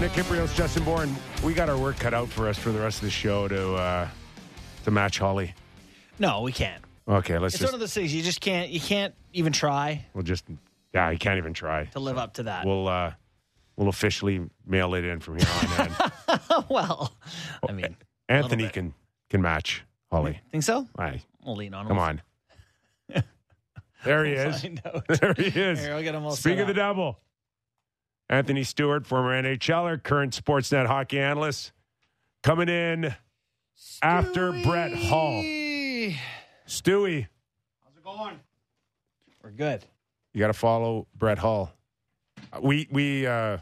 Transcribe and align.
Nick 0.00 0.12
Kypreos, 0.12 0.54
Justin 0.54 0.84
Bourne. 0.84 1.12
We 1.42 1.52
got 1.54 1.68
our 1.68 1.76
work 1.76 1.98
cut 1.98 2.14
out 2.14 2.28
for 2.28 2.48
us 2.48 2.56
for 2.56 2.70
the 2.70 2.78
rest 2.78 2.98
of 2.98 3.06
the 3.06 3.10
show 3.10 3.48
to 3.48 3.74
uh, 3.74 4.08
to 4.84 4.90
match 4.92 5.18
Hully. 5.18 5.54
No, 6.20 6.42
we 6.42 6.52
can't. 6.52 6.84
Okay, 7.08 7.36
let's 7.36 7.54
It's 7.54 7.60
just 7.60 7.72
one 7.72 7.74
of 7.74 7.80
those 7.80 7.94
things 7.94 8.14
you 8.14 8.22
just 8.22 8.40
can't. 8.40 8.70
You 8.70 8.78
can't 8.78 9.12
even 9.32 9.52
try 9.52 10.06
we'll 10.14 10.22
just 10.22 10.44
yeah, 10.94 11.10
you 11.10 11.18
can't 11.18 11.38
even 11.38 11.52
try. 11.52 11.86
to 11.86 11.98
live 11.98 12.16
up 12.16 12.34
to 12.34 12.44
that. 12.44 12.64
We'll 12.64 12.86
uh, 12.86 13.12
we'll 13.76 13.88
officially 13.88 14.48
mail 14.64 14.94
it 14.94 15.04
in 15.04 15.18
from 15.18 15.36
here 15.38 15.48
on 15.78 15.86
in. 15.88 16.64
well, 16.68 17.12
I 17.68 17.72
mean, 17.72 17.96
Anthony 18.28 18.68
can 18.68 18.94
can 19.30 19.42
match 19.42 19.82
Hully. 20.12 20.40
think 20.52 20.62
so? 20.62 20.86
Aye, 20.96 21.22
We'll 21.44 21.56
lean 21.56 21.74
on 21.74 21.86
him. 21.86 21.88
come 21.88 21.98
on. 21.98 22.22
there 24.04 24.24
he 24.24 24.32
is. 24.34 24.64
There 25.08 25.34
he 25.34 25.46
is. 25.46 25.80
Here, 25.80 25.94
I'll 25.94 26.04
get 26.04 26.14
him 26.14 26.24
all 26.24 26.36
Speak 26.36 26.60
of 26.60 26.68
the 26.68 26.74
devil. 26.74 27.18
Anthony 28.30 28.62
Stewart, 28.62 29.06
former 29.06 29.40
NHLer, 29.42 30.02
current 30.02 30.34
Sportsnet 30.34 30.86
hockey 30.86 31.18
analyst, 31.18 31.72
coming 32.42 32.68
in 32.68 33.14
after 34.02 34.52
Brett 34.62 34.92
Hull. 34.94 35.42
Stewie, 36.66 37.26
How's 37.84 37.96
it 37.96 38.04
going? 38.04 38.38
We're 39.42 39.50
good. 39.50 39.84
you 40.34 40.40
got 40.40 40.48
to 40.48 40.52
follow 40.52 41.06
Brett 41.16 41.38
Hull. 41.38 41.72
We 42.60 42.86
we 42.90 43.26
uh, 43.26 43.58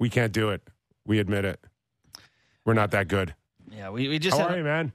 we 0.00 0.10
can't 0.10 0.32
do 0.32 0.50
it. 0.50 0.62
We 1.06 1.20
admit 1.20 1.44
it. 1.44 1.60
We're 2.64 2.74
not 2.74 2.90
that 2.92 3.08
good. 3.08 3.34
Yeah, 3.70 3.90
we, 3.90 4.08
we 4.08 4.18
just 4.18 4.36
How 4.36 4.44
had 4.48 4.54
are 4.54 4.58
you, 4.58 4.64
man? 4.64 4.92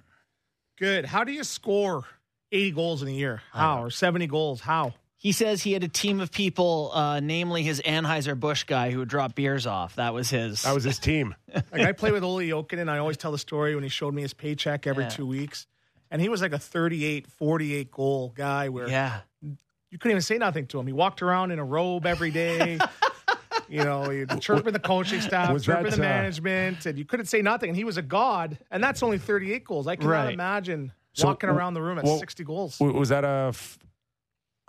Good. 0.78 1.06
How 1.06 1.24
do 1.24 1.32
you 1.32 1.44
score 1.44 2.04
80 2.52 2.72
goals 2.72 3.02
in 3.02 3.08
a 3.10 3.12
year? 3.12 3.42
How? 3.52 3.84
Or 3.84 3.90
70 3.92 4.28
goals? 4.28 4.60
How? 4.62 4.94
He 5.22 5.34
says 5.34 5.62
he 5.62 5.74
had 5.74 5.84
a 5.84 5.90
team 5.90 6.22
of 6.22 6.32
people, 6.32 6.92
uh, 6.94 7.20
namely 7.20 7.62
his 7.62 7.82
Anheuser 7.82 8.40
Busch 8.40 8.64
guy, 8.64 8.90
who 8.90 9.00
would 9.00 9.10
drop 9.10 9.36
beers 9.36 9.68
off. 9.68 9.98
That 9.98 10.14
was 10.14 10.30
his. 10.30 10.62
That 10.64 10.74
was 10.74 10.86
his 10.86 10.98
team. 10.98 11.36
Like 11.74 11.82
I 11.82 11.92
play 11.92 12.12
with 12.12 12.24
Olli 12.24 12.48
Jokinen. 12.50 12.88
I 12.90 13.00
always 13.00 13.18
tell 13.18 13.32
the 13.34 13.38
story 13.38 13.76
when 13.76 13.84
he 13.84 13.90
showed 13.90 14.14
me 14.14 14.22
his 14.22 14.34
paycheck 14.34 14.88
every 14.88 15.04
Yeah. 15.04 15.10
two 15.10 15.26
weeks. 15.28 15.68
And 16.10 16.22
he 16.22 16.30
was 16.30 16.42
like 16.42 16.54
a 16.54 16.58
38, 16.60 17.28
48 17.28 17.92
goal 17.92 18.32
guy 18.36 18.70
where 18.70 18.88
yeah. 18.88 19.20
you 19.42 19.98
couldn't 19.98 20.12
even 20.12 20.22
say 20.22 20.38
nothing 20.38 20.68
to 20.68 20.80
him. 20.80 20.88
He 20.88 20.94
walked 20.94 21.22
around 21.22 21.52
in 21.52 21.60
a 21.60 21.66
robe 21.66 22.06
every 22.06 22.32
day. 22.32 22.80
you 23.70 23.84
know, 23.84 24.10
he'd 24.10 24.40
chirping 24.42 24.74
the 24.74 24.80
coaching 24.80 25.22
staff, 25.22 25.52
Was 25.52 25.66
chirping 25.66 25.84
that, 25.86 25.92
the 25.92 25.98
uh, 25.98 26.00
management, 26.00 26.86
and 26.86 26.98
you 26.98 27.04
couldn't 27.06 27.26
say 27.28 27.42
nothing. 27.42 27.70
And 27.70 27.78
he 27.78 27.84
was 27.84 27.98
a 27.98 28.02
god. 28.02 28.58
And 28.72 28.82
that's 28.84 29.04
only 29.04 29.18
38 29.18 29.66
goals. 29.66 29.86
I 29.88 29.96
cannot 29.98 30.10
Right. 30.12 30.34
imagine 30.34 30.92
So, 31.14 31.28
walking 31.28 31.50
around 31.50 31.74
the 31.74 31.82
room 31.82 31.98
at 32.00 32.06
well, 32.06 32.18
60 32.20 32.44
goals. 32.46 32.80
Was 32.80 33.10
that 33.10 33.24
a 33.26 33.48
f- 33.50 33.78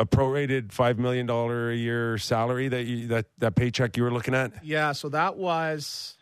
a 0.00 0.06
prorated 0.06 0.72
five 0.72 0.98
million 0.98 1.26
dollar 1.26 1.70
a 1.70 1.76
year 1.76 2.16
salary 2.18 2.68
that 2.68 2.84
you, 2.84 3.06
that 3.08 3.26
that 3.38 3.54
paycheck 3.54 3.96
you 3.96 4.02
were 4.02 4.10
looking 4.10 4.34
at? 4.34 4.64
Yeah, 4.64 4.92
so 4.92 5.08
that 5.10 5.36
was 5.36 6.16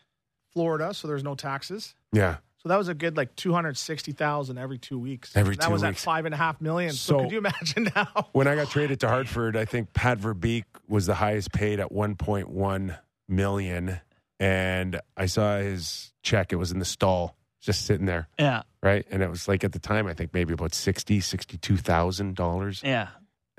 Florida, 0.53 0.93
so 0.93 1.07
there's 1.07 1.23
no 1.23 1.33
taxes. 1.35 1.95
Yeah. 2.11 2.37
So 2.61 2.67
that 2.67 2.77
was 2.77 2.89
a 2.89 2.93
good 2.93 3.15
like 3.15 3.35
two 3.37 3.53
hundred 3.53 3.77
sixty 3.77 4.11
thousand 4.11 4.57
every 4.57 4.77
two 4.77 4.99
weeks. 4.99 5.33
Every 5.35 5.55
that 5.55 5.65
two 5.67 5.71
was 5.71 5.81
weeks. 5.81 6.01
at 6.01 6.03
five 6.03 6.25
and 6.25 6.33
a 6.33 6.37
half 6.37 6.59
million. 6.59 6.91
So, 6.91 7.13
So- 7.17 7.23
could 7.23 7.31
you 7.31 7.37
imagine 7.37 7.89
now? 7.95 8.27
When 8.33 8.47
I 8.49 8.55
got 8.55 8.69
traded 8.69 8.99
to 8.99 9.07
Hartford, 9.07 9.55
I 9.55 9.63
think 9.63 9.93
Pat 9.93 10.19
Verbeek 10.19 10.65
was 10.89 11.05
the 11.05 11.15
highest 11.15 11.53
paid 11.53 11.79
at 11.79 11.89
1.1 11.91 12.97
million, 13.29 13.99
and 14.41 14.99
I 15.15 15.25
saw 15.27 15.57
his 15.59 16.11
check. 16.21 16.51
It 16.51 16.57
was 16.57 16.71
in 16.71 16.79
the 16.79 16.85
stall, 16.85 17.37
just 17.61 17.85
sitting 17.85 18.05
there, 18.05 18.27
Yeah. 18.37 18.63
right? 18.83 19.05
And 19.09 19.23
it 19.23 19.29
was 19.29 19.47
like 19.47 19.63
at 19.63 19.71
the 19.71 19.79
time, 19.79 20.07
I 20.07 20.13
think 20.13 20.33
maybe 20.33 20.53
about 20.53 20.73
sixty, 20.73 21.21
sixty-two 21.21 21.77
thousand 21.77 22.35
dollars. 22.35 22.81
Yeah. 22.83 23.07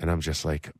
And 0.01 0.09
I'm 0.11 0.19
just 0.21 0.43
like, 0.43 0.71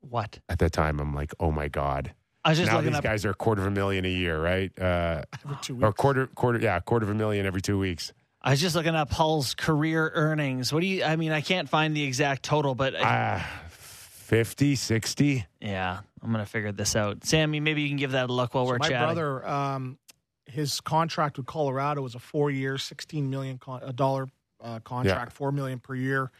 What? 0.00 0.38
at 0.48 0.60
that 0.60 0.72
time, 0.72 1.00
I'm 1.00 1.14
like, 1.14 1.32
oh 1.40 1.50
my 1.50 1.68
god! 1.68 2.14
I 2.44 2.50
was 2.50 2.58
just 2.58 2.70
now 2.70 2.80
these 2.80 2.94
up. 2.94 3.02
guys 3.02 3.24
are 3.24 3.30
a 3.30 3.34
quarter 3.34 3.60
of 3.60 3.66
a 3.66 3.70
million 3.72 4.04
a 4.04 4.08
year, 4.08 4.40
right? 4.40 4.70
Uh, 4.80 5.22
Every 5.44 5.56
two 5.60 5.74
or 5.82 5.88
weeks. 5.88 5.96
quarter, 6.00 6.26
quarter, 6.28 6.58
yeah, 6.60 6.78
quarter 6.80 7.04
of 7.04 7.10
a 7.10 7.14
million 7.14 7.44
every 7.44 7.60
two 7.60 7.78
weeks. 7.78 8.12
I 8.40 8.50
was 8.52 8.60
just 8.60 8.76
looking 8.76 8.94
up 8.94 9.10
Hull's 9.10 9.54
career 9.54 10.12
earnings. 10.14 10.72
What 10.72 10.80
do 10.80 10.86
you? 10.86 11.02
I 11.02 11.16
mean, 11.16 11.32
I 11.32 11.40
can't 11.40 11.68
find 11.68 11.94
the 11.94 12.04
exact 12.04 12.44
total, 12.44 12.76
but 12.76 12.94
Ah, 12.96 13.44
50, 13.70 14.76
60. 14.76 15.44
yeah, 15.60 15.98
I'm 16.22 16.30
gonna 16.30 16.46
figure 16.46 16.70
this 16.70 16.94
out. 16.94 17.24
Sammy, 17.24 17.58
maybe 17.58 17.82
you 17.82 17.88
can 17.88 17.96
give 17.96 18.12
that 18.12 18.30
a 18.30 18.32
look 18.32 18.54
while 18.54 18.64
So 18.66 18.70
we're 18.72 18.78
my 18.78 18.88
chatting. 18.88 19.00
My 19.08 19.14
brother, 19.14 19.48
um, 19.48 19.98
his 20.46 20.80
contract 20.80 21.36
with 21.36 21.46
Colorado 21.46 22.00
was 22.02 22.14
a 22.14 22.20
four-year, 22.20 22.78
sixteen 22.78 23.28
million 23.28 23.58
con- 23.58 23.82
a 23.82 23.92
dollar 23.92 24.28
uh, 24.62 24.78
contract, 24.80 25.32
four 25.32 25.50
million 25.50 25.80
per 25.80 25.94
year. 25.96 26.30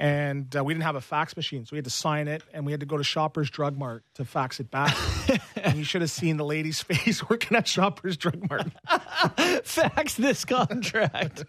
And 0.00 0.56
uh, 0.56 0.64
we 0.64 0.72
didn't 0.72 0.84
have 0.84 0.96
a 0.96 1.02
fax 1.02 1.36
machine, 1.36 1.66
so 1.66 1.74
we 1.74 1.76
had 1.76 1.84
to 1.84 1.90
sign 1.90 2.26
it, 2.26 2.42
and 2.54 2.64
we 2.64 2.72
had 2.72 2.80
to 2.80 2.86
go 2.86 2.96
to 2.96 3.04
Shoppers 3.04 3.50
Drug 3.50 3.76
Mart 3.76 4.02
to 4.14 4.24
fax 4.24 4.58
it 4.58 4.70
back. 4.70 4.96
and 5.56 5.76
you 5.76 5.84
should 5.84 6.00
have 6.00 6.10
seen 6.10 6.38
the 6.38 6.44
lady's 6.44 6.80
face 6.82 7.28
working 7.28 7.54
at 7.54 7.68
Shoppers 7.68 8.16
Drug 8.16 8.48
Mart. 8.48 8.72
Fax 9.66 10.14
this 10.14 10.46
contract. 10.46 11.44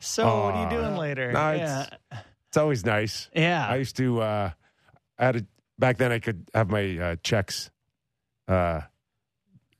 so 0.00 0.24
what 0.26 0.54
are 0.54 0.62
you 0.62 0.78
doing 0.78 0.96
later? 0.96 1.32
No, 1.32 1.50
yeah. 1.50 1.86
it's, 2.12 2.20
it's 2.50 2.56
always 2.56 2.86
nice. 2.86 3.28
Yeah. 3.34 3.66
I 3.66 3.74
used 3.74 3.96
to, 3.96 4.20
uh, 4.22 4.50
I 5.18 5.24
had 5.24 5.36
a, 5.36 5.46
back 5.76 5.96
then 5.96 6.12
I 6.12 6.20
could 6.20 6.48
have 6.54 6.70
my 6.70 6.98
uh, 6.98 7.16
checks 7.24 7.68
uh, 8.46 8.82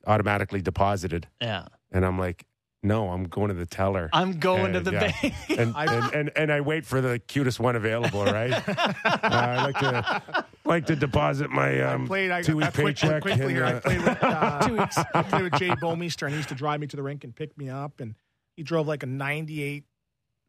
automatically 0.05 0.61
deposited. 0.61 1.25
yeah. 1.41 1.67
And 1.89 2.05
I'm 2.05 2.19
like, 2.19 2.45
no, 2.81 3.09
I'm 3.09 3.25
going 3.25 3.49
to 3.49 3.53
the 3.53 3.65
teller. 3.65 4.09
I'm 4.13 4.39
going 4.39 4.73
to 4.73 4.79
the 4.79 4.91
yeah. 4.91 5.11
bank. 5.21 5.33
and, 5.49 5.73
and, 5.77 6.13
and, 6.13 6.31
and 6.35 6.51
I 6.51 6.61
wait 6.61 6.85
for 6.85 7.01
the 7.01 7.19
cutest 7.19 7.59
one 7.59 7.75
available, 7.75 8.23
right? 8.23 8.51
uh, 8.69 8.87
I 9.05 9.65
like 9.65 9.79
to 9.79 10.45
like 10.65 10.85
to 10.85 10.95
deposit 10.95 11.49
my 11.49 11.81
um, 11.81 12.03
I 12.03 12.07
played. 12.07 12.31
I, 12.31 12.41
two 12.41 12.57
week 12.57 12.67
I 12.67 12.69
paycheck. 12.69 13.21
quickly 13.21 13.41
and, 13.41 13.51
here. 13.51 13.65
I 13.65 13.73
uh, 13.73 13.79
played 13.81 14.01
with 14.01 14.17
uh, 14.23 14.67
two 14.67 14.77
weeks. 14.77 14.97
I 14.97 15.23
played 15.23 15.43
with 15.43 15.53
Jay 15.53 15.69
Bouwmeester, 15.69 16.23
and 16.23 16.31
he 16.31 16.37
used 16.37 16.49
to 16.49 16.55
drive 16.55 16.79
me 16.79 16.87
to 16.87 16.95
the 16.95 17.03
rink 17.03 17.23
and 17.25 17.35
pick 17.35 17.57
me 17.57 17.69
up. 17.69 17.99
And 17.99 18.15
he 18.55 18.63
drove 18.63 18.87
like 18.87 19.03
a 19.03 19.07
'98 19.07 19.83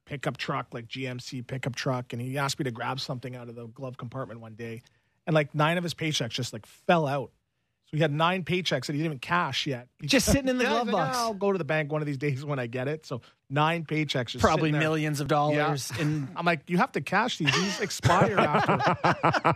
pickup 0.05 0.37
truck, 0.37 0.69
like 0.73 0.87
GMC 0.87 1.47
pickup 1.47 1.75
truck, 1.75 2.13
and 2.13 2.23
he 2.23 2.39
asked 2.39 2.61
me 2.61 2.65
to 2.65 2.71
grab 2.71 3.01
something 3.01 3.35
out 3.35 3.49
of 3.49 3.57
the 3.57 3.67
glove 3.67 3.97
compartment 3.97 4.41
one 4.41 4.55
day, 4.55 4.83
and 5.27 5.35
like 5.35 5.53
nine 5.53 5.79
of 5.79 5.83
his 5.83 5.95
paychecks 5.95 6.31
just 6.31 6.53
like 6.53 6.67
fell 6.67 7.09
out. 7.09 7.33
So 7.91 7.97
he 7.97 8.03
had 8.03 8.13
nine 8.13 8.45
paychecks 8.45 8.87
that 8.87 8.93
he 8.93 8.99
didn't 8.99 9.07
even 9.07 9.19
cash 9.19 9.67
yet. 9.67 9.89
He 10.01 10.07
Just 10.07 10.27
sitting 10.27 10.47
in 10.49 10.59
the 10.59 10.63
Yeah, 10.65 10.71
he's 10.71 10.77
glove 10.85 10.87
like, 10.87 11.07
box. 11.07 11.17
"Ah, 11.19 11.25
I'll 11.25 11.35
go 11.35 11.51
to 11.51 11.59
the 11.59 11.65
bank 11.65 11.91
one 11.91 12.01
of 12.01 12.07
these 12.07 12.19
days 12.19 12.45
when 12.45 12.61
I 12.61 12.69
get 12.69 12.87
it. 12.87 13.05
So 13.05 13.21
nine 13.49 13.85
paychecks, 13.85 14.29
just 14.29 14.39
Probably 14.39 14.71
there. 14.71 14.79
millions 14.81 15.19
of 15.21 15.27
dollars. 15.27 15.91
And 15.99 16.29
I'm 16.37 16.47
like, 16.47 16.61
you 16.69 16.79
have 16.79 16.93
to 16.93 17.01
cash 17.01 17.39
these. 17.39 17.53
These 17.53 17.81
expire 17.81 18.39
after. 18.39 18.97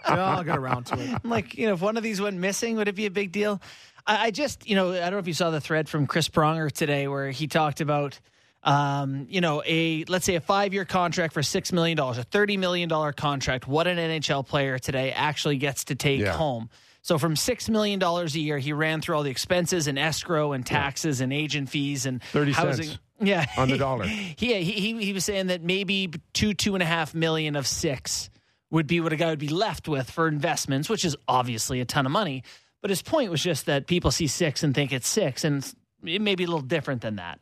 yeah, 0.09 0.25
I'll 0.37 0.43
get 0.43 0.59
around 0.59 0.87
to 0.87 0.99
it. 1.01 1.21
I'm 1.23 1.31
like, 1.31 1.57
you 1.57 1.69
know, 1.69 1.75
if 1.75 1.81
one 1.81 1.97
of 1.97 2.03
these 2.03 2.21
went 2.21 2.37
missing, 2.37 2.77
would 2.77 2.89
it 2.89 2.97
be 2.97 3.07
a 3.07 3.11
big 3.11 3.31
deal? 3.31 3.63
I, 4.05 4.27
I 4.27 4.31
just, 4.33 4.69
you 4.69 4.75
know, 4.75 4.91
I 4.93 4.99
don't 4.99 5.13
know 5.13 5.19
if 5.19 5.29
you 5.29 5.33
saw 5.35 5.51
the 5.51 5.61
thread 5.61 5.89
from 5.89 6.09
Chris 6.09 6.29
Pronger 6.29 6.73
today 6.73 7.07
where 7.07 7.31
he 7.31 7.47
talked 7.47 7.81
about, 7.81 8.19
um, 8.65 9.29
you 9.31 9.41
know, 9.43 9.63
a 9.65 10.05
let's 10.09 10.25
say 10.27 10.35
a 10.35 10.41
five 10.41 10.75
year 10.75 10.85
contract 10.85 11.35
for 11.35 11.43
six 11.45 11.73
million 11.73 11.97
dollars, 11.97 12.19
a 12.19 12.25
thirty 12.25 12.57
million 12.57 12.89
dollar 12.89 13.13
contract. 13.13 13.69
What 13.69 13.87
an 13.87 13.99
NHL 13.99 14.45
player 14.45 14.81
today 14.81 15.13
actually 15.13 15.59
gets 15.59 15.85
to 15.85 15.95
take 15.95 16.21
Yeah. 16.21 16.33
home. 16.33 16.69
So 17.05 17.19
from 17.19 17.37
six 17.37 17.69
million 17.69 17.99
dollars 17.99 18.35
a 18.35 18.41
year, 18.41 18.57
he 18.57 18.73
ran 18.73 19.03
through 19.03 19.17
all 19.17 19.23
the 19.23 19.31
expenses 19.31 19.89
and 19.89 19.99
escrow 19.99 20.53
and 20.53 20.65
taxes 20.65 21.21
and 21.21 21.35
agent 21.35 21.69
fees 21.69 22.07
and 22.07 22.23
30 22.23 22.53
housing. 22.53 22.87
cents 22.87 22.99
Yeah, 23.21 23.45
on 23.59 23.69
the 23.69 23.77
dollar. 23.77 24.05
he, 24.07 24.35
he 24.37 24.63
he 24.63 25.05
he 25.05 25.13
was 25.13 25.25
saying 25.25 25.49
that 25.49 25.63
maybe 25.63 26.11
two 26.33 26.55
two 26.55 26.75
and 26.75 26.83
a 26.83 26.87
half 26.87 27.15
million 27.15 27.57
of 27.57 27.67
six 27.67 28.31
would 28.71 28.87
be 28.87 29.01
what 29.01 29.13
a 29.13 29.17
guy 29.17 29.29
would 29.29 29.39
be 29.39 29.49
left 29.49 29.87
with 29.87 30.11
for 30.11 30.27
investments, 30.27 30.89
which 30.89 31.05
is 31.05 31.15
obviously 31.29 31.81
a 31.81 31.85
ton 31.85 32.07
of 32.07 32.13
money. 32.13 32.43
But 32.81 32.89
his 32.89 33.03
point 33.03 33.31
was 33.31 33.43
just 33.43 33.67
that 33.67 33.87
people 33.87 34.11
see 34.11 34.27
six 34.27 34.63
and 34.63 34.75
think 34.75 34.91
it's 34.91 35.07
six, 35.07 35.45
and 35.45 35.63
it 36.05 36.23
may 36.23 36.37
be 36.37 36.45
a 36.45 36.47
little 36.47 36.63
different 36.63 37.03
than 37.03 37.17
that. 37.17 37.39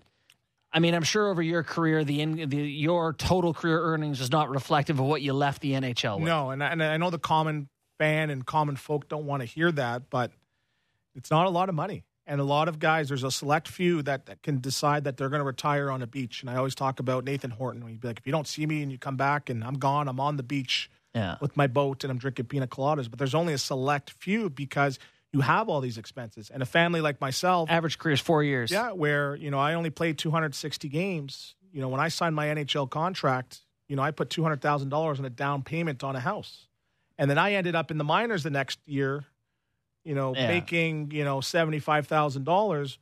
I 0.72 0.80
mean, 0.80 0.94
I'm 0.94 1.04
sure 1.04 1.28
over 1.28 1.40
your 1.42 1.62
career, 1.62 2.02
the, 2.02 2.20
in, 2.20 2.48
the 2.48 2.56
your 2.56 3.12
total 3.12 3.54
career 3.54 3.80
earnings 3.80 4.18
was 4.18 4.32
not 4.32 4.50
reflective 4.50 4.98
of 4.98 5.06
what 5.06 5.22
you 5.22 5.32
left 5.34 5.62
the 5.62 5.72
NHL 5.72 6.16
with. 6.18 6.26
No, 6.26 6.50
and 6.50 6.64
I, 6.64 6.68
and 6.68 6.82
I 6.82 6.96
know 6.96 7.10
the 7.10 7.18
common 7.18 7.68
fan 8.02 8.30
and 8.30 8.44
common 8.44 8.74
folk 8.76 9.08
don't 9.08 9.26
want 9.26 9.40
to 9.42 9.46
hear 9.46 9.70
that, 9.72 10.10
but 10.10 10.32
it's 11.14 11.30
not 11.30 11.46
a 11.46 11.50
lot 11.50 11.68
of 11.68 11.74
money. 11.74 12.04
And 12.26 12.40
a 12.40 12.44
lot 12.44 12.68
of 12.68 12.78
guys, 12.78 13.08
there's 13.08 13.24
a 13.24 13.30
select 13.30 13.68
few 13.68 14.02
that, 14.02 14.26
that 14.26 14.42
can 14.42 14.60
decide 14.60 15.04
that 15.04 15.16
they're 15.16 15.28
going 15.28 15.40
to 15.40 15.44
retire 15.44 15.90
on 15.90 16.02
a 16.02 16.06
beach. 16.06 16.40
And 16.40 16.48
I 16.50 16.56
always 16.56 16.74
talk 16.74 17.00
about 17.00 17.24
Nathan 17.24 17.50
Horton. 17.50 17.86
He'd 17.86 18.00
be 18.00 18.08
like, 18.08 18.18
if 18.18 18.26
you 18.26 18.32
don't 18.32 18.46
see 18.46 18.64
me 18.66 18.82
and 18.82 18.90
you 18.92 18.98
come 18.98 19.16
back 19.16 19.50
and 19.50 19.62
I'm 19.64 19.74
gone, 19.74 20.08
I'm 20.08 20.20
on 20.20 20.36
the 20.36 20.42
beach 20.42 20.88
Yeah. 21.14 21.36
with 21.40 21.56
my 21.56 21.66
boat 21.66 22.04
and 22.04 22.10
I'm 22.10 22.18
drinking 22.18 22.46
pina 22.46 22.66
coladas. 22.68 23.10
But 23.10 23.18
there's 23.18 23.34
only 23.34 23.52
a 23.52 23.58
select 23.58 24.10
few 24.10 24.50
because 24.50 24.98
you 25.32 25.40
have 25.40 25.68
all 25.68 25.80
these 25.80 25.98
expenses. 25.98 26.48
And 26.50 26.62
a 26.62 26.66
family 26.66 27.00
like 27.00 27.20
myself, 27.20 27.70
Average 27.70 27.98
career 27.98 28.14
is 28.14 28.20
four 28.20 28.42
years. 28.44 28.70
yeah, 28.70 28.92
where 28.92 29.34
you 29.36 29.50
know 29.50 29.58
I 29.58 29.74
only 29.74 29.90
played 29.90 30.16
260 30.18 30.88
games. 30.88 31.54
You 31.72 31.80
know, 31.80 31.88
when 31.88 32.00
I 32.00 32.08
signed 32.08 32.36
my 32.36 32.46
NHL 32.46 32.88
contract, 32.90 33.60
you 33.88 33.96
know 33.96 34.02
I 34.02 34.10
put 34.12 34.30
two 34.30 34.42
hundred 34.42 34.60
thousand 34.60 34.90
dollars 34.90 35.18
on 35.18 35.24
a 35.24 35.30
down 35.30 35.62
payment 35.62 36.04
on 36.04 36.14
a 36.16 36.20
house, 36.20 36.68
and 37.22 37.30
then 37.30 37.38
I 37.38 37.52
ended 37.52 37.76
up 37.76 37.92
in 37.92 37.98
the 37.98 38.04
minors 38.04 38.42
the 38.42 38.50
next 38.50 38.80
year. 38.84 39.24
You 40.04 40.16
know, 40.16 40.34
Yeah. 40.34 40.48
making 40.48 41.12
you 41.12 41.22
know 41.24 41.40
seventy 41.40 41.78
five 41.78 42.08
thousand 42.08 42.42
dollars, 42.44 42.98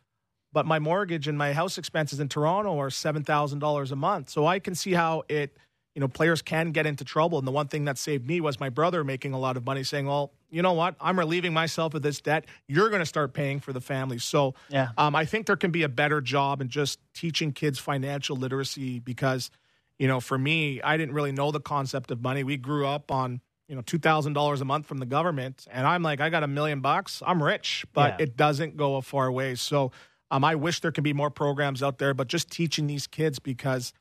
but 0.52 0.66
my 0.66 0.78
mortgage 0.78 1.26
and 1.26 1.38
my 1.38 1.54
house 1.54 1.78
expenses 1.78 2.20
in 2.20 2.28
Toronto 2.28 2.78
are 2.78 2.90
seven 2.90 3.24
thousand 3.24 3.60
dollars 3.60 3.90
a 3.90 3.96
month. 3.96 4.28
So 4.28 4.46
I 4.46 4.58
can 4.58 4.74
see 4.74 4.92
how 4.92 5.22
it 5.28 5.56
you 5.96 6.00
know, 6.00 6.06
players 6.06 6.40
can 6.40 6.70
get 6.70 6.86
into 6.86 7.04
trouble. 7.04 7.36
And 7.38 7.46
the 7.46 7.50
one 7.50 7.66
thing 7.66 7.84
that 7.86 7.98
saved 7.98 8.24
me 8.24 8.40
was 8.40 8.60
my 8.60 8.68
brother 8.68 9.02
making 9.02 9.32
a 9.32 9.38
lot 9.40 9.56
of 9.56 9.64
money, 9.66 9.82
saying, 9.82 10.06
"Well, 10.06 10.30
you 10.48 10.62
know 10.62 10.72
what? 10.74 10.94
I'm 11.00 11.18
relieving 11.18 11.52
myself 11.52 11.94
of 11.94 12.02
this 12.02 12.20
debt. 12.20 12.44
You're 12.68 12.90
going 12.90 13.00
to 13.00 13.06
start 13.06 13.32
paying 13.32 13.58
for 13.58 13.72
the 13.72 13.80
family." 13.80 14.18
So, 14.18 14.54
Yeah. 14.68 14.90
um, 14.96 15.16
I 15.16 15.24
think 15.24 15.46
there 15.46 15.56
can 15.56 15.72
be 15.72 15.82
a 15.82 15.88
better 15.88 16.20
job 16.20 16.60
in 16.60 16.68
just 16.68 17.00
teaching 17.12 17.50
kids 17.52 17.80
financial 17.80 18.36
literacy 18.36 19.00
because, 19.00 19.50
you 19.98 20.06
know, 20.06 20.20
for 20.20 20.38
me, 20.38 20.80
I 20.80 20.96
didn't 20.96 21.12
really 21.14 21.32
know 21.32 21.50
the 21.50 21.60
concept 21.60 22.12
of 22.12 22.20
money. 22.22 22.44
We 22.44 22.56
grew 22.56 22.86
up 22.86 23.10
on 23.10 23.40
you 23.70 23.76
know 23.76 23.82
two 23.82 23.98
thousand 24.00 24.32
dollars 24.32 24.60
a 24.60 24.64
month 24.64 24.84
from 24.86 24.98
the 24.98 25.06
government, 25.06 25.64
and 25.70 25.86
I'm 25.86 26.02
like, 26.02 26.20
I 26.20 26.28
got 26.28 26.42
a 26.42 26.48
million 26.48 26.80
bucks, 26.80 27.22
I'm 27.24 27.40
rich, 27.40 27.86
but 27.94 28.16
Yeah. 28.18 28.24
it 28.24 28.36
doesn't 28.36 28.76
go 28.76 28.96
a 28.96 29.02
far 29.02 29.30
way. 29.30 29.54
So, 29.54 29.92
um, 30.32 30.44
I 30.44 30.56
wish 30.56 30.80
there 30.80 30.90
could 30.90 31.04
be 31.04 31.12
more 31.12 31.30
programs 31.30 31.80
out 31.80 31.98
there, 31.98 32.12
but 32.12 32.26
just 32.26 32.50
teaching 32.50 32.88
these 32.88 33.06
kids 33.06 33.38
because 33.38 33.92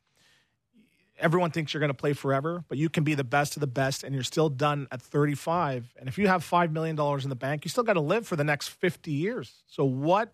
everyone 1.18 1.50
thinks 1.50 1.72
you're 1.74 1.80
going 1.80 1.88
to 1.90 1.94
play 1.94 2.14
forever, 2.14 2.64
but 2.68 2.78
you 2.78 2.88
can 2.88 3.04
be 3.04 3.14
the 3.14 3.24
best 3.24 3.56
of 3.56 3.60
the 3.60 3.66
best 3.66 4.04
and 4.04 4.14
you're 4.14 4.24
still 4.24 4.48
done 4.48 4.88
at 4.90 5.02
35. 5.02 5.94
And 5.98 6.08
if 6.08 6.16
you 6.18 6.28
have 6.28 6.42
$5 6.42 6.72
million 6.72 6.98
in 7.22 7.28
the 7.28 7.36
bank, 7.36 7.64
you 7.64 7.68
still 7.68 7.84
got 7.84 7.92
to 7.94 8.00
live 8.00 8.26
for 8.26 8.36
the 8.36 8.44
next 8.44 8.68
50 8.68 9.12
years. 9.12 9.62
So 9.66 9.84
what? 9.84 10.32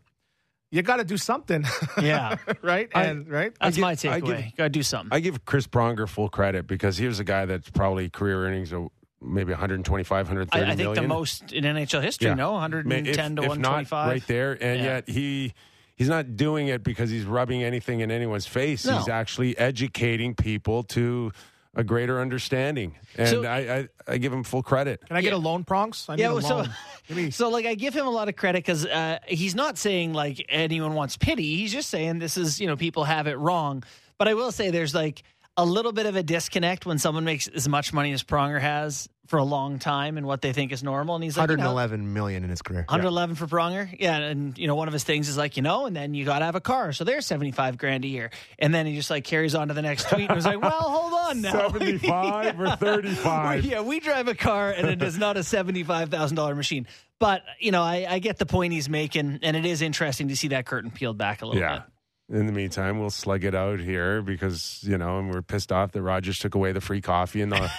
You 0.71 0.83
got 0.83 0.97
to 0.97 1.05
do 1.05 1.17
something. 1.17 1.65
Yeah. 2.00 2.37
right? 2.62 2.88
I- 2.94 3.05
and 3.06 3.29
right? 3.29 3.53
That's 3.61 3.77
give- 3.77 3.83
my 3.83 3.91
I 3.93 3.94
takeaway. 3.97 4.27
give- 4.27 4.44
You 4.47 4.53
gotta 4.56 4.69
do 4.71 4.83
something. 4.83 5.09
I 5.17 5.21
give 5.21 5.44
Chris 5.44 5.67
Pronger 5.67 6.09
full 6.09 6.29
credit 6.29 6.67
because 6.67 6.97
he 6.99 7.06
was 7.06 7.19
a 7.21 7.25
guy 7.25 7.47
that's 7.47 7.71
probably 7.71 8.09
career 8.11 8.44
earnings 8.47 8.73
of 8.73 8.88
maybe 9.26 9.52
125, 9.52 10.26
130 10.28 10.64
I, 10.67 10.73
I 10.73 10.76
think 10.76 10.94
the 10.94 11.02
most 11.02 11.52
in 11.52 11.64
NHL 11.64 12.02
history. 12.02 12.28
Yeah. 12.28 12.34
No, 12.34 12.52
110 12.52 13.06
if- 13.06 13.14
to 13.17 13.43
if 13.43 13.49
125. 13.49 13.90
not 13.90 14.11
right 14.12 14.26
there, 14.26 14.52
and 14.52 14.78
Yeah. 14.81 14.84
yet 14.87 15.08
he 15.08 15.52
he's 15.96 16.08
not 16.08 16.37
doing 16.37 16.69
it 16.69 16.82
because 16.84 17.11
he's 17.11 17.25
rubbing 17.25 17.62
anything 17.62 18.00
in 18.00 18.11
anyone's 18.11 18.46
face. 18.46 18.84
No. 18.87 18.99
He's 18.99 19.08
actually 19.08 19.56
educating 19.58 20.34
people 20.34 20.82
to 20.84 21.32
a 21.75 21.84
greater 21.84 22.20
understanding, 22.20 22.94
and 23.19 23.28
So- 23.28 23.44
I, 23.44 23.58
I 23.78 23.88
I 24.08 24.19
give 24.19 24.32
him 24.32 24.44
full 24.44 24.62
credit. 24.62 25.02
Can 25.06 25.17
I 25.17 25.20
get 25.20 25.32
Yeah. 25.32 25.37
a 25.38 25.38
loan, 25.38 25.64
Prongs? 25.64 26.06
I 26.08 26.17
need 26.17 26.23
Yeah, 26.23 26.31
a 26.31 26.34
well, 26.34 26.43
so- 26.64 26.70
Give 27.08 27.17
me- 27.19 27.31
So, 27.31 27.50
like, 27.50 27.67
I 27.67 27.75
give 27.75 27.94
him 27.94 28.06
a 28.06 28.11
lot 28.11 28.28
of 28.28 28.34
credit 28.34 28.58
because 28.64 28.84
uh, 28.87 29.19
he's 29.28 29.55
not 29.55 29.76
saying 29.78 30.12
like 30.12 30.44
anyone 30.49 30.94
wants 30.94 31.17
pity. 31.17 31.56
He's 31.56 31.73
just 31.73 31.88
saying 31.90 32.19
this 32.19 32.37
is, 32.37 32.61
you 32.61 32.67
know, 32.67 32.76
people 32.76 33.05
have 33.05 33.26
it 33.28 33.37
wrong. 33.38 33.84
But 34.19 34.26
I 34.28 34.34
will 34.34 34.50
say 34.50 34.70
there's 34.70 34.94
like 34.94 35.23
a 35.56 35.64
little 35.64 35.93
bit 35.93 36.06
of 36.06 36.17
a 36.17 36.23
disconnect 36.23 36.85
when 36.87 36.99
someone 36.99 37.25
makes 37.25 37.49
as 37.49 37.69
much 37.69 37.93
money 37.93 38.12
as 38.12 38.23
Pronger 38.23 38.61
has 38.61 39.08
for 39.26 39.38
a 39.38 39.44
long 39.44 39.81
time 39.81 40.19
and 40.19 40.25
what 40.26 40.41
they 40.41 40.53
think 40.53 40.70
is 40.70 40.85
normal. 40.85 41.14
And 41.17 41.25
he's 41.25 41.37
like, 41.37 41.50
you 41.50 41.56
know, 41.56 41.73
111 41.75 42.12
million 42.12 42.44
in 42.44 42.50
his 42.50 42.62
career. 42.62 42.82
111 42.88 43.35
for 43.35 43.47
Pronger. 43.49 43.88
Yeah. 43.99 44.19
And, 44.19 44.56
you 44.56 44.69
know, 44.69 44.76
one 44.76 44.87
of 44.87 44.93
his 44.93 45.03
things 45.03 45.29
is 45.29 45.37
like, 45.37 45.56
you 45.56 45.64
know, 45.64 45.87
and 45.87 45.97
then 45.97 46.14
you 46.14 46.25
got 46.25 46.38
to 46.41 46.44
have 46.44 46.55
a 46.55 46.61
car. 46.61 46.93
So 46.93 47.03
there's 47.03 47.26
75 47.26 47.76
grand 47.76 48.05
a 48.05 48.08
year. 48.08 48.31
And 48.58 48.73
then 48.73 48.87
he 48.87 48.94
just 48.94 49.11
like 49.11 49.25
carries 49.25 49.56
on 49.56 49.67
to 49.69 49.75
the 49.75 49.82
next 49.82 50.08
tweet 50.11 50.29
and 50.29 50.37
was 50.37 50.44
like, 50.47 50.61
well, 50.61 50.70
hold 50.70 51.12
on 51.12 51.41
now. 51.43 51.69
75 51.73 52.61
or 52.61 52.76
35. 52.76 53.64
yeah, 53.64 53.81
we 53.81 53.99
drive 53.99 54.29
a 54.29 54.35
car 54.37 54.70
and 54.70 54.87
it 54.88 55.02
is 55.02 55.19
not 55.19 55.37
a 55.37 55.41
$75,000 55.41 56.56
machine. 56.56 56.87
But, 57.19 57.43
you 57.59 57.73
know, 57.73 57.82
I, 57.82 58.06
I 58.09 58.19
get 58.20 58.38
the 58.38 58.47
point 58.47 58.75
he's 58.75 58.88
making. 58.88 59.41
And 59.43 59.56
it 59.56 59.67
is 59.67 59.82
interesting 59.82 60.29
to 60.29 60.37
see 60.37 60.49
that 60.49 60.67
curtain 60.67 60.91
peeled 60.93 61.19
back 61.19 61.43
a 61.43 61.47
little 61.47 61.61
Yeah. 61.61 61.79
bit. 61.79 61.82
In 62.28 62.46
the 62.46 62.52
meantime, 62.52 62.99
we'll 62.99 63.11
slug 63.11 63.44
it 63.44 63.55
out 63.55 63.78
here 63.78 64.20
because 64.20 64.81
you 64.82 64.99
know, 64.99 65.20
and 65.20 65.31
we're 65.32 65.43
pissed 65.43 65.70
off 65.70 65.93
that 65.93 66.02
Rogers 66.02 66.40
took 66.40 66.56
away 66.56 66.73
the 66.73 66.81
free 66.81 67.00
coffee 67.00 67.40
in 67.40 67.50
the 67.50 67.70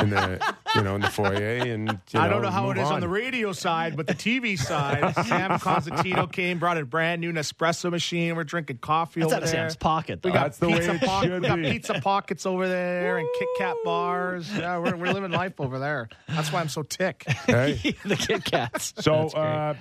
in 0.00 0.10
the 0.10 0.54
you 0.74 0.82
know 0.82 0.96
in 0.96 1.02
the 1.02 1.08
foyer. 1.08 1.58
And 1.58 2.00
you 2.10 2.18
I 2.18 2.26
don't 2.26 2.42
know 2.42 2.50
how 2.50 2.70
it 2.72 2.78
is 2.78 2.88
on. 2.88 2.94
on 2.94 3.00
the 3.00 3.08
radio 3.08 3.52
side, 3.52 3.96
but 3.96 4.08
the 4.08 4.14
TV 4.14 4.58
side, 4.58 5.14
Sam 5.26 5.56
Constantino 5.60 6.26
came, 6.26 6.58
brought 6.58 6.78
a 6.78 6.84
brand 6.84 7.20
new 7.20 7.32
Nespresso 7.32 7.92
machine. 7.92 8.34
We're 8.34 8.42
drinking 8.42 8.78
coffee 8.78 9.20
That's 9.20 9.34
over 9.34 9.36
out 9.36 9.42
of 9.44 9.50
there. 9.52 9.68
Sam's 9.68 9.76
pocket, 9.76 10.20
though. 10.20 10.30
We 10.30 10.32
got 10.32 10.42
That's 10.46 10.58
the 10.58 10.68
way 10.68 10.74
pizza 10.78 10.94
it 10.94 11.00
pock- 11.02 11.22
should 11.22 11.40
we 11.42 11.46
got 11.48 11.56
be. 11.62 11.70
pizza 11.70 12.00
pockets 12.00 12.44
over 12.44 12.66
there 12.66 13.18
and 13.18 13.28
Kit 13.38 13.48
Kat 13.58 13.76
bars. 13.84 14.50
Yeah, 14.52 14.78
we're, 14.78 14.96
we're 14.96 15.12
living 15.12 15.30
life 15.30 15.60
over 15.60 15.78
there. 15.78 16.08
That's 16.26 16.52
why 16.52 16.60
I'm 16.60 16.68
so 16.68 16.82
tick. 16.82 17.24
Okay? 17.48 17.74
the 18.04 18.16
Kit 18.16 18.44
Kats. 18.44 18.94
So, 18.98 19.12
That's 19.14 19.34
great. 19.34 19.44
uh, 19.44 19.74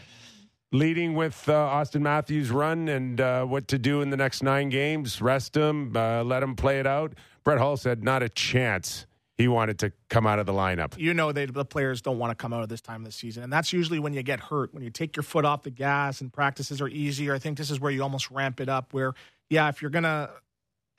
leading 0.72 1.14
with 1.16 1.48
uh, 1.50 1.54
Auston 1.54 2.02
Matthews' 2.02 2.50
run 2.52 2.88
and 2.88 3.20
uh, 3.20 3.46
what 3.46 3.68
to 3.70 3.78
do 3.78 4.02
in 4.02 4.10
the 4.10 4.18
next 4.18 4.42
nine 4.42 4.70
games, 4.70 5.22
rest 5.22 5.56
him, 5.56 5.96
uh, 5.96 6.24
let 6.24 6.42
him 6.42 6.56
play 6.56 6.80
it 6.80 6.88
out. 6.88 7.14
Brett 7.44 7.58
Hull 7.58 7.78
said, 7.78 8.04
not 8.04 8.24
a 8.24 8.30
chance. 8.30 9.06
He 9.38 9.48
wanted 9.48 9.80
to 9.80 9.92
come 10.10 10.28
out 10.28 10.38
of 10.38 10.46
the 10.46 10.54
lineup. 10.54 10.94
You 10.98 11.16
know 11.16 11.32
they, 11.32 11.46
the 11.46 11.66
players 11.66 12.02
don't 12.02 12.20
want 12.20 12.30
to 12.32 12.36
come 12.36 12.54
out 12.54 12.62
of 12.62 12.70
this 12.70 12.82
time 12.82 13.02
of 13.02 13.06
the 13.06 13.12
season, 13.12 13.42
and 13.42 13.52
that's 13.52 13.74
usually 13.74 13.98
when 13.98 14.14
you 14.14 14.22
get 14.22 14.40
hurt. 14.40 14.72
When 14.72 14.84
you 14.84 14.92
take 14.92 15.16
your 15.16 15.24
foot 15.24 15.46
off 15.46 15.64
the 15.64 15.72
gas 15.72 16.22
and 16.22 16.32
practices 16.32 16.80
are 16.80 16.88
easier. 16.88 17.34
I 17.34 17.40
think 17.40 17.58
this 17.58 17.72
is 17.72 17.80
where 17.80 17.92
you 17.92 18.04
almost 18.04 18.30
ramp 18.30 18.60
it 18.60 18.70
up. 18.70 18.94
Where 18.94 19.14
yeah, 19.50 19.68
if 19.70 19.82
you're 19.82 19.90
gonna 19.90 20.30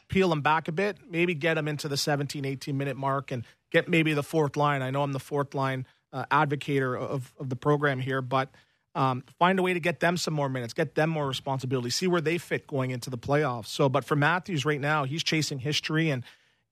peel 0.08 0.28
them 0.28 0.40
back 0.40 0.66
a 0.66 0.72
bit, 0.72 0.98
maybe 1.08 1.34
get 1.34 1.54
them 1.54 1.69
into 1.69 1.86
the 1.86 1.96
17, 1.96 2.44
18 2.44 2.76
minute 2.76 2.96
mark 2.96 3.30
and 3.30 3.44
get 3.70 3.88
maybe 3.88 4.12
the 4.12 4.24
fourth 4.24 4.56
line. 4.56 4.82
I 4.82 4.90
know 4.90 5.04
I'm 5.04 5.12
the 5.12 5.20
fourth 5.20 5.54
line 5.54 5.86
uh, 6.12 6.24
advocator 6.30 6.98
of, 6.98 7.32
of 7.38 7.48
the 7.48 7.56
program 7.56 8.00
here, 8.00 8.20
but 8.20 8.50
um, 8.94 9.25
find 9.39 9.59
a 9.59 9.62
way 9.62 9.73
to 9.75 9.81
get 9.81 10.00
them 10.00 10.17
some 10.17 10.35
more 10.35 10.49
minutes, 10.49 10.75
get 10.75 10.94
them 10.94 11.11
more 11.11 11.27
responsibility, 11.27 11.91
see 11.91 12.06
where 12.06 12.21
they 12.21 12.39
fit 12.39 12.67
going 12.67 12.91
into 12.91 13.11
the 13.11 13.19
playoffs. 13.19 13.67
So, 13.67 13.89
but 13.89 14.05
for 14.05 14.17
Matthews 14.17 14.65
right 14.65 14.81
now, 14.81 15.05
he's 15.05 15.23
chasing 15.23 15.59
history 15.59 16.11
and. 16.11 16.25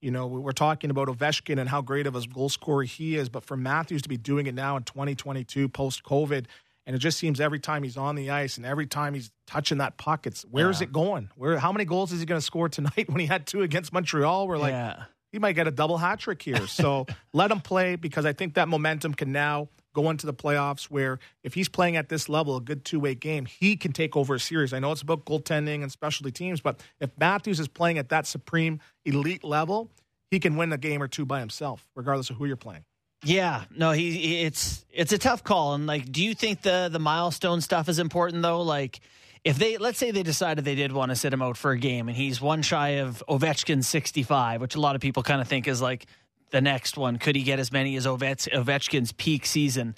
You 0.03 0.11
know, 0.11 0.27
we 0.29 0.41
we're 0.41 0.53
talking 0.53 0.89
about 0.89 1.09
Ovechkin 1.09 1.61
and 1.61 1.69
how 1.69 1.83
great 1.83 2.07
of 2.07 2.17
a 2.17 2.27
goal 2.27 2.49
scorer 2.49 2.85
he 2.85 3.17
is, 3.17 3.29
but 3.29 3.45
for 3.45 3.55
Matthews 3.55 4.01
to 4.01 4.09
be 4.09 4.17
doing 4.17 4.47
it 4.47 4.55
now 4.55 4.79
in 4.79 4.83
2022 4.85 5.69
post 5.69 6.05
COVID, 6.05 6.47
and 6.87 6.97
it 6.97 7.01
just 7.01 7.19
seems 7.19 7.39
every 7.39 7.61
time 7.61 7.83
he's 7.83 7.99
on 7.99 8.15
the 8.15 8.31
ice 8.31 8.57
and 8.57 8.65
every 8.65 8.87
time 8.87 9.13
he's 9.13 9.31
touching 9.47 9.77
that 9.77 9.99
puck, 9.99 10.27
it's 10.27 10.41
where's 10.51 10.81
Yeah. 10.81 10.85
it 10.87 10.93
going? 10.95 11.29
Where? 11.37 11.59
How 11.59 11.71
many 11.71 11.85
goals 11.85 12.13
is 12.13 12.21
he 12.21 12.25
going 12.25 12.41
to 12.41 12.45
score 12.47 12.71
tonight 12.71 13.09
when 13.11 13.21
he 13.21 13.27
had 13.27 13.47
two 13.47 13.61
against 13.61 13.93
Montreal? 13.93 14.49
We're 14.49 14.57
like, 14.57 14.73
yeah. 14.73 15.05
he 15.33 15.39
might 15.39 15.53
get 15.53 15.67
a 15.69 15.71
double 15.71 15.99
hat 15.99 16.19
trick 16.21 16.41
here. 16.41 16.67
So 16.67 17.05
let 17.35 17.51
him 17.51 17.61
play 17.61 17.97
because 17.97 18.25
I 18.25 18.33
think 18.33 18.55
that 18.55 18.69
momentum 18.69 19.13
can 19.13 19.33
now 19.33 19.69
go 19.95 20.11
into 20.11 20.27
the 20.27 20.35
playoffs 20.35 20.85
where 20.85 21.19
if 21.43 21.55
he's 21.55 21.69
playing 21.69 21.97
at 21.97 22.09
this 22.09 22.29
level, 22.29 22.57
a 22.57 22.61
good 22.61 22.85
two 22.85 23.01
way 23.01 23.15
game, 23.15 23.47
he 23.47 23.77
can 23.77 23.93
take 23.93 24.17
over 24.17 24.35
a 24.35 24.41
series. 24.41 24.73
I 24.73 24.79
know 24.79 24.93
it's 24.93 25.03
about 25.03 25.25
goaltending 25.25 25.83
and 25.83 25.91
specialty 25.91 26.31
teams, 26.33 26.61
but 26.61 26.81
if 27.01 27.11
Matthews 27.19 27.61
is 27.61 27.69
playing 27.69 27.99
at 27.99 28.09
that 28.11 28.27
supreme 28.27 28.81
elite 29.05 29.45
level, 29.45 29.91
he 30.31 30.39
can 30.39 30.57
win 30.57 30.73
a 30.73 30.79
game 30.79 31.03
or 31.03 31.09
two 31.09 31.27
by 31.27 31.41
himself, 31.41 31.89
regardless 31.97 32.31
of 32.31 32.37
who 32.37 32.47
you're 32.47 32.57
playing. 32.57 32.85
Yeah, 33.25 33.65
no, 33.77 33.93
he 33.93 34.13
he- 34.13 34.41
it's 34.43 34.85
it's 34.91 35.13
a 35.13 35.19
tough 35.19 35.45
call. 35.45 35.75
And 35.75 35.87
like, 35.87 36.11
do 36.11 36.25
you 36.25 36.35
think 36.35 36.63
the 36.63 36.89
the 36.91 36.99
milestone 37.01 37.61
stuff 37.61 37.89
is 37.89 37.99
important 37.99 38.43
though? 38.43 38.63
Like, 38.63 39.01
if 39.45 39.59
they 39.59 39.77
let's 39.77 39.99
say 39.99 40.11
they 40.11 40.23
decided 40.23 40.65
they 40.65 40.75
did 40.75 40.93
want 40.93 41.11
to 41.11 41.17
sit 41.17 41.33
him 41.33 41.43
out 41.43 41.57
for 41.59 41.73
a 41.73 41.79
game, 41.79 42.09
and 42.09 42.17
he's 42.17 42.41
one 42.41 42.63
shy 42.63 43.01
of 43.01 43.23
Ovechkin's 43.29 43.87
sixty 43.87 44.23
five, 44.23 44.61
which 44.63 44.75
a 44.75 44.81
lot 44.81 44.95
of 44.95 45.03
people 45.03 45.23
kind 45.23 45.41
of 45.43 45.49
think 45.49 45.69
is 45.69 45.83
like 45.83 46.07
the 46.51 46.61
next 46.61 46.97
one. 46.97 47.19
Could 47.19 47.37
he 47.37 47.43
get 47.43 47.59
as 47.59 47.73
many 47.73 47.97
as 47.97 48.07
Ovech, 48.07 48.49
Ovechkin's 48.53 49.13
peak 49.13 49.47
season? 49.47 49.95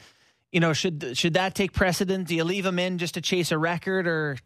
You 0.50 0.60
know, 0.60 0.72
should 0.72 1.16
should 1.16 1.34
that 1.34 1.54
take 1.54 1.72
precedent? 1.72 2.28
Do 2.28 2.34
you 2.34 2.44
leave 2.44 2.66
him 2.66 2.78
in 2.78 2.99
just 2.99 3.14
to 3.14 3.21
chase 3.21 3.52
a 3.52 3.59
record, 3.59 4.06
or 4.06 4.37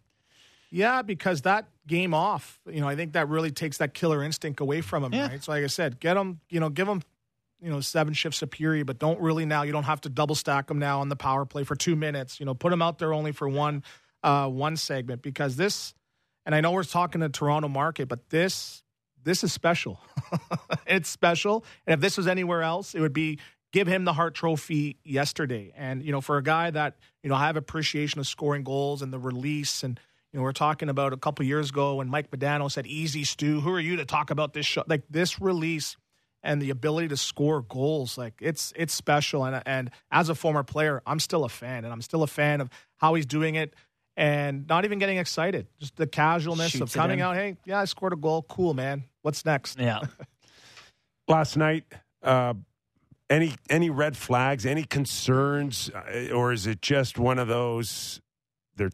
Yeah, 0.71 1.03
because 1.03 1.43
that 1.43 1.69
game 1.87 2.15
off, 2.15 2.61
you 2.71 2.81
know, 2.81 2.89
I 2.89 2.97
think 2.97 3.13
that 3.15 3.29
really 3.29 3.51
takes 3.51 3.79
that 3.79 3.95
killer 3.95 4.23
instinct 4.23 4.61
away 4.61 4.81
from 4.81 5.05
him, 5.05 5.13
Yeah. 5.15 5.29
right? 5.29 5.43
So, 5.43 5.53
like 5.53 5.65
I 5.65 5.69
said, 5.69 6.01
get 6.01 6.17
him, 6.17 6.41
you 6.49 6.61
know, 6.61 6.69
give 6.69 6.87
him, 6.89 7.03
you 7.61 7.71
know, 7.71 7.81
seven 7.81 8.15
shifts 8.15 8.43
of 8.43 8.51
period, 8.51 8.87
but 8.87 8.99
don't 8.99 9.21
really 9.21 9.47
now. 9.47 9.63
You 9.63 9.73
don't 9.73 9.85
have 9.85 10.01
to 10.03 10.09
double 10.09 10.35
stack 10.35 10.71
him 10.71 10.79
now 10.79 11.01
on 11.01 11.09
the 11.09 11.17
power 11.17 11.45
play 11.45 11.65
for 11.65 11.75
two 11.77 11.97
minutes. 11.97 12.39
You 12.39 12.47
know, 12.47 12.55
put 12.55 12.73
him 12.73 12.83
out 12.83 12.99
there 12.99 13.13
only 13.13 13.33
for 13.33 13.49
one, 13.49 13.83
uh, 14.23 14.49
one 14.49 14.77
segment 14.77 15.23
because 15.23 15.57
this, 15.57 15.95
and 16.45 16.55
I 16.55 16.61
know 16.61 16.71
we're 16.73 16.85
talking 16.85 17.21
to 17.21 17.29
the 17.29 17.33
Toronto 17.33 17.69
market, 17.69 18.09
but 18.09 18.29
this, 18.31 18.83
this 19.27 19.45
is 19.45 19.53
special. 19.53 20.01
it's 20.87 21.09
special, 21.09 21.65
and 21.87 21.95
if 21.95 22.01
this 22.01 22.17
was 22.17 22.27
anywhere 22.27 22.63
else, 22.63 22.95
it 22.95 23.01
would 23.01 23.13
be 23.13 23.39
give 23.73 23.87
him 23.87 24.05
the 24.05 24.13
Hart 24.13 24.35
Trophy 24.35 24.97
yesterday. 25.05 25.73
And 25.77 26.03
you 26.03 26.13
know, 26.13 26.23
for 26.23 26.39
a 26.39 26.43
guy 26.43 26.71
that 26.71 26.97
you 27.23 27.29
know 27.29 27.37
I 27.37 27.47
have 27.47 27.57
appreciation 27.57 28.21
of 28.21 28.27
scoring 28.27 28.65
goals 28.65 29.03
and 29.03 29.13
the 29.13 29.19
release 29.19 29.83
and. 29.83 30.01
You 30.33 30.41
know, 30.41 30.43
we're 30.43 30.53
talking 30.53 30.91
about 30.91 31.15
a 31.15 31.17
couple 31.17 31.47
years 31.47 31.71
ago 31.71 31.95
when 31.95 32.11
Mike 32.11 32.31
Badano 32.31 32.71
said, 32.71 32.87
"Easy, 32.87 33.25
Stu. 33.25 33.61
Who 33.61 33.71
are 33.71 33.81
you 33.81 33.97
to 33.97 34.05
talk 34.05 34.31
about 34.31 34.53
this 34.53 34.67
shot?" 34.67 34.87
Like 34.87 35.05
this 35.09 35.41
release 35.41 35.97
and 36.43 36.63
the 36.63 36.71
ability 36.71 37.09
to 37.09 37.17
score 37.17 37.63
goals, 37.63 38.19
like 38.19 38.35
it's 38.41 38.73
it's 38.77 38.93
special. 38.93 39.45
And 39.45 39.63
and 39.65 39.91
as 40.11 40.29
a 40.29 40.35
former 40.35 40.63
player, 40.63 41.01
I'm 41.07 41.21
still 41.21 41.45
a 41.45 41.49
fan, 41.49 41.85
and 41.85 41.93
I'm 41.93 42.03
still 42.03 42.23
a 42.23 42.27
fan 42.27 42.61
of 42.61 42.69
how 42.97 43.15
he's 43.15 43.25
doing 43.25 43.55
it, 43.55 43.73
and 44.17 44.67
not 44.67 44.85
even 44.85 44.99
getting 44.99 45.19
excited, 45.19 45.67
just 45.79 45.97
the 45.97 46.07
casualness 46.07 46.71
Shoots 46.71 46.95
of 46.95 47.01
coming 47.01 47.21
out. 47.21 47.35
Hey, 47.35 47.57
yeah, 47.67 47.81
I 47.81 47.85
scored 47.85 48.13
a 48.13 48.17
goal. 48.17 48.45
Cool, 48.49 48.75
man. 48.75 49.05
What's 49.27 49.45
next? 49.45 49.81
yeah? 49.81 50.03
Last 51.29 51.57
night, 51.57 51.83
uh, 52.23 52.55
any 53.29 53.55
any 53.69 53.91
red 53.91 54.17
flags, 54.17 54.65
any 54.65 54.85
concerns, 54.85 55.91
uh, 55.93 56.33
or 56.33 56.53
is 56.53 56.69
it 56.69 56.81
just 56.81 57.19
one 57.19 57.41
of 57.41 57.49
those? 57.49 58.21
They're 58.77 58.93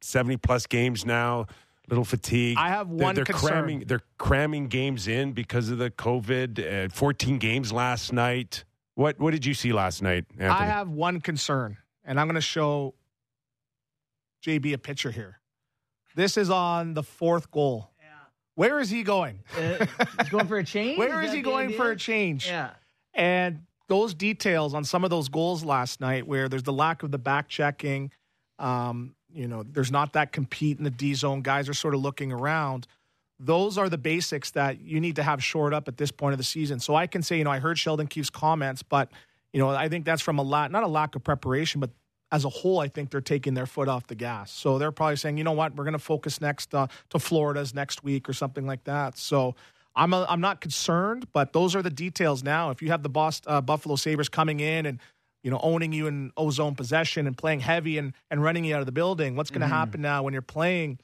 seventy 0.00 0.36
plus 0.36 0.68
games 0.68 1.04
now. 1.04 1.46
Little 1.88 2.04
fatigue. 2.04 2.56
I 2.58 2.68
have 2.68 2.88
They're- 2.88 3.04
one 3.06 3.14
they're, 3.16 3.24
concern. 3.24 3.48
cramming. 3.50 3.80
They're 3.88 4.02
cramming 4.18 4.68
games 4.68 5.08
in 5.08 5.32
because 5.32 5.68
of 5.68 5.78
the 5.78 5.90
COVID. 5.90 6.84
Uh, 6.84 6.88
Fourteen 6.94 7.38
games 7.38 7.72
last 7.72 8.12
night. 8.12 8.62
What 8.94 9.18
What 9.18 9.32
did 9.32 9.44
you 9.44 9.54
see 9.54 9.72
last 9.72 10.00
night, 10.00 10.26
Anthony? 10.38 10.48
I 10.48 10.66
have 10.66 10.90
one 10.90 11.20
concern, 11.20 11.76
and 12.04 12.20
I'm 12.20 12.28
going 12.28 12.36
to 12.36 12.40
show 12.40 12.94
JB 14.44 14.74
a 14.74 14.78
picture 14.78 15.10
here. 15.10 15.40
This 16.14 16.36
is 16.36 16.50
on 16.50 16.94
the 16.94 17.02
fourth 17.02 17.50
goal. 17.50 17.90
Where 18.56 18.80
is 18.80 18.90
he 18.90 19.02
going? 19.02 19.38
Uh, 19.56 19.86
he's 20.18 20.30
going 20.30 20.48
for 20.48 20.58
a 20.58 20.64
change. 20.64 20.98
Where 20.98 21.22
is 21.22 21.30
that 21.30 21.36
he 21.36 21.42
going 21.42 21.66
idea? 21.66 21.76
for 21.76 21.90
a 21.90 21.96
change? 21.96 22.48
Yeah. 22.48 22.70
And 23.14 23.60
those 23.88 24.14
details 24.14 24.74
on 24.74 24.84
some 24.84 25.04
of 25.04 25.10
those 25.10 25.28
goals 25.28 25.62
last 25.62 26.00
night, 26.00 26.26
where 26.26 26.48
there's 26.48 26.64
the 26.64 26.72
lack 26.72 27.02
of 27.02 27.10
the 27.10 27.18
back 27.18 27.48
checking, 27.48 28.10
um, 28.58 29.14
you 29.32 29.46
know, 29.46 29.62
there's 29.62 29.92
not 29.92 30.14
that 30.14 30.32
compete 30.32 30.78
in 30.78 30.84
the 30.84 30.90
D 30.90 31.14
zone. 31.14 31.42
Guys 31.42 31.68
are 31.68 31.74
sort 31.74 31.94
of 31.94 32.00
looking 32.00 32.32
around. 32.32 32.86
Those 33.38 33.76
are 33.76 33.90
the 33.90 33.98
basics 33.98 34.50
that 34.52 34.80
you 34.80 35.00
need 35.00 35.16
to 35.16 35.22
have 35.22 35.44
shored 35.44 35.74
up 35.74 35.88
at 35.88 35.98
this 35.98 36.10
point 36.10 36.32
of 36.32 36.38
the 36.38 36.44
season. 36.44 36.80
So 36.80 36.94
I 36.94 37.06
can 37.06 37.22
say, 37.22 37.36
you 37.36 37.44
know, 37.44 37.50
I 37.50 37.58
heard 37.58 37.78
Sheldon 37.78 38.06
Keefe's 38.06 38.30
comments, 38.30 38.82
but 38.82 39.10
you 39.52 39.60
know, 39.60 39.68
I 39.68 39.90
think 39.90 40.06
that's 40.06 40.22
from 40.22 40.38
a 40.38 40.42
lot, 40.42 40.70
not 40.70 40.82
a 40.82 40.88
lack 40.88 41.14
of 41.14 41.22
preparation, 41.22 41.80
but 41.80 41.90
as 42.32 42.44
a 42.44 42.48
whole, 42.48 42.80
I 42.80 42.88
think 42.88 43.10
they're 43.10 43.20
taking 43.20 43.54
their 43.54 43.66
foot 43.66 43.88
off 43.88 44.06
the 44.08 44.14
gas. 44.14 44.50
So 44.50 44.78
they're 44.78 44.92
probably 44.92 45.16
saying, 45.16 45.38
you 45.38 45.44
know 45.44 45.52
what, 45.52 45.76
we're 45.76 45.84
going 45.84 45.92
to 45.92 45.98
focus 45.98 46.40
next 46.40 46.74
uh, 46.74 46.88
to 47.10 47.18
Florida's 47.18 47.74
next 47.74 48.02
week 48.02 48.28
or 48.28 48.32
something 48.32 48.66
like 48.66 48.84
that. 48.84 49.16
So 49.16 49.54
I'm 49.94 50.12
a, 50.12 50.26
I'm 50.28 50.40
not 50.40 50.60
concerned, 50.60 51.26
but 51.32 51.52
those 51.52 51.74
are 51.74 51.82
the 51.82 51.90
details 51.90 52.42
now. 52.42 52.70
If 52.70 52.82
you 52.82 52.90
have 52.90 53.02
the 53.02 53.08
Boston, 53.08 53.52
uh, 53.52 53.60
Buffalo 53.60 53.96
Sabres 53.96 54.28
coming 54.28 54.60
in 54.60 54.86
and 54.86 55.00
you 55.42 55.50
know 55.50 55.60
owning 55.62 55.92
you 55.92 56.06
in 56.06 56.32
ozone 56.36 56.74
possession 56.74 57.26
and 57.26 57.36
playing 57.36 57.60
heavy 57.60 57.96
and 57.98 58.12
and 58.30 58.42
running 58.42 58.64
you 58.64 58.74
out 58.74 58.80
of 58.80 58.86
the 58.86 58.92
building, 58.92 59.36
what's 59.36 59.50
going 59.50 59.62
to 59.62 59.66
happen 59.68 60.02
now 60.02 60.22
when 60.22 60.32
you're 60.32 60.42
playing? 60.42 60.98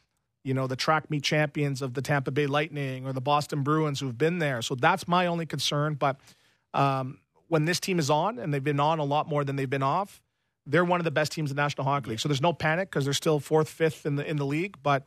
You 0.44 0.54
know 0.54 0.66
the 0.66 0.76
track 0.76 1.08
meet 1.08 1.22
champions 1.22 1.80
of 1.80 1.94
the 1.94 2.02
Tampa 2.02 2.32
Bay 2.32 2.46
Lightning 2.46 3.06
or 3.06 3.12
the 3.12 3.20
Boston 3.20 3.62
Bruins 3.62 4.00
who've 4.00 4.18
been 4.18 4.40
there. 4.40 4.60
So 4.60 4.74
that's 4.74 5.08
my 5.08 5.26
only 5.26 5.46
concern. 5.46 5.94
But 5.94 6.16
um, 6.74 7.18
when 7.48 7.64
this 7.64 7.80
team 7.80 7.98
is 7.98 8.10
on, 8.10 8.38
and 8.38 8.52
they've 8.52 8.64
been 8.64 8.80
on 8.80 8.98
a 8.98 9.04
lot 9.04 9.28
more 9.28 9.44
than 9.44 9.56
they've 9.56 9.70
been 9.70 9.82
off, 9.82 10.20
they're 10.66 10.84
one 10.84 11.00
of 11.00 11.04
the 11.04 11.10
best 11.10 11.32
teams 11.32 11.50
in 11.50 11.56
the 11.56 11.62
National 11.62 11.84
Hockey 11.84 12.10
League. 12.10 12.20
So 12.20 12.28
there's 12.28 12.40
no 12.42 12.52
panic 12.52 12.90
because 12.90 13.04
they're 13.04 13.14
still 13.14 13.40
fourth, 13.40 13.68
fifth 13.68 14.06
in 14.06 14.16
the 14.16 14.28
in 14.28 14.36
the 14.36 14.46
league. 14.46 14.76
But 14.82 15.04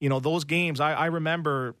you 0.00 0.08
know 0.08 0.20
those 0.20 0.44
games, 0.44 0.80
I, 0.80 0.92
I 0.92 1.06
remember 1.06 1.74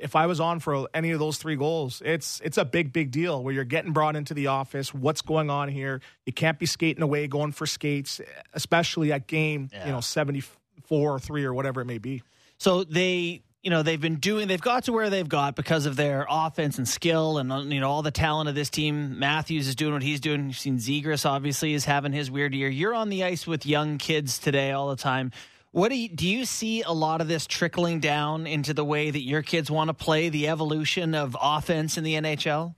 if 0.00 0.14
I 0.14 0.26
was 0.26 0.38
on 0.38 0.60
for 0.60 0.86
any 0.92 1.10
of 1.12 1.18
those 1.18 1.38
three 1.38 1.56
goals, 1.56 2.02
it's 2.04 2.40
it's 2.44 2.58
a 2.58 2.64
big 2.64 2.92
big 2.92 3.10
deal 3.10 3.42
where 3.42 3.54
you're 3.54 3.64
getting 3.64 3.92
brought 3.92 4.16
into 4.16 4.34
the 4.34 4.48
office. 4.48 4.92
What's 4.94 5.22
going 5.22 5.50
on 5.50 5.68
here? 5.68 6.00
You 6.26 6.32
can't 6.32 6.58
be 6.58 6.66
skating 6.66 7.02
away, 7.02 7.26
going 7.26 7.52
for 7.52 7.66
skates, 7.66 8.20
especially 8.52 9.12
at 9.12 9.26
game 9.26 9.70
Yeah. 9.72 9.86
you 9.86 9.92
know 9.92 10.00
seventy 10.00 10.42
four 10.84 11.12
or 11.14 11.18
three 11.18 11.44
or 11.44 11.54
whatever 11.54 11.80
it 11.80 11.86
may 11.86 11.98
be. 11.98 12.22
So 12.58 12.84
they, 12.84 13.42
you 13.68 13.70
know, 13.70 13.82
they've 13.82 14.00
been 14.00 14.16
doing, 14.16 14.48
they've 14.48 14.58
got 14.58 14.84
to 14.84 14.94
where 14.94 15.10
they've 15.10 15.28
got 15.28 15.54
because 15.54 15.84
of 15.84 15.94
their 15.94 16.24
offense 16.26 16.78
and 16.78 16.88
skill 16.88 17.36
and, 17.36 17.52
uh, 17.52 17.58
you 17.58 17.80
know, 17.80 17.90
all 17.90 18.00
the 18.00 18.10
talent 18.10 18.48
of 18.48 18.54
this 18.54 18.70
team. 18.70 19.18
Matthews 19.18 19.68
is 19.68 19.76
doing 19.76 19.92
what 19.92 20.02
he's 20.02 20.20
doing. 20.20 20.46
You've 20.46 20.58
seen 20.58 20.78
Zegras, 20.78 21.26
obviously, 21.26 21.74
is 21.74 21.84
having 21.84 22.14
his 22.14 22.30
weird 22.30 22.54
year. 22.54 22.70
You're 22.70 22.94
on 22.94 23.10
the 23.10 23.24
ice 23.24 23.46
with 23.46 23.66
young 23.66 23.98
kids 23.98 24.38
today 24.38 24.72
all 24.72 24.88
the 24.88 24.96
time. 24.96 25.32
What 25.70 25.90
do 25.90 25.96
you, 25.96 26.08
do 26.08 26.26
you 26.26 26.46
see 26.46 26.80
a 26.80 26.92
lot 26.92 27.20
of 27.20 27.28
this 27.28 27.46
trickling 27.46 28.00
down 28.00 28.46
into 28.46 28.72
the 28.72 28.86
way 28.86 29.10
that 29.10 29.20
your 29.20 29.42
kids 29.42 29.70
want 29.70 29.88
to 29.88 29.94
play 29.94 30.30
the 30.30 30.48
evolution 30.48 31.14
of 31.14 31.36
offense 31.38 31.98
in 31.98 32.04
the 32.04 32.14
NHL? 32.14 32.74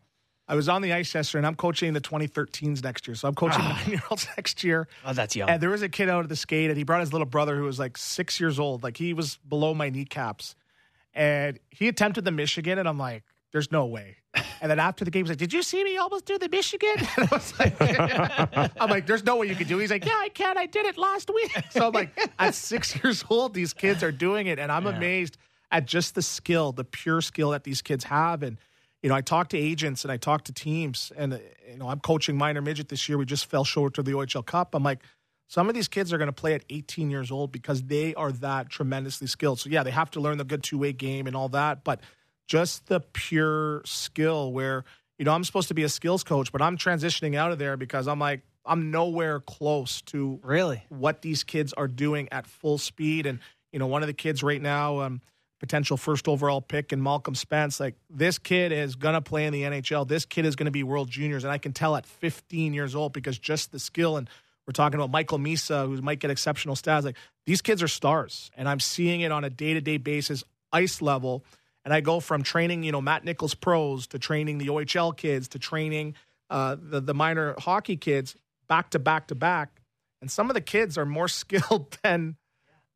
I 0.48 0.56
was 0.56 0.68
on 0.68 0.82
the 0.82 0.92
ice 0.92 1.14
yesterday, 1.14 1.38
and 1.38 1.46
I'm 1.46 1.54
coaching 1.54 1.92
the 1.92 2.00
2013s 2.00 2.82
next 2.82 3.06
year. 3.06 3.14
So 3.14 3.28
I'm 3.28 3.36
coaching 3.36 3.62
nine 3.62 3.90
year 3.90 4.02
olds 4.10 4.26
next 4.36 4.64
year. 4.64 4.88
Oh, 5.06 5.12
that's 5.12 5.36
young. 5.36 5.50
And 5.50 5.62
there 5.62 5.70
was 5.70 5.82
a 5.82 5.88
kid 5.88 6.08
out 6.08 6.24
at 6.24 6.28
the 6.28 6.34
skate, 6.34 6.68
and 6.68 6.76
he 6.76 6.82
brought 6.82 6.98
his 6.98 7.12
little 7.12 7.28
brother 7.28 7.56
who 7.56 7.62
was 7.62 7.78
like 7.78 7.96
six 7.96 8.40
years 8.40 8.58
old. 8.58 8.82
Like 8.82 8.96
he 8.96 9.14
was 9.14 9.38
below 9.48 9.72
my 9.72 9.88
kneecaps. 9.90 10.56
And 11.14 11.58
he 11.70 11.88
attempted 11.88 12.24
the 12.24 12.30
Michigan, 12.30 12.78
and 12.78 12.88
I'm 12.88 12.98
like, 12.98 13.24
there's 13.52 13.72
no 13.72 13.86
way. 13.86 14.16
And 14.60 14.70
then 14.70 14.78
after 14.78 15.04
the 15.04 15.10
game, 15.10 15.24
he's 15.24 15.30
like, 15.30 15.38
Did 15.38 15.52
you 15.52 15.62
see 15.62 15.82
me 15.82 15.96
almost 15.96 16.24
do 16.24 16.38
the 16.38 16.48
Michigan? 16.48 16.94
And 17.16 17.28
I 17.30 17.34
was 17.34 17.58
like, 17.58 17.76
I'm 18.80 18.90
like, 18.90 19.06
There's 19.06 19.24
no 19.24 19.36
way 19.36 19.48
you 19.48 19.56
can 19.56 19.66
do 19.66 19.78
it. 19.78 19.82
He's 19.82 19.90
like, 19.90 20.04
Yeah, 20.04 20.16
I 20.16 20.28
can. 20.28 20.56
I 20.56 20.66
did 20.66 20.86
it 20.86 20.96
last 20.96 21.30
week. 21.34 21.52
So 21.70 21.88
I'm 21.88 21.92
like, 21.92 22.10
At 22.38 22.54
six 22.54 22.94
years 23.02 23.24
old, 23.28 23.54
these 23.54 23.72
kids 23.72 24.02
are 24.02 24.12
doing 24.12 24.46
it. 24.46 24.58
And 24.58 24.70
I'm 24.70 24.86
amazed 24.86 25.36
at 25.72 25.86
just 25.86 26.14
the 26.14 26.22
skill, 26.22 26.72
the 26.72 26.84
pure 26.84 27.20
skill 27.20 27.50
that 27.50 27.64
these 27.64 27.82
kids 27.82 28.04
have. 28.04 28.42
And, 28.42 28.58
you 29.02 29.08
know, 29.08 29.14
I 29.14 29.20
talk 29.20 29.48
to 29.48 29.58
agents 29.58 30.04
and 30.04 30.12
I 30.12 30.16
talk 30.16 30.44
to 30.44 30.52
teams, 30.52 31.10
and, 31.16 31.40
you 31.70 31.78
know, 31.78 31.88
I'm 31.88 32.00
coaching 32.00 32.36
minor 32.36 32.60
midget 32.60 32.88
this 32.88 33.08
year. 33.08 33.18
We 33.18 33.24
just 33.24 33.46
fell 33.46 33.64
short 33.64 33.98
of 33.98 34.04
the 34.04 34.12
OHL 34.12 34.44
Cup. 34.44 34.74
I'm 34.74 34.82
like, 34.82 35.00
some 35.50 35.68
of 35.68 35.74
these 35.74 35.88
kids 35.88 36.12
are 36.12 36.18
going 36.18 36.28
to 36.28 36.32
play 36.32 36.54
at 36.54 36.64
18 36.70 37.10
years 37.10 37.32
old 37.32 37.50
because 37.50 37.82
they 37.82 38.14
are 38.14 38.30
that 38.30 38.68
tremendously 38.68 39.26
skilled. 39.26 39.58
So, 39.58 39.68
yeah, 39.68 39.82
they 39.82 39.90
have 39.90 40.08
to 40.12 40.20
learn 40.20 40.38
the 40.38 40.44
good 40.44 40.62
two 40.62 40.78
way 40.78 40.92
game 40.92 41.26
and 41.26 41.34
all 41.34 41.48
that. 41.48 41.82
But 41.82 42.02
just 42.46 42.86
the 42.86 43.00
pure 43.00 43.82
skill 43.84 44.52
where, 44.52 44.84
you 45.18 45.24
know, 45.24 45.32
I'm 45.32 45.42
supposed 45.42 45.66
to 45.66 45.74
be 45.74 45.82
a 45.82 45.88
skills 45.88 46.22
coach, 46.22 46.52
but 46.52 46.62
I'm 46.62 46.76
transitioning 46.76 47.34
out 47.34 47.50
of 47.50 47.58
there 47.58 47.76
because 47.76 48.06
I'm 48.06 48.20
like, 48.20 48.42
I'm 48.64 48.92
nowhere 48.92 49.40
close 49.40 50.02
to 50.02 50.38
really? 50.44 50.84
what 50.88 51.20
these 51.20 51.42
kids 51.42 51.72
are 51.72 51.88
doing 51.88 52.28
at 52.30 52.46
full 52.46 52.78
speed. 52.78 53.26
And, 53.26 53.40
you 53.72 53.80
know, 53.80 53.88
one 53.88 54.04
of 54.04 54.06
the 54.06 54.14
kids 54.14 54.44
right 54.44 54.62
now, 54.62 55.00
um, 55.00 55.20
potential 55.58 55.96
first 55.96 56.28
overall 56.28 56.60
pick 56.60 56.92
and 56.92 57.02
Malcolm 57.02 57.34
Spence, 57.34 57.80
like 57.80 57.96
this 58.08 58.38
kid 58.38 58.70
is 58.70 58.94
going 58.94 59.14
to 59.14 59.20
play 59.20 59.46
in 59.46 59.52
the 59.52 59.62
NHL. 59.62 60.06
This 60.06 60.24
kid 60.26 60.46
is 60.46 60.54
going 60.54 60.66
to 60.66 60.70
be 60.70 60.84
world 60.84 61.10
juniors. 61.10 61.42
And 61.42 61.52
I 61.52 61.58
can 61.58 61.72
tell 61.72 61.96
at 61.96 62.06
15 62.06 62.72
years 62.72 62.94
old 62.94 63.12
because 63.12 63.36
just 63.36 63.72
the 63.72 63.80
skill 63.80 64.16
and 64.16 64.30
we're 64.70 64.84
talking 64.84 65.00
about 65.00 65.10
Michael 65.10 65.40
Misa, 65.40 65.84
who 65.84 66.00
might 66.00 66.20
get 66.20 66.30
exceptional 66.30 66.76
stats. 66.76 67.02
Like 67.02 67.16
these 67.44 67.60
kids 67.60 67.82
are 67.82 67.88
stars, 67.88 68.52
and 68.56 68.68
I'm 68.68 68.78
seeing 68.78 69.22
it 69.22 69.32
on 69.32 69.42
a 69.42 69.50
day 69.50 69.74
to 69.74 69.80
day 69.80 69.96
basis, 69.96 70.44
ice 70.72 71.02
level. 71.02 71.44
And 71.84 71.92
I 71.92 72.00
go 72.00 72.20
from 72.20 72.44
training, 72.44 72.84
you 72.84 72.92
know, 72.92 73.00
Matt 73.00 73.24
Nichol's 73.24 73.56
pros 73.56 74.06
to 74.08 74.18
training 74.20 74.58
the 74.58 74.68
OHL 74.68 75.16
kids 75.16 75.48
to 75.48 75.58
training 75.58 76.14
uh, 76.50 76.76
the 76.80 77.00
the 77.00 77.14
minor 77.14 77.56
hockey 77.58 77.96
kids 77.96 78.36
back 78.68 78.90
to 78.90 79.00
back 79.00 79.26
to 79.26 79.34
back. 79.34 79.80
And 80.20 80.30
some 80.30 80.48
of 80.50 80.54
the 80.54 80.60
kids 80.60 80.96
are 80.96 81.04
more 81.04 81.26
skilled 81.42 81.98
than 82.04 82.36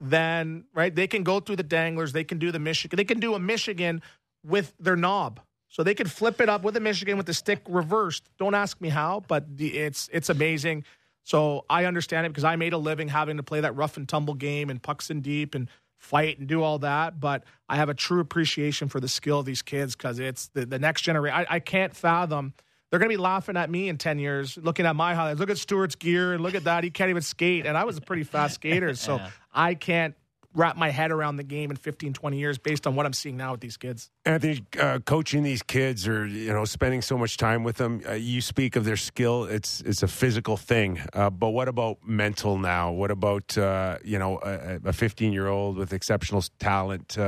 than 0.00 0.66
right. 0.74 0.94
They 0.94 1.08
can 1.08 1.24
go 1.24 1.40
through 1.40 1.56
the 1.56 1.64
danglers. 1.64 2.12
They 2.12 2.22
can 2.22 2.38
do 2.38 2.52
the 2.52 2.60
Michigan. 2.60 2.96
They 2.96 3.04
can 3.04 3.18
do 3.18 3.34
a 3.34 3.40
Michigan 3.40 4.00
with 4.44 4.74
their 4.78 4.94
knob. 4.94 5.40
So 5.66 5.82
they 5.82 5.96
could 5.96 6.08
flip 6.08 6.40
it 6.40 6.48
up 6.48 6.62
with 6.62 6.76
a 6.76 6.80
Michigan 6.80 7.16
with 7.16 7.26
the 7.26 7.34
stick 7.34 7.62
reversed. 7.68 8.30
Don't 8.38 8.54
ask 8.54 8.80
me 8.80 8.90
how, 8.90 9.24
but 9.26 9.56
the, 9.56 9.76
it's 9.76 10.08
it's 10.12 10.30
amazing. 10.30 10.84
So 11.24 11.64
I 11.68 11.86
understand 11.86 12.26
it 12.26 12.30
because 12.30 12.44
I 12.44 12.56
made 12.56 12.72
a 12.72 12.78
living 12.78 13.08
having 13.08 13.38
to 13.38 13.42
play 13.42 13.60
that 13.60 13.74
rough 13.74 13.96
and 13.96 14.08
tumble 14.08 14.34
game 14.34 14.70
and 14.70 14.82
pucks 14.82 15.10
in 15.10 15.20
deep 15.22 15.54
and 15.54 15.68
fight 15.98 16.38
and 16.38 16.46
do 16.46 16.62
all 16.62 16.78
that. 16.80 17.18
But 17.18 17.44
I 17.68 17.76
have 17.76 17.88
a 17.88 17.94
true 17.94 18.20
appreciation 18.20 18.88
for 18.88 19.00
the 19.00 19.08
skill 19.08 19.40
of 19.40 19.46
these 19.46 19.62
kids 19.62 19.96
because 19.96 20.18
it's 20.18 20.48
the, 20.48 20.66
the 20.66 20.78
next 20.78 21.02
generation. 21.02 21.46
I, 21.50 21.56
I 21.56 21.60
can't 21.60 21.96
fathom. 21.96 22.52
They're 22.90 22.98
going 23.00 23.10
to 23.10 23.16
be 23.16 23.20
laughing 23.20 23.56
at 23.56 23.70
me 23.70 23.88
in 23.88 23.96
10 23.98 24.18
years, 24.18 24.56
looking 24.56 24.86
at 24.86 24.94
my 24.94 25.14
highlights. 25.14 25.40
Look 25.40 25.50
at 25.50 25.58
Stewart's 25.58 25.96
gear 25.96 26.34
and 26.34 26.42
look 26.42 26.54
at 26.54 26.64
that. 26.64 26.84
He 26.84 26.90
can't 26.90 27.10
even 27.10 27.22
skate. 27.22 27.66
And 27.66 27.76
I 27.76 27.84
was 27.84 27.96
a 27.96 28.00
pretty 28.00 28.22
fast 28.22 28.54
skater. 28.56 28.94
So 28.94 29.16
Yeah. 29.16 29.30
I 29.52 29.74
can't 29.74 30.14
wrap 30.54 30.76
my 30.76 30.90
head 30.90 31.10
around 31.10 31.36
the 31.36 31.42
game 31.42 31.70
in 31.70 31.76
15, 31.76 32.12
20 32.12 32.38
years 32.38 32.58
based 32.58 32.86
on 32.86 32.94
what 32.94 33.06
I'm 33.06 33.12
seeing 33.12 33.36
now 33.36 33.52
with 33.52 33.60
these 33.60 33.76
kids. 33.76 34.10
Anthony, 34.24 34.64
uh, 34.80 35.00
coaching 35.04 35.42
these 35.42 35.62
kids 35.62 36.06
or 36.08 36.26
you 36.26 36.52
know 36.52 36.64
spending 36.64 37.02
so 37.02 37.18
much 37.18 37.36
time 37.36 37.64
with 37.64 37.76
them, 37.76 38.00
uh, 38.08 38.12
you 38.12 38.40
speak 38.40 38.76
of 38.76 38.84
their 38.84 38.96
skill. 38.96 39.44
It's 39.44 39.80
it's 39.82 40.02
a 40.02 40.08
physical 40.08 40.56
thing, 40.56 41.00
uh, 41.12 41.30
but 41.30 41.50
what 41.50 41.68
about 41.68 41.98
mental 42.06 42.58
now? 42.58 42.92
What 42.92 43.10
about 43.10 43.58
uh, 43.58 43.98
you 44.04 44.18
know 44.18 44.38
a 44.38 44.92
15 44.92 45.32
year 45.32 45.48
old 45.48 45.76
with 45.76 45.92
exceptional 45.92 46.42
talent? 46.58 47.18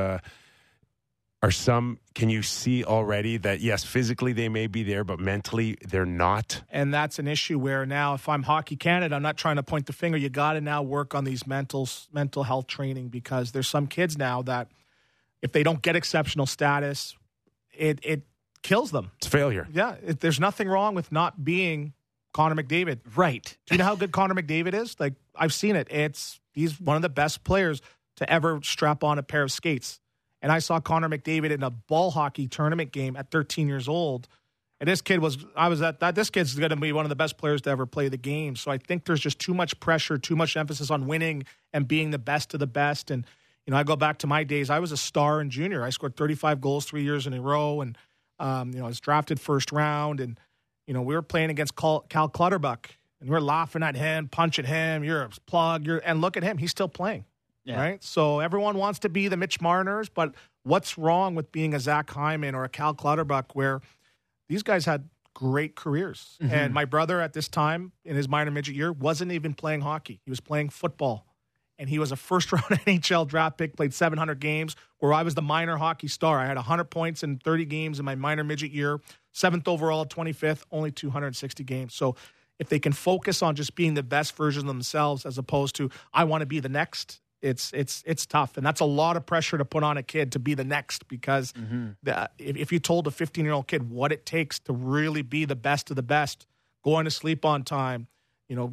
Are 1.42 1.50
some 1.50 1.98
can 2.14 2.30
you 2.30 2.42
see 2.42 2.82
already 2.82 3.36
that 3.36 3.60
yes, 3.60 3.84
physically 3.84 4.32
they 4.32 4.48
may 4.48 4.66
be 4.66 4.82
there, 4.82 5.04
but 5.04 5.20
mentally 5.20 5.76
they're 5.86 6.06
not? 6.06 6.62
and 6.70 6.92
that's 6.92 7.18
an 7.18 7.28
issue 7.28 7.58
where 7.58 7.84
now 7.86 8.14
if 8.14 8.28
i'm 8.28 8.42
hockey 8.42 8.76
canada 8.76 9.14
i'm 9.14 9.22
not 9.22 9.36
trying 9.36 9.56
to 9.56 9.62
point 9.62 9.86
the 9.86 9.92
finger 9.92 10.16
you 10.18 10.28
got 10.28 10.54
to 10.54 10.60
now 10.60 10.82
work 10.82 11.14
on 11.14 11.24
these 11.24 11.46
mental 11.46 11.88
mental 12.12 12.42
health 12.42 12.66
training 12.66 13.08
because 13.08 13.52
there's 13.52 13.68
some 13.68 13.86
kids 13.86 14.16
now 14.18 14.42
that 14.42 14.68
if 15.42 15.52
they 15.52 15.62
don't 15.62 15.82
get 15.82 15.94
exceptional 15.96 16.46
status 16.46 17.14
it 17.72 17.98
it 18.02 18.22
kills 18.62 18.90
them 18.90 19.10
It's 19.18 19.26
failure. 19.26 19.68
yeah 19.72 19.96
it, 20.02 20.20
there's 20.20 20.40
nothing 20.40 20.68
wrong 20.68 20.94
with 20.94 21.12
not 21.12 21.44
being 21.44 21.92
connor 22.32 22.60
mcdavid 22.60 23.00
Right. 23.14 23.56
do 23.66 23.74
you 23.74 23.78
know 23.78 23.84
how 23.84 23.94
good 23.96 24.12
connor 24.12 24.34
mcdavid 24.34 24.74
is 24.74 24.96
like 24.98 25.14
i've 25.36 25.52
seen 25.54 25.76
it 25.76 25.86
it's 25.90 26.40
he's 26.52 26.80
one 26.80 26.96
of 26.96 27.02
the 27.02 27.08
best 27.10 27.44
players 27.44 27.82
to 28.16 28.30
ever 28.30 28.60
strap 28.62 29.04
on 29.04 29.18
a 29.18 29.22
pair 29.22 29.42
of 29.42 29.52
skates 29.52 30.00
and 30.46 30.52
i 30.52 30.60
saw 30.60 30.78
connor 30.78 31.08
mcdavid 31.08 31.50
in 31.50 31.64
a 31.64 31.70
ball 31.70 32.12
hockey 32.12 32.46
tournament 32.46 32.92
game 32.92 33.16
at 33.16 33.32
13 33.32 33.66
years 33.66 33.88
old 33.88 34.28
and 34.80 34.88
this 34.88 35.00
kid 35.00 35.20
was, 35.20 35.38
I 35.56 35.68
was 35.68 35.80
at 35.80 36.00
that. 36.00 36.14
This 36.14 36.28
kid's 36.28 36.54
going 36.54 36.70
to 36.70 36.76
be 36.76 36.92
one 36.92 37.04
of 37.06 37.08
the 37.08 37.16
best 37.16 37.38
players 37.38 37.62
to 37.62 37.70
ever 37.70 37.86
play 37.86 38.08
the 38.08 38.18
game. 38.18 38.56
So 38.56 38.70
I 38.70 38.76
think 38.78 39.06
there's 39.06 39.20
just 39.20 39.38
too 39.38 39.54
much 39.54 39.78
pressure, 39.80 40.18
too 40.18 40.36
much 40.36 40.56
emphasis 40.56 40.90
on 40.90 41.06
winning 41.06 41.44
and 41.72 41.88
being 41.88 42.10
the 42.10 42.18
best 42.18 42.52
of 42.52 42.60
the 42.60 42.66
best. 42.66 43.10
And, 43.10 43.24
you 43.64 43.70
know, 43.70 43.78
I 43.78 43.84
go 43.84 43.96
back 43.96 44.18
to 44.18 44.26
my 44.26 44.44
days. 44.44 44.68
I 44.68 44.78
was 44.78 44.92
a 44.92 44.96
star 44.96 45.40
in 45.40 45.48
junior. 45.48 45.82
I 45.82 45.90
scored 45.90 46.14
35 46.16 46.60
goals 46.60 46.84
three 46.84 47.02
years 47.02 47.26
in 47.26 47.32
a 47.32 47.40
row. 47.40 47.80
And, 47.80 47.96
um, 48.38 48.72
you 48.72 48.78
know, 48.78 48.84
I 48.84 48.88
was 48.88 49.00
drafted 49.00 49.40
first 49.40 49.72
round. 49.72 50.20
And, 50.20 50.38
you 50.86 50.92
know, 50.92 51.00
we 51.00 51.14
were 51.14 51.22
playing 51.22 51.48
against 51.48 51.74
Cal, 51.74 52.02
Clutterbuck 52.02 52.90
and 53.20 53.30
we 53.30 53.36
are 53.36 53.40
laughing 53.40 53.82
at 53.82 53.96
him, 53.96 54.28
punching 54.28 54.66
him. 54.66 55.02
You're 55.04 55.22
a 55.22 55.30
plug. 55.46 55.86
You're, 55.86 56.02
and 56.04 56.20
look 56.20 56.36
at 56.36 56.42
him. 56.42 56.58
He's 56.58 56.70
still 56.70 56.88
playing. 56.88 57.24
Yeah. 57.66 57.80
Right. 57.80 58.02
So 58.02 58.40
everyone 58.40 58.78
wants 58.78 59.00
to 59.00 59.08
be 59.08 59.28
the 59.28 59.36
Mitch 59.36 59.60
Marners, 59.60 60.08
but 60.08 60.34
what's 60.62 60.96
wrong 60.96 61.34
with 61.34 61.50
being 61.52 61.74
a 61.74 61.80
Zach 61.80 62.08
Hyman 62.08 62.54
or 62.54 62.64
a 62.64 62.68
Cal 62.68 62.94
Clutterbuck 62.94 63.54
where 63.54 63.80
these 64.48 64.62
guys 64.62 64.84
had 64.84 65.08
great 65.34 65.74
careers. 65.74 66.38
Mm-hmm. 66.40 66.54
And 66.54 66.72
my 66.72 66.84
brother 66.86 67.20
at 67.20 67.32
this 67.34 67.48
time 67.48 67.92
in 68.04 68.16
his 68.16 68.28
minor 68.28 68.50
midget 68.50 68.74
year 68.74 68.92
wasn't 68.92 69.32
even 69.32 69.52
playing 69.52 69.82
hockey. 69.82 70.20
He 70.24 70.30
was 70.30 70.40
playing 70.40 70.70
football. 70.70 71.26
and 71.78 71.90
he 71.90 71.98
was 71.98 72.10
a 72.12 72.16
first 72.16 72.52
round 72.52 72.64
NHL 72.64 73.26
draft 73.26 73.58
pick, 73.58 73.76
played 73.76 73.92
700 73.92 74.40
games, 74.40 74.76
where 74.98 75.12
I 75.12 75.22
was 75.22 75.34
the 75.34 75.42
minor 75.42 75.76
hockey 75.76 76.08
star. 76.08 76.38
I 76.38 76.46
had 76.46 76.56
100 76.56 76.84
points 76.84 77.22
in 77.22 77.38
30 77.38 77.64
games 77.66 77.98
in 77.98 78.04
my 78.04 78.14
minor 78.14 78.44
midget 78.44 78.70
year, 78.70 79.00
seventh 79.32 79.68
overall, 79.68 80.06
25th, 80.06 80.62
only 80.72 80.90
260 80.90 81.64
games. 81.64 81.94
So 81.94 82.16
if 82.58 82.68
they 82.70 82.78
can 82.78 82.92
focus 82.92 83.42
on 83.42 83.54
just 83.56 83.74
being 83.74 83.94
the 83.94 84.02
best 84.02 84.34
version 84.36 84.62
of 84.62 84.68
themselves 84.68 85.26
as 85.26 85.36
opposed 85.36 85.76
to 85.76 85.90
I 86.14 86.24
want 86.24 86.40
to 86.40 86.46
be 86.46 86.60
the 86.60 86.70
next, 86.70 87.20
it's 87.46 87.72
it's 87.72 88.02
it's 88.06 88.26
tough, 88.26 88.56
and 88.56 88.66
that's 88.66 88.80
a 88.80 88.84
lot 88.84 89.16
of 89.16 89.24
pressure 89.24 89.56
to 89.58 89.64
put 89.64 89.82
on 89.82 89.96
a 89.96 90.02
kid 90.02 90.32
to 90.32 90.38
be 90.38 90.54
the 90.54 90.64
next 90.64 91.06
because 91.08 91.52
Mm-hmm. 91.52 91.90
the, 92.02 92.28
if, 92.38 92.56
if 92.56 92.72
you 92.72 92.78
told 92.78 93.06
a 93.06 93.10
15 93.10 93.44
year 93.44 93.54
old 93.54 93.66
kid 93.68 93.88
what 93.90 94.12
it 94.12 94.26
takes 94.26 94.58
to 94.60 94.72
really 94.72 95.22
be 95.22 95.44
the 95.44 95.56
best 95.56 95.90
of 95.90 95.96
the 95.96 96.02
best, 96.02 96.46
going 96.84 97.04
to 97.04 97.10
sleep 97.10 97.44
on 97.44 97.62
time, 97.62 98.08
you 98.48 98.56
know, 98.56 98.72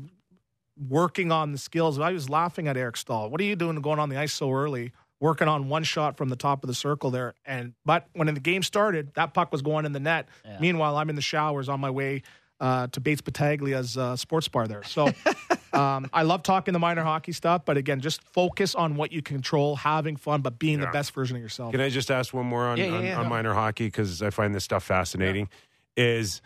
working 0.90 1.32
on 1.32 1.52
the 1.52 1.58
skills. 1.58 2.00
I 2.00 2.12
was 2.12 2.30
laughing 2.30 2.68
at 2.68 2.76
Eric 2.78 2.98
Staal. 2.98 3.30
What 3.30 3.40
are 3.42 3.44
you 3.44 3.56
doing 3.56 3.80
going 3.82 4.00
on 4.00 4.10
the 4.10 4.18
ice 4.18 4.34
so 4.34 4.52
early? 4.52 4.92
Working 5.20 5.48
on 5.48 5.70
one 5.70 5.84
shot 5.84 6.18
from 6.18 6.30
the 6.30 6.36
top 6.36 6.64
of 6.64 6.68
the 6.68 6.74
circle 6.74 7.10
there, 7.10 7.34
and 7.46 7.74
but 7.86 8.08
when 8.14 8.28
the 8.28 8.40
game 8.42 8.62
started, 8.62 9.14
that 9.14 9.34
puck 9.34 9.54
was 9.54 9.62
going 9.62 9.86
in 9.86 9.94
the 9.94 10.00
net. 10.02 10.28
Yeah. 10.44 10.58
Meanwhile, 10.60 10.98
I'm 10.98 11.10
in 11.10 11.16
the 11.16 11.22
showers 11.22 11.70
on 11.70 11.80
my 11.80 11.90
way 11.90 12.24
uh, 12.64 12.88
to 12.88 13.02
Bates 13.02 13.22
Battaglia's 13.22 13.98
uh, 13.98 14.16
sports 14.16 14.48
bar 14.48 14.70
there. 14.70 14.84
So 14.84 15.08
um, 15.74 16.10
I 16.14 16.24
love 16.24 16.44
talking 16.44 16.72
the 16.72 16.80
minor 16.80 17.04
hockey 17.04 17.34
stuff, 17.34 17.66
but 17.66 17.76
again, 17.76 18.00
just 18.00 18.24
focus 18.24 18.74
on 18.74 18.96
what 18.96 19.12
you 19.12 19.22
control, 19.22 19.76
having 19.76 20.16
fun, 20.16 20.42
but 20.42 20.60
being 20.60 20.80
the 20.80 20.88
best 20.88 21.14
version 21.14 21.36
of 21.36 21.44
yourself. 21.44 21.74
Can 21.74 21.82
I 21.82 21.90
just 21.90 22.10
ask 22.10 22.34
one 22.34 22.46
more 22.46 22.66
on, 22.66 22.78
Yeah, 22.78 22.86
yeah, 22.86 22.98
on, 22.98 23.06
yeah. 23.06 23.20
on 23.20 23.28
minor 23.28 23.54
hockey 23.54 23.88
because 23.88 24.22
I 24.22 24.30
find 24.30 24.56
this 24.56 24.64
stuff 24.64 24.84
fascinating? 24.84 25.50
Is 25.98 26.42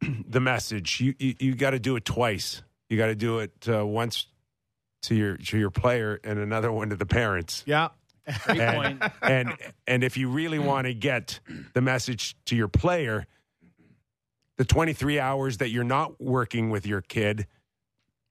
the 0.28 0.40
message 0.40 1.00
you 1.00 1.14
you, 1.18 1.34
you 1.40 1.54
got 1.56 1.70
to 1.70 1.80
do 1.80 1.96
it 1.96 2.04
twice? 2.04 2.62
You 2.88 2.96
got 2.96 3.06
to 3.06 3.16
do 3.16 3.40
it 3.40 3.52
uh, 3.68 3.84
once 3.84 4.26
to 5.02 5.16
your 5.16 5.36
to 5.36 5.58
your 5.58 5.70
player 5.70 6.20
and 6.22 6.38
another 6.38 6.70
one 6.70 6.90
to 6.90 6.96
the 6.96 7.06
parents. 7.06 7.64
Yeah. 7.66 7.88
Great 8.44 8.60
And, 8.60 9.00
point. 9.00 9.12
and 9.22 9.56
and 9.88 10.04
if 10.04 10.16
you 10.16 10.28
really 10.28 10.60
want 10.60 10.86
to 10.86 10.94
get 10.94 11.40
the 11.74 11.80
message 11.80 12.36
to 12.46 12.54
your 12.54 12.68
player, 12.68 13.26
the 14.60 14.66
23 14.66 15.18
hours 15.18 15.56
that 15.56 15.70
you're 15.70 15.82
not 15.82 16.20
working 16.20 16.68
with 16.68 16.86
your 16.86 17.00
kid, 17.00 17.46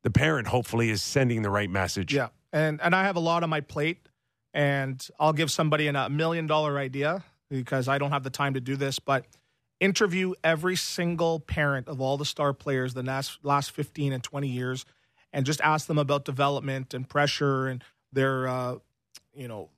the 0.04 0.12
parent 0.12 0.48
hopefully 0.48 0.92
is 0.92 1.02
sending 1.02 1.42
the 1.42 1.50
right 1.50 1.72
message. 1.72 2.14
Yeah, 2.14 2.28
and 2.54 2.80
and 2.84 2.96
I 2.96 3.06
have 3.06 3.16
a 3.16 3.20
lot 3.20 3.42
on 3.42 3.50
my 3.50 3.62
plate, 3.62 4.08
and 4.54 5.04
I'll 5.20 5.34
give 5.34 5.50
somebody 5.50 5.88
a 5.88 6.08
million 6.08 6.46
dollar 6.46 6.78
idea 6.78 7.24
because 7.50 7.88
I 7.88 7.98
don't 7.98 8.12
have 8.12 8.22
the 8.22 8.30
time 8.30 8.54
to 8.54 8.62
do 8.62 8.76
this, 8.76 9.00
but 9.00 9.26
interview 9.80 10.36
every 10.44 10.76
single 10.76 11.40
parent 11.40 11.88
of 11.88 12.00
all 12.00 12.16
the 12.16 12.26
star 12.26 12.54
players 12.54 12.94
the 12.94 13.02
last 13.02 13.40
last 13.42 13.72
fifteen 13.72 14.14
and 14.14 14.22
twenty 14.22 14.50
years, 14.50 14.86
and 15.34 15.48
just 15.48 15.62
ask 15.62 15.88
them 15.88 15.98
about 15.98 16.26
development 16.26 16.94
and 16.94 17.10
pressure 17.10 17.66
and 17.66 17.84
their, 18.14 18.48
uh, 18.48 18.76
you 19.34 19.48
know, 19.48 19.70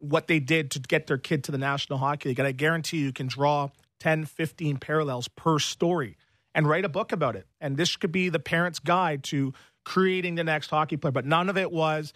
what 0.00 0.26
they 0.26 0.38
did 0.38 0.70
to 0.72 0.80
get 0.80 1.06
their 1.06 1.16
kid 1.16 1.44
to 1.44 1.50
the 1.50 1.56
National 1.56 1.98
Hockey 1.98 2.28
League. 2.28 2.38
And 2.40 2.46
I 2.46 2.52
guarantee 2.52 2.98
you 2.98 3.10
can 3.10 3.26
draw 3.26 3.70
10, 4.00 4.24
15 4.24 4.78
parallels 4.78 5.28
per 5.28 5.58
story 5.58 6.16
and 6.54 6.68
write 6.68 6.84
a 6.84 6.88
book 6.88 7.12
about 7.12 7.36
it. 7.36 7.46
And 7.60 7.76
this 7.76 7.96
could 7.96 8.12
be 8.12 8.28
the 8.28 8.38
parent's 8.38 8.78
guide 8.78 9.24
to 9.24 9.52
creating 9.84 10.36
the 10.36 10.44
next 10.44 10.70
hockey 10.70 10.96
player. 10.96 11.12
But 11.12 11.26
none 11.26 11.48
of 11.48 11.56
it 11.56 11.70
was, 11.72 12.12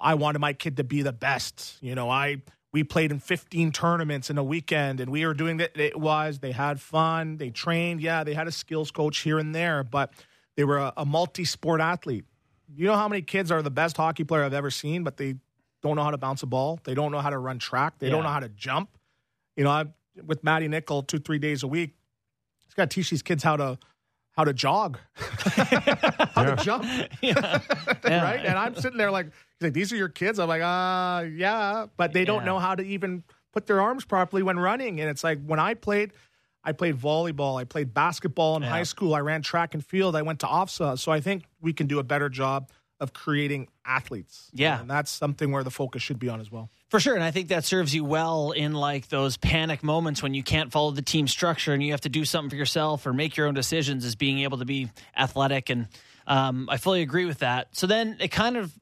I 0.00 0.14
wanted 0.14 0.38
my 0.38 0.52
kid 0.52 0.76
to 0.78 0.84
be 0.84 1.02
the 1.02 1.12
best. 1.12 1.76
You 1.80 1.94
know, 1.94 2.08
I 2.08 2.42
we 2.72 2.84
played 2.84 3.10
in 3.10 3.18
15 3.18 3.72
tournaments 3.72 4.30
in 4.30 4.38
a 4.38 4.44
weekend 4.44 5.00
and 5.00 5.10
we 5.10 5.26
were 5.26 5.34
doing 5.34 5.56
that. 5.56 5.76
It 5.76 5.98
was, 5.98 6.38
they 6.38 6.52
had 6.52 6.80
fun, 6.80 7.36
they 7.36 7.50
trained. 7.50 8.00
Yeah, 8.00 8.22
they 8.22 8.34
had 8.34 8.46
a 8.46 8.52
skills 8.52 8.90
coach 8.90 9.18
here 9.18 9.38
and 9.38 9.54
there, 9.54 9.82
but 9.82 10.12
they 10.56 10.64
were 10.64 10.78
a, 10.78 10.92
a 10.96 11.04
multi 11.04 11.44
sport 11.44 11.80
athlete. 11.80 12.24
You 12.72 12.86
know 12.86 12.94
how 12.94 13.08
many 13.08 13.22
kids 13.22 13.50
are 13.50 13.62
the 13.62 13.70
best 13.70 13.96
hockey 13.96 14.22
player 14.22 14.44
I've 14.44 14.54
ever 14.54 14.70
seen, 14.70 15.02
but 15.02 15.16
they 15.16 15.34
don't 15.82 15.96
know 15.96 16.04
how 16.04 16.12
to 16.12 16.18
bounce 16.18 16.44
a 16.44 16.46
ball. 16.46 16.78
They 16.84 16.94
don't 16.94 17.10
know 17.10 17.18
how 17.20 17.30
to 17.30 17.38
run 17.38 17.58
track. 17.58 17.94
They 17.98 18.08
don't 18.08 18.22
know 18.22 18.28
how 18.28 18.40
to 18.40 18.48
jump. 18.48 18.90
You 19.56 19.64
know, 19.64 19.70
I 19.70 19.86
with 20.24 20.42
Matty 20.44 20.68
Nichol 20.68 21.02
two 21.02 21.18
three 21.18 21.38
days 21.38 21.62
a 21.62 21.68
week. 21.68 21.94
He's 22.66 22.74
got 22.74 22.90
to 22.90 22.94
teach 22.94 23.10
these 23.10 23.22
kids 23.22 23.42
how 23.42 23.56
to 23.56 23.78
how 24.36 24.44
to 24.44 24.52
jog, 24.52 24.98
how 25.16 26.44
to 26.44 26.56
jump, 26.62 26.84
Yeah. 27.20 27.60
Yeah. 28.04 28.22
right? 28.22 28.44
And 28.44 28.56
I'm 28.58 28.74
sitting 28.76 28.96
there 28.96 29.10
like, 29.10 29.26
he's 29.26 29.62
like, 29.66 29.72
these 29.72 29.92
are 29.92 29.96
your 29.96 30.08
kids. 30.08 30.38
I'm 30.38 30.48
like, 30.48 30.62
uh, 30.62 31.26
yeah, 31.28 31.86
but 31.96 32.12
they 32.12 32.24
don't 32.24 32.40
Yeah. 32.42 32.46
know 32.46 32.58
how 32.58 32.74
to 32.74 32.82
even 32.82 33.24
put 33.52 33.66
their 33.66 33.80
arms 33.80 34.04
properly 34.04 34.42
when 34.42 34.58
running. 34.58 35.00
And 35.00 35.10
it's 35.10 35.24
like 35.24 35.44
when 35.44 35.58
I 35.60 35.74
played. 35.74 36.12
I 36.62 36.72
played 36.72 36.96
volleyball. 37.00 37.58
I 37.58 37.64
played 37.64 37.94
basketball 37.94 38.56
in 38.56 38.62
Yeah. 38.62 38.68
high 38.68 38.82
school. 38.82 39.14
I 39.14 39.20
ran 39.20 39.40
track 39.40 39.72
and 39.72 39.82
field. 39.84 40.14
I 40.14 40.20
went 40.20 40.40
to 40.40 40.46
OFSA. 40.46 40.98
So 40.98 41.10
I 41.10 41.18
think 41.18 41.44
we 41.62 41.72
can 41.72 41.86
do 41.86 41.98
a 41.98 42.02
better 42.04 42.28
job 42.28 42.68
of 43.00 43.14
creating 43.14 43.68
athletes. 43.86 44.50
Yeah. 44.52 44.78
And 44.78 44.90
that's 44.90 45.10
something 45.10 45.52
where 45.52 45.64
the 45.64 45.70
focus 45.70 46.02
should 46.02 46.18
be 46.18 46.28
on 46.28 46.38
as 46.38 46.50
well. 46.52 46.68
For 46.90 46.98
sure, 46.98 47.14
and 47.14 47.22
I 47.22 47.30
think 47.30 47.48
that 47.48 47.64
serves 47.64 47.94
you 47.94 48.04
well 48.04 48.50
in 48.50 48.72
like 48.72 49.08
those 49.08 49.36
panic 49.36 49.84
moments 49.84 50.24
when 50.24 50.34
you 50.34 50.42
can't 50.42 50.72
follow 50.72 50.90
the 50.90 51.02
team 51.02 51.28
structure 51.28 51.72
and 51.72 51.80
you 51.80 51.92
have 51.92 52.00
to 52.00 52.08
do 52.08 52.24
something 52.24 52.50
for 52.50 52.56
yourself 52.56 53.06
or 53.06 53.12
make 53.12 53.36
your 53.36 53.46
own 53.46 53.54
decisions. 53.54 54.04
Is 54.04 54.16
being 54.16 54.40
able 54.40 54.58
to 54.58 54.64
be 54.64 54.90
athletic, 55.16 55.70
and 55.70 55.86
um, 56.26 56.68
I 56.68 56.78
fully 56.78 57.02
agree 57.02 57.26
with 57.26 57.38
that. 57.38 57.68
So 57.76 57.86
then 57.86 58.16
it 58.18 58.32
kind 58.32 58.56
of 58.56 58.72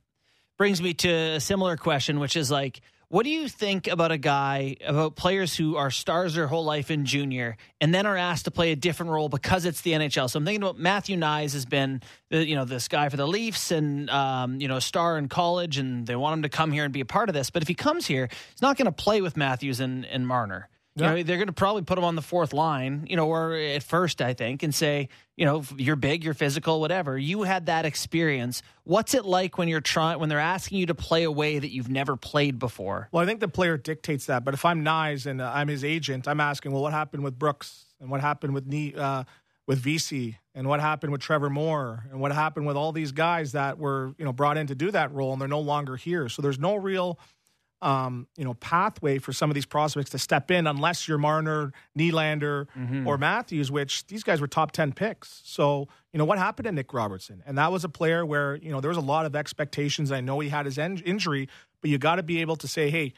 brings 0.57 0.81
me 0.81 0.94
to 0.94 1.09
a 1.09 1.40
similar 1.40 1.77
question, 1.77 2.18
which 2.18 2.35
is 2.35 2.51
like, 2.51 2.81
what 3.11 3.25
do 3.25 3.31
you 3.31 3.49
think 3.49 3.87
about 3.87 4.12
a 4.12 4.18
guy 4.18 4.77
about 4.85 5.16
players 5.16 5.57
who 5.57 5.77
are 5.77 5.90
stars 5.90 6.35
their 6.35 6.47
whole 6.47 6.64
life 6.64 6.90
in 6.90 7.07
junior 7.07 7.57
and 7.81 7.94
then 7.94 8.05
are 8.05 8.18
asked 8.18 8.44
to 8.44 8.51
play 8.51 8.71
a 8.71 8.77
different 8.77 9.12
role 9.12 9.31
because 9.31 9.64
it's 9.64 9.81
the 9.81 9.92
NHL? 9.92 10.29
So 10.29 10.37
I'm 10.37 10.44
thinking 10.44 10.62
about 10.62 10.79
Matthew 10.79 11.16
Knies 11.16 11.55
has 11.55 11.64
been, 11.64 12.03
you 12.31 12.55
know, 12.55 12.66
this 12.66 12.87
guy 12.87 13.09
for 13.09 13.16
the 13.16 13.27
Leafs 13.27 13.71
and 13.71 14.11
um, 14.11 14.61
you 14.61 14.68
know, 14.68 14.77
a 14.77 14.81
star 14.83 15.16
in 15.16 15.29
college, 15.29 15.79
and 15.79 16.07
they 16.07 16.16
want 16.16 16.35
him 16.35 16.42
to 16.42 16.51
come 16.51 16.71
here 16.71 16.85
and 16.85 16.92
be 16.92 17.01
a 17.01 17.07
part 17.07 17.31
of 17.31 17.35
this. 17.35 17.49
But 17.49 17.62
if 17.62 17.68
he 17.68 17.75
comes 17.75 18.07
here, 18.07 18.29
he's 18.51 18.62
not 18.62 18.77
going 18.77 18.87
to 18.87 18.92
play 18.92 19.23
with 19.23 19.38
Matthews 19.38 19.81
and, 19.81 20.05
and 20.05 20.27
Marner. 20.27 20.68
You 20.99 21.07
know, 21.07 21.23
they're 21.23 21.37
going 21.37 21.49
to 21.49 21.53
probably 21.53 21.83
put 21.83 21.99
him 21.99 22.05
on 22.05 22.17
the 22.17 22.23
fourth 22.23 22.53
line, 22.53 23.07
you 23.09 23.17
know, 23.17 23.29
or 23.29 23.55
at 23.55 23.83
first, 23.83 24.21
I 24.21 24.35
think, 24.35 24.63
and 24.63 24.75
say, 24.75 25.09
you 25.37 25.45
know, 25.45 25.63
you're 25.77 25.97
big, 25.97 26.25
you're 26.25 26.35
physical, 26.35 26.81
whatever. 26.81 27.17
You 27.17 27.43
had 27.43 27.67
that 27.67 27.85
experience. 27.85 28.63
What's 28.85 29.15
it 29.15 29.25
like 29.25 29.59
when 29.59 29.69
you're 29.69 29.81
trying, 29.81 30.19
when 30.19 30.29
they're 30.29 30.39
asking 30.39 30.79
you 30.79 30.87
to 30.87 30.95
play 30.95 31.25
a 31.25 31.31
way 31.31 31.59
that 31.59 31.71
you've 31.71 31.89
never 31.91 32.17
played 32.17 32.59
before? 32.59 33.09
Well, 33.13 33.23
I 33.23 33.27
think 33.27 33.41
the 33.41 33.49
player 33.49 33.77
dictates 33.77 34.27
that. 34.27 34.45
But 34.45 34.55
if 34.55 34.65
I'm 34.65 34.85
Knies 34.85 35.27
and 35.27 35.41
uh, 35.41 35.51
I'm 35.55 35.69
his 35.69 35.85
agent, 35.85 36.27
I'm 36.27 36.41
asking, 36.41 36.73
well, 36.73 36.83
what 36.83 36.93
happened 36.93 37.23
with 37.23 37.39
Brooks 37.39 37.87
and 38.01 38.11
what 38.11 38.21
happened 38.21 38.55
with 38.55 38.67
Ne- 38.67 38.95
uh, 38.95 39.25
with 39.69 39.85
VC 39.85 40.37
and 40.55 40.67
what 40.67 40.81
happened 40.81 41.13
with 41.13 41.21
Trevor 41.21 41.51
Moore 41.51 42.05
and 42.11 42.21
what 42.21 42.33
happened 42.33 42.67
with 42.67 42.77
all 42.77 42.91
these 42.91 43.13
guys 43.13 43.53
that 43.53 43.79
were 43.79 44.15
you 44.19 44.25
know 44.25 44.33
brought 44.33 44.57
in 44.57 44.67
to 44.69 44.75
do 44.75 44.91
that 44.91 45.13
role 45.13 45.33
and 45.33 45.41
they're 45.41 45.47
no 45.47 45.61
longer 45.61 45.95
here. 45.95 46.29
So 46.29 46.43
there's 46.43 46.59
no 46.59 46.75
real 46.75 47.19
um, 47.81 48.27
you 48.37 48.45
know 48.45 48.55
pathway 48.55 49.19
for 49.19 49.33
some 49.33 49.51
of 49.51 49.55
these 49.55 49.67
prospects 49.67 50.11
to 50.11 50.19
step 50.19 50.51
in 50.51 50.67
unless 50.67 51.07
you're 51.07 51.19
Marner, 51.19 51.73
Nylander, 51.97 52.67
or 53.07 53.17
Matthews, 53.19 53.71
which 53.71 54.07
these 54.09 54.23
guys 54.25 54.41
were 54.41 54.49
top 54.49 54.73
ten 54.73 54.93
picks. 54.93 55.41
So 55.45 55.88
you 56.12 56.19
know 56.19 56.25
what 56.25 56.38
happened 56.38 56.64
to 56.67 56.73
Nick 56.73 56.93
Robertson, 56.93 57.43
and 57.47 57.57
that 57.59 57.71
was 57.71 57.85
a 57.85 57.88
player 57.88 58.27
where 58.27 58.57
you 58.57 58.71
know 58.71 58.81
there 58.81 58.88
was 58.88 58.99
a 58.99 59.03
lot 59.03 59.27
of 59.27 59.37
expectations. 59.37 60.11
I 60.11 60.21
know 60.21 60.41
he 60.41 60.49
had 60.49 60.67
his 60.67 60.79
en- 60.79 60.99
injury, 61.05 61.49
but 61.81 61.91
you 61.91 61.99
got 61.99 62.17
to 62.17 62.23
be 62.23 62.41
able 62.41 62.57
to 62.57 62.69
say, 62.69 62.91
hey. 62.91 63.14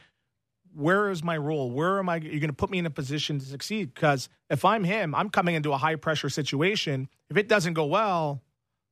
Where 0.72 1.10
is 1.10 1.24
my 1.24 1.36
role? 1.36 1.68
Where 1.68 1.98
am 1.98 2.08
I? 2.08 2.18
You're 2.18 2.38
going 2.38 2.42
to 2.42 2.52
put 2.52 2.70
me 2.70 2.78
in 2.78 2.86
a 2.86 2.90
position 2.90 3.40
to 3.40 3.44
succeed 3.44 3.92
because 3.92 4.28
if 4.50 4.64
I'm 4.64 4.84
him, 4.84 5.16
I'm 5.16 5.28
coming 5.28 5.56
into 5.56 5.72
a 5.72 5.76
high 5.76 5.96
pressure 5.96 6.28
situation. 6.28 7.08
If 7.28 7.36
it 7.36 7.48
doesn't 7.48 7.72
go 7.74 7.86
well, 7.86 8.40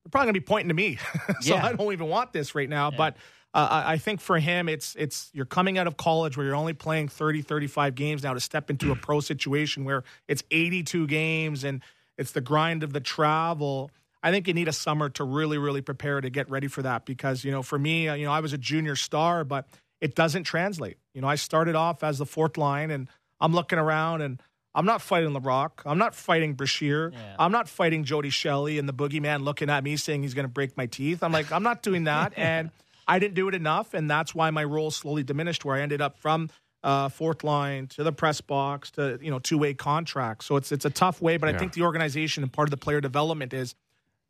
they're 0.02 0.10
probably 0.10 0.26
going 0.26 0.34
to 0.34 0.40
be 0.40 0.44
pointing 0.44 0.68
to 0.70 0.74
me. 0.74 0.96
so 1.40 1.54
Yeah. 1.54 1.64
I 1.64 1.72
don't 1.74 1.92
even 1.92 2.08
want 2.08 2.32
this 2.32 2.56
right 2.56 2.68
now. 2.68 2.90
But 2.90 3.16
uh, 3.54 3.68
I 3.70 3.92
I 3.92 3.98
think 3.98 4.20
for 4.20 4.38
him, 4.38 4.68
it's 4.68 4.94
it's 4.98 5.30
you're 5.32 5.46
coming 5.46 5.78
out 5.78 5.86
of 5.86 5.96
college 5.96 6.36
where 6.36 6.46
you're 6.46 6.54
only 6.54 6.74
playing 6.74 7.08
30, 7.08 7.42
35 7.42 7.94
games 7.94 8.22
now 8.22 8.34
to 8.34 8.40
step 8.40 8.70
into 8.70 8.92
a 8.92 8.96
pro 8.96 9.20
situation 9.20 9.84
where 9.84 10.04
it's 10.26 10.42
82 10.50 11.06
games 11.06 11.64
and 11.64 11.82
it's 12.16 12.32
the 12.32 12.40
grind 12.40 12.82
of 12.82 12.92
the 12.92 13.00
travel. 13.00 13.90
I 14.22 14.32
think 14.32 14.48
you 14.48 14.54
need 14.54 14.68
a 14.68 14.72
summer 14.72 15.08
to 15.10 15.24
really, 15.24 15.58
really 15.58 15.80
prepare 15.80 16.20
to 16.20 16.28
get 16.28 16.50
ready 16.50 16.66
for 16.66 16.82
that 16.82 17.04
because 17.06 17.44
you 17.44 17.50
know, 17.50 17.62
for 17.62 17.78
me, 17.78 18.08
uh, 18.08 18.14
you 18.14 18.26
know, 18.26 18.32
I 18.32 18.40
was 18.40 18.52
a 18.52 18.58
junior 18.58 18.96
star, 18.96 19.44
but 19.44 19.66
it 20.00 20.14
doesn't 20.14 20.44
translate. 20.44 20.98
You 21.14 21.22
know, 21.22 21.28
I 21.28 21.36
started 21.36 21.74
off 21.74 22.02
as 22.04 22.18
the 22.18 22.26
fourth 22.26 22.56
line, 22.58 22.90
and 22.90 23.08
I'm 23.40 23.52
looking 23.52 23.78
around 23.78 24.22
and. 24.22 24.40
I'm 24.74 24.84
not 24.84 25.02
fighting 25.02 25.30
Laraque. 25.30 25.80
I'm 25.86 25.98
not 25.98 26.14
fighting 26.14 26.54
Brashear. 26.54 27.10
Yeah. 27.10 27.36
I'm 27.36 27.50
not 27.50 27.68
fighting 27.68 28.04
Jody 28.04 28.30
Shelley 28.30 28.78
and 28.78 28.88
the 28.88 28.92
boogeyman 28.92 29.42
looking 29.42 29.70
at 29.70 29.82
me 29.82 29.96
saying 29.96 30.22
he's 30.22 30.34
going 30.34 30.44
to 30.44 30.52
break 30.52 30.76
my 30.76 30.86
teeth. 30.86 31.24
I'm 31.24 31.32
like, 31.32 31.50
I'm 31.50 31.64
not 31.64 31.82
doing 31.82 32.04
that. 32.04 32.34
and 32.36 32.70
I 33.08 33.18
didn't 33.18 33.34
do 33.34 33.48
it 33.48 33.54
enough. 33.54 33.94
And 33.94 34.08
that's 34.10 34.34
why 34.34 34.50
my 34.50 34.62
role 34.64 34.90
slowly 34.90 35.22
diminished, 35.22 35.64
where 35.64 35.76
I 35.76 35.80
ended 35.80 36.00
up 36.00 36.18
from 36.18 36.50
uh, 36.84 37.08
fourth 37.08 37.42
line 37.42 37.86
to 37.88 38.04
the 38.04 38.12
press 38.12 38.40
box 38.40 38.90
to, 38.92 39.18
you 39.20 39.30
know, 39.30 39.38
two 39.40 39.58
way 39.58 39.74
contract. 39.74 40.44
So 40.44 40.56
it's, 40.56 40.70
it's 40.70 40.84
a 40.84 40.90
tough 40.90 41.20
way. 41.20 41.36
But 41.38 41.48
Yeah. 41.48 41.56
I 41.56 41.58
think 41.58 41.72
the 41.72 41.82
organization 41.82 42.42
and 42.44 42.52
part 42.52 42.68
of 42.68 42.70
the 42.70 42.76
player 42.76 43.00
development 43.00 43.52
is 43.52 43.74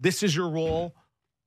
this 0.00 0.22
is 0.22 0.34
your 0.34 0.48
role. 0.48 0.94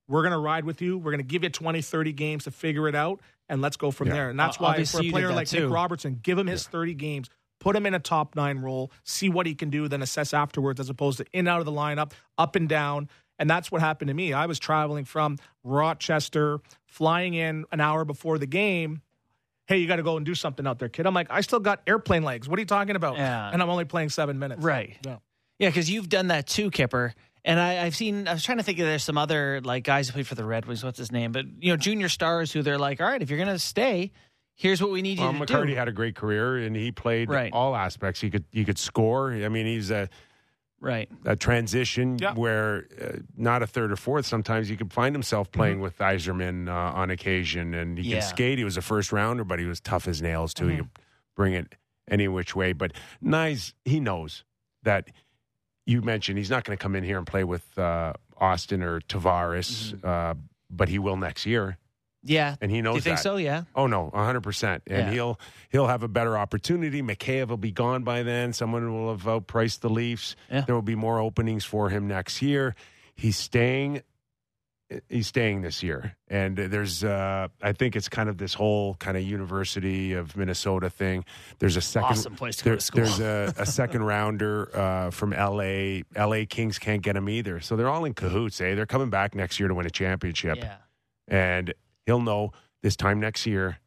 We're 0.08 0.22
going 0.22 0.32
to 0.32 0.38
ride 0.38 0.64
with 0.64 0.82
you. 0.82 0.98
We're 0.98 1.10
going 1.12 1.18
to 1.18 1.24
give 1.26 1.42
you 1.42 1.48
20, 1.48 1.80
30 1.80 2.12
games 2.12 2.44
to 2.44 2.50
figure 2.50 2.86
it 2.88 2.94
out. 2.94 3.20
And 3.48 3.60
let's 3.62 3.76
go 3.76 3.90
from 3.90 4.08
Yeah. 4.08 4.14
there. 4.14 4.30
And 4.30 4.38
that's 4.38 4.58
O- 4.58 4.64
why 4.64 4.70
obviously 4.70 5.04
for 5.04 5.08
a 5.08 5.12
player 5.12 5.32
like 5.32 5.48
too. 5.48 5.62
Nick 5.66 5.70
Robertson, 5.74 6.20
give 6.22 6.38
him 6.38 6.46
his 6.46 6.66
30 6.66 6.94
games 6.94 7.28
put 7.60 7.76
him 7.76 7.86
in 7.86 7.94
a 7.94 7.98
top 8.00 8.34
nine 8.34 8.58
role, 8.58 8.90
see 9.04 9.28
what 9.28 9.46
he 9.46 9.54
can 9.54 9.70
do, 9.70 9.86
then 9.86 10.02
assess 10.02 10.34
afterwards, 10.34 10.80
as 10.80 10.90
opposed 10.90 11.18
to 11.18 11.24
in 11.32 11.46
out 11.46 11.60
of 11.60 11.64
the 11.64 11.70
lineup, 11.70 12.10
up 12.36 12.56
and 12.56 12.68
down. 12.68 13.08
And 13.42 13.50
that's 13.50 13.72
what 13.72 13.80
happened 13.80 14.06
to 14.06 14.14
me. 14.14 14.32
I 14.32 14.46
was 14.46 14.60
traveling 14.60 15.04
from 15.04 15.36
Rochester, 15.64 16.60
flying 16.86 17.34
in 17.34 17.64
an 17.72 17.80
hour 17.80 18.04
before 18.04 18.38
the 18.38 18.46
game. 18.46 19.02
Hey, 19.66 19.78
you 19.78 19.88
got 19.88 19.96
to 19.96 20.04
go 20.04 20.16
and 20.16 20.24
do 20.24 20.36
something 20.36 20.64
out 20.64 20.78
there, 20.78 20.88
kid. 20.88 21.06
I'm 21.08 21.14
like, 21.14 21.26
I 21.28 21.40
still 21.40 21.58
got 21.58 21.82
airplane 21.88 22.22
legs. 22.22 22.48
What 22.48 22.56
are 22.58 22.62
you 22.62 22.66
talking 22.66 22.94
about? 22.94 23.16
Yeah. 23.16 23.50
And 23.52 23.60
I'm 23.60 23.68
only 23.68 23.84
playing 23.84 24.10
seven 24.10 24.38
minutes. 24.38 24.62
Right. 24.62 24.96
Yeah. 25.04 25.16
Yeah, 25.58 25.68
because 25.70 25.90
you've 25.90 26.08
done 26.08 26.28
that 26.28 26.46
too, 26.46 26.70
Kipper. 26.70 27.14
And 27.44 27.58
I, 27.58 27.84
I've 27.84 27.96
seen. 27.96 28.28
I 28.28 28.32
was 28.34 28.44
trying 28.44 28.58
to 28.58 28.64
think 28.64 28.78
of 28.78 28.84
there's 28.86 29.02
some 29.02 29.18
other 29.18 29.60
like 29.64 29.82
guys 29.82 30.06
who 30.08 30.12
played 30.12 30.28
for 30.28 30.36
the 30.36 30.44
Red 30.44 30.66
Wings. 30.66 30.84
What's 30.84 30.98
his 30.98 31.10
name? 31.10 31.32
But 31.32 31.46
you 31.60 31.72
know, 31.72 31.76
junior 31.76 32.08
stars 32.08 32.52
who 32.52 32.62
they're 32.62 32.78
like, 32.78 33.00
all 33.00 33.06
right, 33.08 33.20
if 33.20 33.28
you're 33.30 33.38
gonna 33.40 33.58
stay, 33.58 34.12
here's 34.54 34.80
what 34.80 34.92
we 34.92 35.02
need 35.02 35.18
you 35.18 35.24
Well, 35.24 35.32
to 35.32 35.38
McCarty 35.52 35.68
do. 35.68 35.74
had 35.74 35.88
a 35.88 35.92
great 35.92 36.14
career, 36.14 36.58
and 36.58 36.76
he 36.76 36.92
played 36.92 37.28
Right. 37.28 37.52
all 37.52 37.74
aspects. 37.74 38.20
He 38.20 38.30
could 38.30 38.44
he 38.52 38.64
could 38.64 38.78
score. 38.78 39.32
I 39.32 39.48
mean, 39.48 39.66
he's 39.66 39.90
a 39.90 40.08
right. 40.82 41.08
a 41.24 41.36
transition 41.36 42.18
Yeah. 42.20 42.34
where 42.34 42.86
uh, 43.00 43.18
not 43.36 43.62
a 43.62 43.66
third 43.66 43.90
or 43.90 43.96
fourth. 43.96 44.26
Sometimes 44.26 44.68
he 44.68 44.76
could 44.76 44.92
find 44.92 45.14
himself 45.14 45.50
playing 45.50 45.76
Mm-hmm. 45.76 45.82
with 45.84 45.98
Yzerman 45.98 46.68
uh, 46.68 46.72
on 47.00 47.10
occasion, 47.10 47.72
and 47.72 47.96
he 47.98 48.10
Yeah. 48.10 48.18
can 48.20 48.28
skate. 48.28 48.58
He 48.58 48.64
was 48.64 48.76
a 48.76 48.82
first 48.82 49.12
rounder, 49.12 49.44
but 49.44 49.58
he 49.58 49.64
was 49.64 49.80
tough 49.80 50.06
as 50.08 50.20
nails 50.20 50.52
too. 50.52 50.66
He 50.68 50.74
Mm-hmm. 50.74 50.82
could 50.82 50.90
bring 51.36 51.52
it 51.54 51.74
any 52.08 52.28
which 52.28 52.54
way. 52.54 52.72
But 52.74 52.92
Knies, 53.24 53.72
he 53.84 53.98
knows 54.00 54.44
that. 54.82 55.08
You 55.84 56.00
mentioned 56.00 56.38
he's 56.38 56.48
not 56.50 56.62
going 56.62 56.78
to 56.78 56.80
come 56.80 56.94
in 56.94 57.02
here 57.02 57.18
and 57.18 57.26
play 57.26 57.42
with 57.42 57.76
uh, 57.76 58.12
Auston 58.40 58.82
or 58.84 59.00
Tavares, 59.00 59.94
Mm-hmm. 59.94 60.06
uh, 60.06 60.34
but 60.70 60.88
he 60.88 60.98
will 61.00 61.16
next 61.16 61.44
year, 61.44 61.76
Yeah. 62.24 62.56
and 62.60 62.70
he 62.70 62.82
knows 62.82 62.94
Do 62.94 62.96
you 62.98 63.00
think 63.02 63.16
that. 63.16 63.22
so? 63.22 63.36
Yeah. 63.36 63.64
Oh 63.74 63.86
no, 63.86 64.10
hundred 64.14 64.42
percent, 64.42 64.82
and 64.86 65.06
Yeah. 65.08 65.12
he'll 65.12 65.40
he'll 65.70 65.86
have 65.88 66.02
a 66.02 66.08
better 66.08 66.36
opportunity. 66.38 67.02
Mikheyev 67.02 67.48
will 67.48 67.56
be 67.56 67.72
gone 67.72 68.02
by 68.04 68.22
then. 68.22 68.52
Someone 68.52 68.92
will 68.92 69.10
have 69.10 69.22
outpriced 69.24 69.80
the 69.80 69.90
Leafs. 69.90 70.36
Yeah. 70.50 70.60
There 70.62 70.74
will 70.74 70.82
be 70.82 70.94
more 70.94 71.18
openings 71.18 71.64
for 71.64 71.88
him 71.90 72.06
next 72.06 72.40
year. 72.42 72.74
He's 73.14 73.36
staying. 73.36 74.02
He's 75.08 75.26
staying 75.26 75.62
this 75.62 75.82
year, 75.82 76.16
and 76.28 76.54
there's. 76.54 77.02
Uh, 77.02 77.48
I 77.62 77.72
think 77.72 77.96
it's 77.96 78.10
kind 78.10 78.28
of 78.28 78.36
this 78.36 78.52
whole 78.52 78.94
kind 78.96 79.16
of 79.16 79.22
University 79.22 80.12
of 80.12 80.36
Minnesota 80.36 80.90
thing. 80.90 81.24
There's 81.60 81.78
a 81.78 81.80
second. 81.80 82.10
Awesome 82.10 82.34
place 82.36 82.56
to 82.56 82.64
go 82.64 82.74
to 82.74 82.80
school. 82.80 83.02
There's 83.04 83.18
a, 83.18 83.54
a 83.56 83.64
second 83.64 84.02
rounder 84.02 84.68
uh, 84.76 85.10
from 85.10 85.30
LA. 85.30 86.00
LA 86.14 86.44
Kings 86.46 86.78
can't 86.78 87.00
get 87.00 87.16
him 87.16 87.30
either, 87.30 87.58
so 87.60 87.74
they're 87.74 87.88
all 87.88 88.04
in 88.04 88.12
cahoots. 88.12 88.60
Eh? 88.60 88.74
They're 88.74 88.84
coming 88.84 89.08
back 89.08 89.34
next 89.34 89.58
year 89.58 89.68
to 89.68 89.74
win 89.74 89.86
a 89.86 89.90
championship 89.90 90.58
Yeah. 90.58 90.74
and 91.26 91.72
he'll 92.06 92.20
know 92.20 92.52
this 92.82 92.96
time 92.96 93.20
next 93.20 93.46
year. 93.46 93.78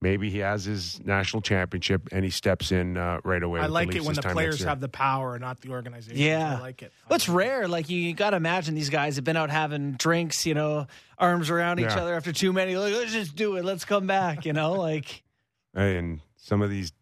Maybe 0.00 0.28
he 0.28 0.38
has 0.38 0.66
his 0.66 1.00
national 1.02 1.40
championship 1.40 2.10
and 2.12 2.24
he 2.24 2.30
steps 2.30 2.72
in 2.72 2.98
uh, 2.98 3.20
right 3.24 3.42
away. 3.42 3.60
I 3.60 3.66
like 3.66 3.90
the 3.90 3.96
it 3.98 4.02
when 4.04 4.14
the 4.14 4.20
players 4.20 4.62
have 4.62 4.78
the 4.78 4.88
power, 4.88 5.38
not 5.38 5.62
the 5.62 5.70
organization. 5.70 6.20
Yeah. 6.20 6.58
I 6.58 6.60
like 6.60 6.82
it. 6.82 6.92
Well, 7.08 7.16
it's 7.16 7.28
rare. 7.28 7.66
Like 7.68 7.88
you, 7.88 8.12
got 8.12 8.30
to 8.30 8.36
imagine 8.36 8.74
these 8.74 8.90
guys 8.90 9.16
have 9.16 9.24
been 9.24 9.38
out 9.38 9.48
having 9.48 9.92
drinks, 9.92 10.44
you 10.44 10.52
know, 10.52 10.88
arms 11.16 11.48
around 11.48 11.78
each 11.80 11.86
Yeah. 11.86 12.02
other 12.02 12.14
after 12.14 12.32
too 12.32 12.52
many. 12.52 12.76
Like, 12.76 12.92
let's 12.92 13.12
just 13.12 13.34
do 13.34 13.56
it. 13.56 13.64
Let's 13.64 13.86
come 13.86 14.06
back. 14.06 14.44
You 14.44 14.52
know, 14.52 14.72
like 14.72 15.22
and 15.74 16.20
some 16.36 16.60
of 16.60 16.68
these 16.68 16.92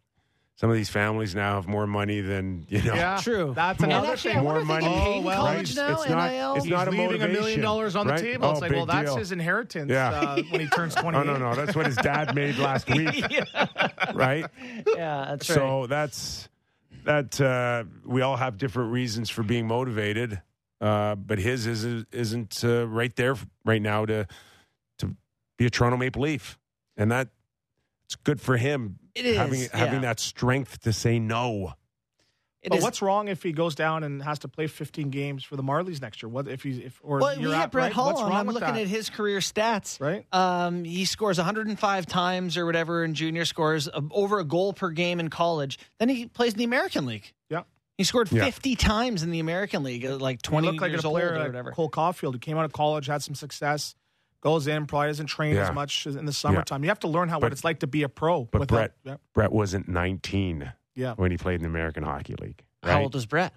some 0.63 0.69
of 0.69 0.77
these 0.77 0.89
families 0.89 1.35
now 1.35 1.55
have 1.55 1.67
more 1.67 1.85
money 1.85 2.21
than 2.21 2.65
you 2.69 2.81
know. 2.83 2.93
Yeah, 2.93 3.19
True. 3.21 3.51
That's 3.53 3.83
And 3.83 3.91
another 3.91 4.13
actually, 4.13 4.35
thing. 4.35 4.43
wonder 4.45 4.61
if 4.61 4.67
they 4.69 4.73
get 4.79 4.81
More 4.83 4.91
paid 4.91 4.97
money. 5.03 5.15
Oh, 5.17 5.21
well, 5.21 5.45
college 5.45 5.75
right? 5.77 5.87
now. 5.89 5.93
It's 6.01 6.09
not- 6.09 6.31
NIL. 6.31 6.55
it's 6.55 6.63
He's 6.63 6.71
not 6.71 6.87
a 6.87 6.91
leaving 6.91 7.05
a 7.05 7.09
million 7.09 7.31
motivation, 7.33 7.61
dollars 7.61 7.95
on 7.97 8.07
the 8.07 8.13
right? 8.13 8.21
table. 8.21 8.49
It's 8.51 8.59
Oh, 8.59 8.61
like, 8.61 8.71
well, 8.71 8.85
big 8.85 8.95
that's 8.95 9.09
deal. 9.09 9.17
his 9.17 9.31
inheritance 9.33 9.91
Yeah. 9.91 10.09
uh, 10.11 10.41
when 10.51 10.61
he 10.61 10.67
turns 10.67 10.95
twenty. 10.95 11.17
Oh 11.23 11.23
no, 11.23 11.35
no, 11.35 11.53
that's 11.53 11.75
what 11.75 11.85
his 11.85 11.97
dad 11.97 12.33
made 12.33 12.57
last 12.59 12.89
week, 12.95 13.25
right? 14.13 14.45
yeah, 14.95 15.25
that's 15.31 15.49
right. 15.49 15.55
So 15.55 15.85
that's 15.87 16.47
that. 17.03 17.41
Uh, 17.41 17.83
we 18.05 18.21
all 18.21 18.37
have 18.37 18.57
different 18.57 18.93
reasons 18.93 19.29
for 19.29 19.43
being 19.43 19.67
motivated, 19.67 20.41
uh, 20.79 21.15
but 21.15 21.39
his 21.39 21.67
isn't 21.67 22.07
isn't 22.13 22.63
uh, 22.63 22.87
right 22.87 23.13
there 23.17 23.35
right 23.65 23.81
now 23.81 24.05
to 24.05 24.27
to 24.99 25.13
be 25.57 25.65
a 25.65 25.69
Toronto 25.69 25.97
Maple 25.97 26.21
Leaf, 26.21 26.57
and 26.95 27.11
that 27.11 27.27
it's 28.05 28.15
good 28.15 28.39
for 28.41 28.57
him 28.57 28.99
It 29.15 29.25
is, 29.25 29.37
having 29.37 29.61
having 29.73 29.93
yeah. 29.95 30.09
that 30.09 30.19
strength 30.19 30.81
to 30.81 30.93
say 30.93 31.19
no. 31.19 31.73
It 32.61 32.69
But 32.69 32.77
is- 32.77 32.83
what's 32.85 33.01
wrong 33.01 33.27
if 33.27 33.43
he 33.43 33.51
goes 33.51 33.75
down 33.75 34.03
and 34.05 34.23
has 34.23 34.39
to 34.39 34.47
play 34.47 34.67
15 34.67 35.09
games 35.09 35.43
for 35.43 35.57
the 35.57 35.63
Marlies 35.63 36.01
next 36.01 36.23
year? 36.23 36.29
What 36.29 36.47
if 36.47 36.63
he's 36.63 36.77
if 36.77 36.97
or 37.03 37.19
Well, 37.19 37.37
you're 37.37 37.49
we 37.49 37.55
at, 37.55 37.59
had 37.59 37.71
Brett 37.71 37.83
right? 37.87 37.93
Hull 37.93 38.05
What's 38.05 38.21
wrong 38.21 38.31
I'm 38.31 38.45
with 38.47 38.53
looking 38.55 38.75
that? 38.75 38.81
at 38.83 38.87
his 38.87 39.09
career 39.09 39.39
stats. 39.39 39.99
right. 39.99 40.25
Um, 40.31 40.85
he 40.85 41.03
scores 41.03 41.37
105 41.37 42.05
times 42.05 42.55
or 42.55 42.65
whatever 42.65 43.03
in 43.03 43.15
junior 43.15 43.43
scores, 43.43 43.89
uh, 43.89 43.99
over 44.11 44.39
a 44.39 44.45
goal 44.45 44.71
per 44.71 44.91
game 44.91 45.19
in 45.19 45.29
college. 45.29 45.77
Then 45.99 46.07
he 46.07 46.25
plays 46.27 46.53
in 46.53 46.57
the 46.59 46.63
American 46.63 47.05
League. 47.05 47.33
Yeah. 47.49 47.63
He 47.97 48.05
scored 48.05 48.31
Yeah. 48.31 48.45
50 48.45 48.77
times 48.77 49.23
in 49.23 49.31
the 49.31 49.39
American 49.41 49.83
League, 49.83 50.05
like 50.05 50.37
He 50.37 50.49
20 50.49 50.67
looked 50.67 50.79
like 50.81 50.91
years 50.91 51.03
a 51.03 51.07
old 51.07 51.15
player 51.17 51.33
or 51.33 51.39
like 51.39 51.47
whatever. 51.47 51.71
Cole 51.71 51.89
Caufield 51.91 52.31
who 52.31 52.39
came 52.39 52.57
out 52.57 52.63
of 52.63 52.71
college, 52.71 53.07
had 53.07 53.21
some 53.21 53.35
success, 53.35 53.93
goes 54.43 54.67
in, 54.67 54.85
probably 54.85 55.07
doesn't 55.07 55.27
train 55.27 55.55
Yeah. 55.55 55.69
as 55.69 55.73
much 55.73 56.05
in 56.05 56.25
the 56.25 56.33
summertime. 56.33 56.83
You 56.83 56.89
have 56.89 56.99
to 56.99 57.07
learn 57.07 57.29
how 57.29 57.39
But- 57.39 57.45
what 57.47 57.51
it's 57.53 57.63
like 57.63 57.79
to 57.79 57.87
be 57.87 58.03
a 58.03 58.09
pro. 58.09 58.43
But 58.43 58.59
without- 58.59 58.75
Brett 58.75 58.91
yeah, 59.05 59.15
Brett 59.33 59.51
wasn't 59.53 59.87
19 59.87 60.71
yeah. 60.95 61.13
when 61.15 61.31
he 61.31 61.37
played 61.37 61.55
in 61.55 61.61
the 61.63 61.69
American 61.69 62.03
Hockey 62.03 62.35
League. 62.35 62.61
Right? 62.83 62.91
How 62.91 63.01
old 63.03 63.15
is 63.15 63.25
Brett? 63.25 63.53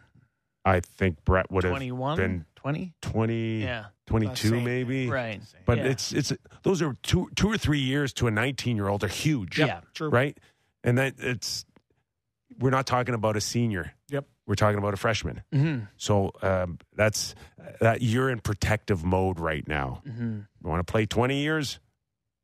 I 0.64 0.80
think 0.80 1.24
Brett 1.24 1.50
would 1.50 1.64
have 1.64 1.72
21? 1.72 2.16
been 2.16 2.44
20? 2.54 2.92
20, 3.02 3.62
Yeah. 3.62 3.86
22 4.06 4.48
Same. 4.50 4.64
maybe. 4.64 5.08
Right. 5.08 5.40
But 5.64 5.78
Yeah. 5.78 5.84
it's 5.84 6.12
it's 6.12 6.32
those 6.62 6.80
are 6.82 6.94
two 7.02 7.28
two 7.34 7.50
or 7.50 7.58
three 7.58 7.80
years 7.80 8.12
to 8.14 8.26
a 8.28 8.30
19 8.30 8.76
year 8.76 8.88
old 8.88 9.02
are 9.04 9.08
huge. 9.08 9.58
Yeah. 9.58 9.80
True. 9.94 10.08
right? 10.08 10.38
And 10.84 10.98
that 10.98 11.14
it's 11.18 11.64
we're 12.58 12.70
not 12.70 12.86
talking 12.86 13.14
about 13.14 13.36
a 13.36 13.40
senior. 13.40 13.92
Yep. 14.08 14.24
We're 14.46 14.54
talking 14.54 14.78
about 14.78 14.94
a 14.94 14.96
freshman. 14.96 15.42
hmm 15.52 15.78
So 15.96 16.32
um, 16.42 16.78
that's 16.94 17.34
that 17.80 18.00
you're 18.02 18.30
in 18.30 18.40
protective 18.40 19.04
mode 19.04 19.40
right 19.40 19.66
now. 19.66 20.02
hmm 20.06 20.40
You 20.62 20.68
want 20.70 20.86
to 20.86 20.90
play 20.90 21.06
20 21.06 21.36
years? 21.42 21.80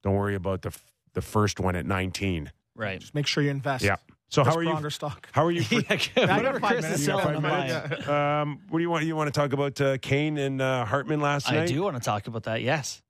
Don't 0.03 0.15
worry 0.15 0.35
about 0.35 0.63
the 0.63 0.69
f- 0.71 0.85
the 1.15 1.23
first 1.23 1.61
one 1.61 1.77
at 1.77 1.87
19. 1.87 2.51
Right. 2.75 2.99
Just 3.01 3.15
make 3.15 3.27
sure 3.27 3.43
you 3.45 3.51
invest. 3.51 3.85
Yeah. 3.85 3.97
So 4.31 4.45
how 4.45 4.57
are 4.57 4.63
you? 4.63 4.71
Pronger 4.71 4.91
stock. 4.91 5.29
How 5.31 5.45
are 5.45 5.51
you? 5.51 5.63
yeah, 5.71 5.81
I 5.91 5.97
got 6.27 6.37
whatever 6.39 6.59
Chris 6.61 6.87
is 6.87 7.05
selling, 7.05 7.37
I'm 7.37 7.43
five 7.43 7.43
buying. 7.43 7.69
minutes? 7.91 8.09
um, 8.09 8.61
what 8.71 8.79
do 8.79 8.83
you 8.83 8.89
want? 8.91 9.05
You 9.05 9.15
want 9.15 9.29
to 9.33 9.39
talk 9.39 9.53
about 9.53 9.79
uh, 9.81 9.99
Kane 9.99 10.39
and 10.39 10.61
uh, 10.63 10.87
Hartman 10.87 11.21
last 11.21 11.51
I 11.51 11.57
night? 11.57 11.69
do 11.69 11.83
want 11.83 11.97
to 11.97 12.03
talk 12.03 12.27
about 12.29 12.45
that. 12.45 12.63
Yes. 12.63 13.03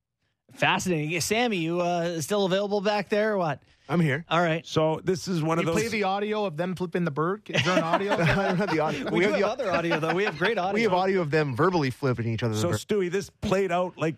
Fascinating. 0.55 1.19
Sammy, 1.21 1.59
you 1.59 1.81
uh, 1.81 2.21
still 2.21 2.45
available 2.45 2.81
back 2.81 3.09
there 3.09 3.33
or 3.35 3.39
what? 3.39 3.63
I'm 3.93 4.01
here. 4.01 4.25
All 4.29 4.41
right. 4.41 4.67
So 4.67 5.01
this 5.05 5.29
is 5.29 5.43
one 5.43 5.59
You 5.59 5.61
of 5.61 5.67
those. 5.67 5.75
play 5.83 5.89
the 5.89 6.05
audio 6.05 6.45
of 6.45 6.57
them 6.57 6.75
flipping 6.75 7.05
the 7.05 7.11
bird. 7.11 7.43
Is 7.49 7.63
there 7.65 7.77
an 7.79 7.85
audio? 7.85 8.13
I 8.15 8.17
don't 8.49 8.57
have 8.57 8.71
the 8.71 8.81
audio. 8.81 9.11
We, 9.11 9.21
do 9.21 9.27
have 9.27 9.31
have 9.33 9.41
the- 9.41 9.47
other 9.49 9.73
audio, 9.73 10.01
though. 10.01 10.15
We 10.15 10.25
have 10.25 10.39
great 10.39 10.59
audio. 10.59 10.75
we 10.75 10.83
have 10.83 10.93
audio 10.95 11.21
of 11.21 11.31
them 11.31 11.55
verbally 11.55 11.91
flipping 11.91 12.27
each 12.29 12.43
other. 12.43 12.55
So 12.55 12.71
Stewie, 12.71 13.11
this 13.11 13.31
played 13.31 13.71
out 13.71 13.99
like 13.99 14.17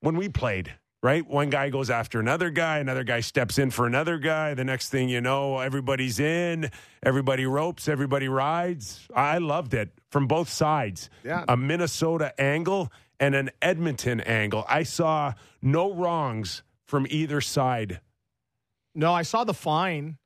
when 0.00 0.16
we 0.16 0.28
played, 0.28 0.72
right? 1.02 1.26
One 1.26 1.50
guy 1.50 1.70
goes 1.70 1.90
after 1.90 2.20
another 2.20 2.50
guy, 2.50 2.78
another 2.78 3.02
guy 3.04 3.20
steps 3.20 3.58
in 3.58 3.70
for 3.70 3.86
another 3.86 4.18
guy. 4.18 4.54
The 4.54 4.64
next 4.64 4.90
thing 4.90 5.08
you 5.08 5.20
know, 5.20 5.58
everybody's 5.58 6.20
in, 6.20 6.70
everybody 7.02 7.44
ropes, 7.46 7.88
everybody 7.88 8.28
rides. 8.28 9.06
I 9.14 9.38
loved 9.38 9.74
it 9.74 9.90
from 10.10 10.26
both 10.28 10.48
sides. 10.48 11.10
Yeah. 11.24 11.44
A 11.48 11.56
Minnesota 11.56 12.32
angle 12.40 12.92
and 13.20 13.34
an 13.34 13.50
Edmonton 13.60 14.20
angle. 14.20 14.64
I 14.68 14.84
saw 14.84 15.34
no 15.60 15.92
wrongs 15.92 16.62
from 16.86 17.06
either 17.10 17.40
side. 17.40 18.00
No, 18.94 19.12
I 19.12 19.22
saw 19.22 19.44
the 19.44 19.54
fine, 19.54 20.18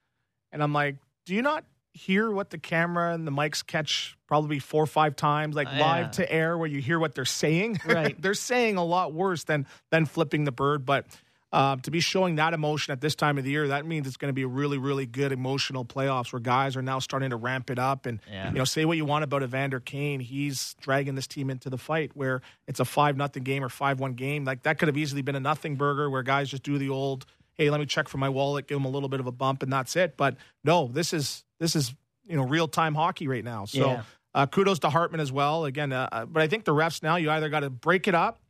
and 0.50 0.62
I'm 0.62 0.72
like, 0.72 0.96
do 1.26 1.34
you 1.34 1.42
not 1.42 1.64
hear 1.94 2.30
what 2.30 2.48
the 2.50 2.56
camera 2.58 3.12
and 3.12 3.26
the 3.26 3.30
mics 3.32 3.64
catch 3.66 4.16
probably 4.26 4.58
four 4.58 4.82
or 4.82 4.86
five 4.86 5.14
times, 5.14 5.54
like 5.54 5.68
Uh, 5.68 5.72
live 5.78 6.04
yeah. 6.06 6.10
to 6.12 6.32
air, 6.32 6.56
where 6.56 6.68
you 6.68 6.80
hear 6.80 6.98
what 6.98 7.14
they're 7.14 7.24
saying? 7.26 7.80
Right. 7.86 8.20
they're 8.20 8.32
saying 8.34 8.76
a 8.76 8.84
lot 8.84 9.12
worse 9.12 9.44
than 9.44 9.66
than 9.90 10.06
flipping 10.06 10.44
the 10.44 10.52
bird, 10.52 10.84
but. 10.86 11.06
Uh, 11.54 11.76
to 11.76 11.90
be 11.90 12.00
showing 12.00 12.36
that 12.36 12.54
emotion 12.54 12.92
at 12.92 13.02
this 13.02 13.14
time 13.14 13.36
of 13.36 13.44
the 13.44 13.50
year, 13.50 13.68
that 13.68 13.84
means 13.84 14.06
it's 14.06 14.16
going 14.16 14.30
to 14.30 14.32
be 14.32 14.40
a 14.40 14.46
really, 14.48 14.78
really 14.78 15.04
good 15.04 15.32
emotional 15.32 15.84
playoffs 15.84 16.32
where 16.32 16.40
guys 16.40 16.78
are 16.78 16.80
now 16.82 16.98
starting 16.98 17.28
to 17.28 17.36
ramp 17.36 17.68
it 17.68 17.78
up. 17.78 18.06
And 18.06 18.20
Yeah. 18.26 18.48
you 18.48 18.54
know, 18.56 18.64
say 18.64 18.86
what 18.86 18.96
you 18.96 19.04
want 19.04 19.22
about 19.22 19.42
Evander 19.42 19.78
Kane, 19.78 20.20
he's 20.20 20.74
dragging 20.80 21.14
this 21.14 21.26
team 21.26 21.50
into 21.50 21.68
the 21.68 21.76
fight 21.76 22.12
where 22.14 22.40
it's 22.66 22.80
a 22.80 22.86
five 22.86 23.18
nothing 23.18 23.42
game 23.42 23.62
or 23.62 23.68
five 23.68 24.00
one 24.00 24.14
game. 24.14 24.46
Like 24.46 24.62
that 24.62 24.78
could 24.78 24.88
have 24.88 24.96
easily 24.96 25.20
been 25.20 25.36
a 25.36 25.40
nothing 25.40 25.76
burger 25.76 26.08
where 26.08 26.22
guys 26.22 26.48
just 26.48 26.62
do 26.62 26.78
the 26.78 26.88
old, 26.88 27.26
hey, 27.54 27.70
let 27.70 27.80
me 27.80 27.86
check 27.86 28.08
for 28.08 28.18
my 28.18 28.28
wallet, 28.28 28.66
give 28.66 28.76
them 28.76 28.84
a 28.84 28.88
little 28.90 29.08
bit 29.08 29.20
of 29.20 29.26
a 29.26 29.32
bump, 29.32 29.62
and 29.62 29.72
that's 29.72 29.94
it. 29.96 30.16
But 30.16 30.36
no, 30.64 30.88
this 30.88 31.12
is 31.12 31.44
this 31.60 31.76
is 31.76 31.94
you 32.24 32.36
know 32.36 32.44
real 32.46 32.68
time 32.68 32.94
hockey 32.94 33.28
right 33.28 33.44
now. 33.44 33.64
So 33.64 33.78
Yeah. 33.90 34.02
uh, 34.34 34.46
kudos 34.46 34.78
to 34.80 34.90
Hartman 34.90 35.20
as 35.20 35.30
well. 35.32 35.64
Again, 35.64 35.92
uh, 35.92 36.08
uh, 36.12 36.24
but 36.26 36.42
I 36.42 36.46
think 36.48 36.64
the 36.64 36.72
refs 36.74 37.02
now 37.02 37.16
you 37.16 37.30
either 37.30 37.48
got 37.48 37.60
to 37.60 37.70
break 37.70 38.08
it 38.08 38.14
up 38.14 38.40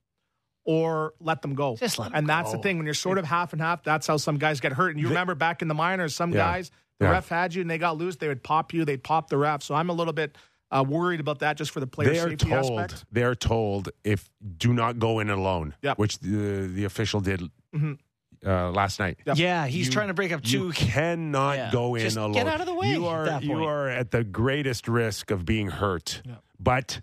or 0.64 1.14
let 1.20 1.42
them 1.42 1.54
go. 1.54 1.76
Just 1.76 1.98
let 1.98 2.06
'em 2.06 2.12
and 2.14 2.28
that's 2.28 2.50
go. 2.52 2.56
the 2.56 2.62
thing 2.62 2.76
when 2.76 2.86
you're 2.86 2.94
sort 2.94 3.18
of 3.18 3.24
half 3.24 3.52
and 3.52 3.60
half. 3.60 3.82
That's 3.82 4.06
how 4.06 4.16
some 4.16 4.38
guys 4.38 4.60
get 4.60 4.72
hurt. 4.72 4.90
And 4.90 5.00
you 5.00 5.08
remember 5.08 5.34
back 5.34 5.60
in 5.62 5.68
the 5.68 5.74
minors, 5.74 6.14
some 6.14 6.30
Yeah. 6.30 6.36
guys 6.38 6.70
the 6.98 7.06
Yeah. 7.06 7.12
ref 7.12 7.28
had 7.28 7.52
you 7.54 7.62
and 7.62 7.70
they 7.70 7.78
got 7.78 7.96
loose, 7.98 8.16
they 8.16 8.28
would 8.28 8.44
pop 8.44 8.72
you, 8.72 8.84
they'd 8.84 9.02
pop 9.02 9.28
the 9.28 9.36
ref. 9.36 9.62
So 9.64 9.74
I'm 9.74 9.90
a 9.90 9.92
little 9.92 10.12
bit 10.12 10.36
uh, 10.70 10.82
worried 10.88 11.20
about 11.20 11.40
that 11.40 11.56
just 11.58 11.70
for 11.70 11.80
the 11.80 11.86
player 11.86 12.10
They 12.10 12.18
are 12.20 12.30
safety 12.30 12.48
told. 12.48 12.80
aspect. 12.80 13.04
They 13.12 13.24
are 13.24 13.34
told 13.34 13.90
if 14.04 14.30
do 14.56 14.72
not 14.72 14.98
go 14.98 15.18
in 15.18 15.28
alone. 15.28 15.74
Yep. 15.82 15.98
Which 15.98 16.18
the 16.20 16.66
the 16.72 16.84
official 16.84 17.20
did 17.20 17.42
Mhm. 17.74 17.98
Uh, 18.46 18.70
last 18.70 18.98
night. 18.98 19.18
Yep. 19.26 19.36
Yeah, 19.36 19.66
he's 19.66 19.86
You- 19.86 19.92
trying 19.92 20.08
to 20.08 20.14
break 20.14 20.32
up 20.32 20.40
You 20.44 20.72
two. 20.72 20.72
cannot 20.72 21.56
Yeah. 21.56 21.70
go 21.72 21.94
in 21.94 22.02
Just 22.02 22.16
alone. 22.16 22.32
get 22.32 22.46
out 22.48 22.60
of 22.60 22.66
the 22.66 22.74
way 22.74 22.90
You 22.92 23.06
at 23.06 23.12
are 23.12 23.24
that 23.26 23.42
you 23.44 23.64
are 23.64 23.88
at 23.88 24.10
the 24.10 24.24
greatest 24.24 24.88
risk 24.88 25.30
of 25.30 25.44
being 25.44 25.68
hurt. 25.68 26.22
Yeah. 26.24 26.36
But 26.58 27.00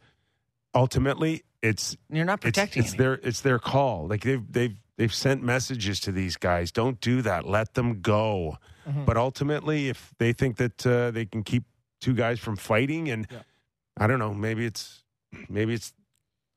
ultimately, 0.76 1.44
it's 1.62 1.98
You're 2.10 2.26
not 2.26 2.36
it's, 2.36 2.44
protecting 2.44 2.84
it's 2.84 2.94
anyone. 2.94 3.18
their 3.20 3.28
it's 3.30 3.42
their 3.42 3.60
call. 3.60 4.08
Like 4.08 4.22
they've 4.22 4.44
they've 4.52 4.76
they've 4.98 5.14
sent 5.14 5.44
messages 5.44 6.00
to 6.02 6.12
these 6.12 6.38
guys. 6.38 6.72
Don't 6.72 7.00
do 7.02 7.22
that. 7.22 7.48
Let 7.48 7.74
them 7.74 8.02
go. 8.02 8.58
Mhm. 8.88 9.06
But 9.06 9.18
ultimately, 9.18 9.90
if 9.90 10.14
they 10.18 10.34
think 10.34 10.58
that 10.58 10.86
uh, 10.86 11.12
they 11.12 11.26
can 11.26 11.44
keep 11.44 11.64
two 12.02 12.14
guys 12.14 12.40
from 12.40 12.56
fighting, 12.56 13.10
and 13.10 13.28
Yeah. 13.30 13.40
I 13.98 14.08
don't 14.08 14.20
know, 14.20 14.34
maybe 14.34 14.66
it's 14.66 15.04
maybe 15.50 15.74
it's 15.74 15.94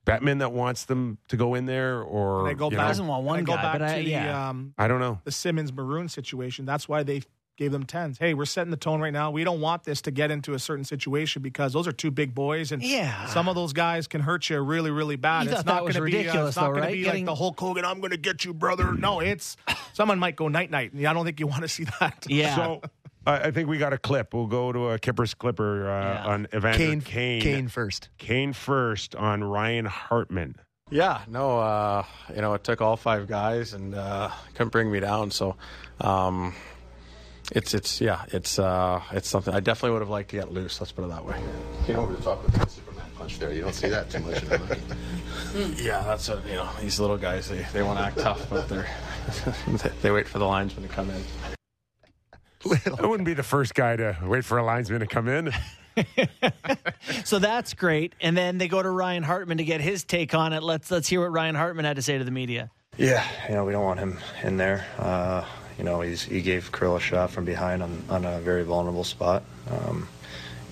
Bettman 0.06 0.40
that 0.40 0.52
wants 0.52 0.84
them 0.86 1.18
to 1.28 1.36
go 1.36 1.54
in 1.54 1.66
there, 1.66 2.02
or 2.02 2.40
And 2.40 2.48
I 2.48 2.54
go 2.54 2.68
back- 2.70 2.78
know, 2.78 2.84
doesn't 2.88 3.06
want 3.06 3.24
one 3.24 3.38
And 3.38 3.48
I 3.48 3.54
go 3.54 3.56
back 3.62 3.78
to 3.78 3.84
I, 3.86 4.02
the 4.02 4.10
yeah. 4.10 4.48
um, 4.48 4.74
I 4.76 4.88
don't 4.88 5.00
know. 5.00 5.20
the 5.24 5.30
Simmonds 5.32 5.72
Maroon 5.72 6.08
situation. 6.08 6.64
That's 6.64 6.88
why 6.88 7.02
they 7.04 7.22
gave 7.56 7.70
them 7.70 7.84
tens. 7.84 8.18
Hey, 8.18 8.34
we're 8.34 8.44
setting 8.46 8.70
the 8.72 8.76
tone 8.76 9.00
right 9.00 9.12
now. 9.12 9.30
We 9.30 9.44
don't 9.44 9.60
want 9.60 9.84
this 9.84 10.00
to 10.02 10.10
get 10.10 10.30
into 10.32 10.54
a 10.54 10.58
certain 10.58 10.84
situation 10.84 11.42
because 11.42 11.72
those 11.72 11.86
are 11.86 11.92
two 11.92 12.10
big 12.10 12.34
boys, 12.34 12.72
and 12.72 12.82
Yeah. 12.82 13.26
some 13.26 13.46
of 13.48 13.54
those 13.54 13.72
guys 13.72 14.08
can 14.08 14.22
hurt 14.22 14.50
you 14.50 14.58
really, 14.60 14.90
really 14.90 15.16
bad. 15.16 15.46
You 15.46 15.52
it's 15.52 15.64
not 15.64 15.80
going 15.82 15.92
to 15.92 16.02
be. 16.02 16.28
Uh, 16.28 16.46
it's 16.48 16.56
not 16.56 16.62
though, 16.62 16.70
going 16.72 16.80
right? 16.82 16.88
to 16.90 16.96
be 16.96 17.02
Getting- 17.04 17.26
like 17.26 17.32
the 17.32 17.34
Hulk 17.36 17.60
Hogan. 17.60 17.84
I'm 17.84 17.98
going 18.00 18.10
to 18.10 18.16
get 18.16 18.44
you, 18.44 18.52
brother. 18.54 18.92
No, 18.94 19.20
it's 19.20 19.56
someone 19.92 20.18
might 20.18 20.34
go 20.34 20.48
night 20.48 20.70
night, 20.70 20.92
and 20.94 21.06
I 21.06 21.12
don't 21.12 21.24
think 21.26 21.38
you 21.38 21.46
want 21.46 21.62
to 21.62 21.68
see 21.68 21.84
that. 22.00 22.26
Yeah. 22.28 22.56
So 22.56 22.82
I 23.26 23.48
I 23.48 23.50
think 23.50 23.68
we 23.68 23.78
got 23.78 23.92
a 23.92 23.98
clip. 23.98 24.34
We'll 24.34 24.46
go 24.46 24.72
to 24.72 24.90
a 24.90 24.98
Kippers 24.98 25.34
Clipper 25.34 25.88
uh, 25.88 26.14
Yeah. 26.14 26.24
on 26.26 26.46
Evander 26.54 26.78
Kane, 26.78 27.00
Kane. 27.00 27.40
Kane 27.42 27.68
first. 27.68 28.08
Kane 28.18 28.52
first 28.52 29.14
on 29.14 29.42
Ryan 29.44 29.84
Hartman. 29.86 30.56
Yeah, 30.90 31.22
no, 31.26 31.58
uh, 31.58 32.04
you 32.34 32.42
know, 32.42 32.52
it 32.52 32.64
took 32.64 32.82
all 32.82 32.98
five 32.98 33.26
guys 33.26 33.72
and 33.72 33.94
uh, 33.94 34.30
couldn't 34.54 34.72
bring 34.72 34.90
me 34.92 35.00
down. 35.00 35.30
So, 35.30 35.56
um, 36.02 36.54
it's 37.50 37.72
it's 37.72 37.98
yeah, 38.00 38.24
it's 38.28 38.58
uh, 38.58 39.00
it's 39.12 39.28
something 39.28 39.54
I 39.54 39.60
definitely 39.60 39.92
would 39.92 40.02
have 40.02 40.10
liked 40.10 40.30
to 40.30 40.36
get 40.36 40.52
loose. 40.52 40.80
Let's 40.80 40.92
put 40.92 41.04
it 41.04 41.08
that 41.08 41.24
way. 41.24 41.40
Came 41.86 41.96
over 41.96 42.12
the 42.12 42.22
top 42.22 42.46
of 42.46 42.52
the 42.52 42.66
Superman 42.66 43.06
punch 43.16 43.38
there. 43.38 43.52
You 43.54 43.62
don't 43.62 43.74
see 43.74 43.88
that 43.88 44.10
too 44.10 44.18
much. 44.20 44.42
in 44.42 44.48
MMA. 44.50 44.78
Yeah, 45.82 46.02
that's 46.02 46.28
what 46.28 46.46
you 46.46 46.54
know. 46.54 46.68
These 46.80 46.98
little 47.00 47.16
guys, 47.18 47.48
they, 47.48 47.66
they 47.72 47.82
want 47.82 47.98
to 47.98 48.04
act 48.04 48.18
tough, 48.18 48.48
but 48.50 48.68
they're 48.68 48.86
they 50.02 50.10
wait 50.10 50.26
for 50.28 50.38
the 50.38 50.46
linesman 50.46 50.86
to 50.88 50.94
come 50.94 51.10
in. 51.10 51.22
I 52.98 53.06
wouldn't 53.06 53.26
be 53.26 53.34
the 53.34 53.42
first 53.42 53.74
guy 53.74 53.96
to 53.96 54.16
wait 54.24 54.44
for 54.44 54.58
a 54.58 54.64
linesman 54.64 55.00
to 55.00 55.06
come 55.06 55.28
in. 55.28 55.52
So 57.24 57.38
that's 57.38 57.74
great. 57.74 58.14
And 58.20 58.36
then 58.36 58.58
they 58.58 58.68
go 58.68 58.82
to 58.82 58.88
Ryan 58.88 59.22
Hartman 59.22 59.58
to 59.58 59.64
get 59.64 59.80
his 59.80 60.04
take 60.04 60.34
on 60.34 60.52
it. 60.52 60.62
Let's 60.62 60.90
let's 60.90 61.08
hear 61.08 61.20
what 61.20 61.32
Ryan 61.32 61.54
Hartman 61.54 61.84
had 61.84 61.96
to 61.96 62.02
say 62.02 62.16
to 62.16 62.24
the 62.24 62.30
media. 62.30 62.70
Yeah, 62.96 63.26
you 63.48 63.54
know, 63.54 63.64
we 63.64 63.72
don't 63.72 63.84
want 63.84 64.00
him 64.00 64.18
in 64.42 64.56
there. 64.56 64.86
Uh, 64.98 65.44
you 65.78 65.84
know, 65.84 66.00
he's, 66.00 66.22
he 66.22 66.42
gave 66.42 66.70
Kirill 66.72 66.96
a 66.96 67.00
shot 67.00 67.30
from 67.30 67.44
behind 67.44 67.82
on, 67.82 68.04
on 68.10 68.24
a 68.24 68.38
very 68.40 68.64
vulnerable 68.64 69.04
spot. 69.04 69.42
Um, 69.70 70.08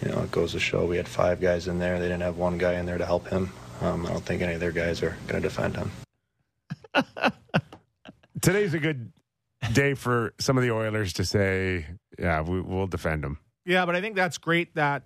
you 0.04 0.10
know, 0.10 0.20
it 0.20 0.30
goes 0.30 0.52
to 0.52 0.60
show 0.60 0.84
we 0.84 0.98
had 0.98 1.08
five 1.08 1.40
guys 1.40 1.66
in 1.66 1.78
there. 1.78 1.98
They 1.98 2.06
didn't 2.06 2.22
have 2.22 2.36
one 2.36 2.58
guy 2.58 2.74
in 2.74 2.86
there 2.86 2.98
to 2.98 3.06
help 3.06 3.28
him. 3.28 3.50
Um, 3.80 4.04
I 4.04 4.10
don't 4.10 4.24
think 4.24 4.42
any 4.42 4.52
of 4.52 4.60
their 4.60 4.72
guys 4.72 5.02
are 5.02 5.16
going 5.26 5.42
to 5.42 5.48
defend 5.48 5.76
him. 5.76 5.90
Today's 8.42 8.74
a 8.74 8.78
good 8.78 9.12
day 9.72 9.94
for 9.94 10.34
some 10.38 10.56
of 10.56 10.62
the 10.62 10.70
Oilers 10.70 11.12
to 11.14 11.24
say, 11.24 11.86
yeah, 12.18 12.40
we, 12.40 12.60
we'll 12.60 12.86
defend 12.86 13.24
them. 13.24 13.38
Yeah, 13.64 13.86
but 13.86 13.94
I 13.94 14.00
think 14.00 14.16
that's 14.16 14.38
great 14.38 14.74
that 14.74 15.04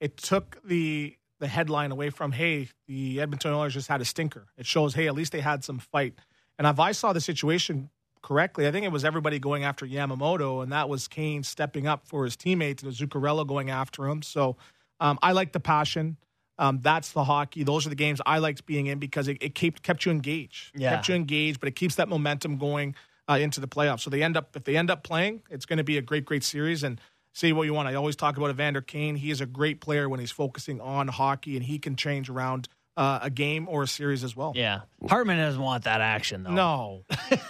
it 0.00 0.16
took 0.16 0.58
the 0.64 1.16
the 1.38 1.46
headline 1.46 1.92
away 1.92 2.08
from 2.08 2.32
hey, 2.32 2.68
the 2.86 3.20
Edmonton 3.20 3.52
Oilers 3.52 3.74
just 3.74 3.88
had 3.88 4.00
a 4.00 4.04
stinker. 4.04 4.46
It 4.56 4.64
shows 4.66 4.94
hey, 4.94 5.06
at 5.06 5.14
least 5.14 5.32
they 5.32 5.40
had 5.40 5.64
some 5.64 5.78
fight. 5.78 6.14
And 6.58 6.66
if 6.66 6.80
I 6.80 6.92
saw 6.92 7.12
the 7.12 7.20
situation 7.20 7.90
correctly, 8.22 8.66
I 8.66 8.72
think 8.72 8.86
it 8.86 8.92
was 8.92 9.04
everybody 9.04 9.38
going 9.38 9.64
after 9.64 9.86
Yamamoto, 9.86 10.62
and 10.62 10.72
that 10.72 10.88
was 10.88 11.08
Kane 11.08 11.42
stepping 11.42 11.86
up 11.86 12.06
for 12.06 12.24
his 12.24 12.36
teammates 12.36 12.82
and 12.82 12.92
Zuccarello 12.92 13.46
going 13.46 13.68
after 13.70 14.06
him. 14.06 14.22
So 14.22 14.56
um, 14.98 15.18
I 15.22 15.32
like 15.32 15.52
the 15.52 15.60
passion. 15.60 16.16
Um, 16.58 16.80
that's 16.82 17.12
the 17.12 17.24
hockey. 17.24 17.64
Those 17.64 17.84
are 17.86 17.90
the 17.90 17.96
games 17.96 18.20
I 18.24 18.38
liked 18.38 18.64
being 18.64 18.86
in 18.86 18.98
because 18.98 19.28
it, 19.28 19.36
it 19.42 19.54
kept 19.54 19.82
kept 19.82 20.06
you 20.06 20.12
engaged. 20.12 20.72
Yeah. 20.74 20.92
Kept 20.92 21.08
you 21.08 21.14
engaged, 21.14 21.60
but 21.60 21.68
it 21.68 21.76
keeps 21.76 21.96
that 21.96 22.08
momentum 22.08 22.56
going 22.56 22.94
uh, 23.28 23.34
into 23.40 23.60
the 23.60 23.68
playoffs. 23.68 24.00
So 24.00 24.10
they 24.10 24.22
end 24.22 24.36
up 24.36 24.56
if 24.56 24.64
they 24.64 24.76
end 24.76 24.90
up 24.90 25.02
playing, 25.02 25.42
it's 25.50 25.66
going 25.66 25.78
to 25.78 25.84
be 25.84 25.98
a 25.98 26.02
great, 26.02 26.24
great 26.24 26.44
series. 26.44 26.82
And 26.82 27.00
say 27.32 27.52
what 27.52 27.64
you 27.64 27.74
want. 27.74 27.86
I 27.88 27.94
always 27.94 28.16
talk 28.16 28.38
about 28.38 28.48
Evander 28.50 28.80
Kane. 28.80 29.14
He 29.16 29.30
is 29.30 29.40
a 29.42 29.46
great 29.46 29.80
player 29.80 30.08
when 30.08 30.20
he's 30.20 30.30
focusing 30.30 30.80
on 30.80 31.08
hockey, 31.08 31.54
and 31.56 31.64
he 31.64 31.78
can 31.78 31.94
change 31.94 32.30
around 32.30 32.66
uh, 32.96 33.18
a 33.20 33.28
game 33.28 33.68
or 33.68 33.82
a 33.82 33.86
series 33.86 34.24
as 34.24 34.34
well. 34.34 34.52
Yeah. 34.56 34.80
Hartman 35.06 35.36
doesn't 35.36 35.60
want 35.60 35.84
that 35.84 36.00
action 36.00 36.44
though. 36.44 36.52
No, 36.52 37.04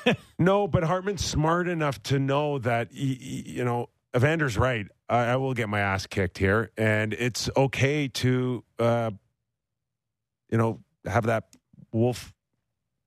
No, 0.41 0.67
but 0.67 0.83
Hartman's 0.83 1.25
smart 1.25 1.69
enough 1.69 2.03
to 2.05 2.19
know 2.19 2.59
that, 2.59 2.89
y- 2.93 2.97
y- 3.21 3.43
you 3.47 3.65
know, 3.65 3.89
Evander's 4.13 4.59
right. 4.59 4.87
I, 5.09 5.19
I 5.19 5.37
will 5.37 5.55
get 5.55 5.69
my 5.69 5.79
ass 5.79 6.07
kicked 6.09 6.39
here, 6.39 6.73
and 6.77 7.13
it's 7.13 7.49
okay 7.57 8.09
to, 8.09 8.65
uh, 8.81 9.13
you 10.51 10.59
know, 10.59 10.81
have 11.05 11.27
that 11.27 11.45
wolf 11.93 12.35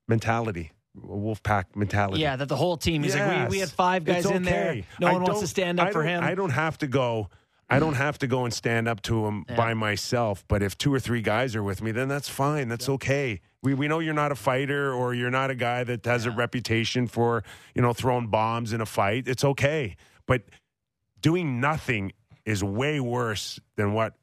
mentality, 0.08 0.72
wolf 1.04 1.42
pack 1.44 1.76
mentality. 1.76 2.22
Yeah, 2.22 2.36
that 2.36 2.48
the 2.48 2.56
whole 2.56 2.78
team. 2.78 3.04
He's 3.04 3.16
like, 3.16 3.50
we, 3.50 3.58
we 3.58 3.60
had 3.60 3.70
five 3.70 4.04
guys 4.06 4.26
It's 4.26 4.34
in 4.34 4.44
there. 4.44 4.82
No 5.00 5.08
I 5.08 5.14
one 5.14 5.24
wants 5.24 5.42
to 5.42 5.48
stand 5.48 5.80
up 5.80 5.92
for 5.92 6.04
him. 6.04 6.24
I 6.24 6.36
don't 6.36 6.52
have 6.52 6.78
to 6.80 6.88
go. 6.88 7.30
I 7.72 7.78
don't 7.78 7.94
have 7.94 8.18
to 8.20 8.28
go 8.28 8.46
and 8.46 8.54
stand 8.54 8.88
up 8.88 9.02
to 9.04 9.28
him 9.28 9.46
Yeah. 9.48 9.56
by 9.56 9.76
myself. 9.76 10.44
But 10.48 10.64
if 10.64 10.76
two 10.78 10.92
or 10.92 11.00
three 11.00 11.22
guys 11.22 11.56
are 11.56 11.62
with 11.62 11.84
me, 11.84 11.92
then 11.92 12.08
that's 12.08 12.28
fine. 12.28 12.68
That's 12.68 12.90
okay. 12.90 13.42
We 13.62 13.74
we 13.76 13.88
know 13.88 14.00
you're 14.00 14.14
not 14.16 14.32
a 14.32 14.36
fighter 14.36 14.92
or 14.92 15.14
you're 15.14 15.30
not 15.30 15.52
a 15.52 15.56
guy 15.56 15.84
that 15.84 16.04
has 16.06 16.26
a 16.26 16.32
reputation 16.32 17.08
for 17.08 17.44
you 17.76 17.82
know 17.82 17.94
throwing 17.94 18.28
bombs 18.28 18.74
in 18.74 18.82
a 18.82 18.86
fight. 18.88 19.28
It's 19.28 19.44
okay. 19.44 19.98
But 20.26 20.44
doing 21.22 21.60
nothing 21.60 22.14
is 22.46 22.64
way 22.64 23.00
worse 23.00 23.60
than 23.76 23.94
what 23.94 24.14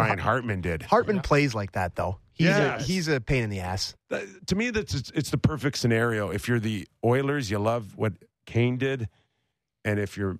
Ryan 0.00 0.18
Hartman 0.18 0.60
did. 0.60 0.82
Hartman 0.82 1.20
plays 1.20 1.54
like 1.54 1.72
that 1.72 1.96
though. 1.96 2.18
He's 2.32 2.48
Yes. 2.48 2.82
a 2.82 2.84
he's 2.84 3.08
a 3.08 3.20
pain 3.20 3.44
in 3.44 3.50
the 3.50 3.60
ass. 3.60 3.94
That- 4.10 4.46
to 4.48 4.56
me, 4.56 4.70
that's 4.70 4.94
it's, 4.94 5.10
it's 5.14 5.30
the 5.30 5.38
perfect 5.38 5.78
scenario. 5.78 6.30
If 6.30 6.48
you're 6.48 6.58
the 6.60 6.86
Oilers, 7.04 7.50
you 7.50 7.58
love 7.58 7.96
what 7.96 8.12
Kane 8.46 8.76
did, 8.76 9.08
and 9.84 9.98
if 10.00 10.16
you're 10.16 10.38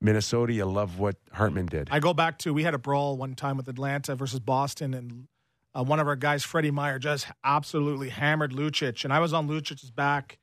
Minnesota, 0.00 0.52
you 0.52 0.64
love 0.66 0.98
what 0.98 1.16
Hartman 1.32 1.66
did. 1.66 1.88
I 1.90 2.00
go 2.00 2.12
back 2.12 2.38
to 2.40 2.52
we 2.52 2.64
had 2.64 2.74
a 2.74 2.78
brawl 2.78 3.16
one 3.16 3.34
time 3.34 3.56
with 3.56 3.68
Atlanta 3.68 4.14
versus 4.14 4.40
Boston, 4.40 4.92
and 4.92 5.28
uh, 5.74 5.82
one 5.84 6.00
of 6.00 6.06
our 6.08 6.16
guys, 6.16 6.42
Freddie 6.44 6.70
Meyer, 6.70 6.98
just 6.98 7.26
absolutely 7.44 8.08
hammered 8.10 8.52
Lucic, 8.52 9.04
and 9.04 9.12
I 9.12 9.20
was 9.20 9.32
on 9.32 9.48
Lucic's 9.48 9.90
back, 9.90 10.38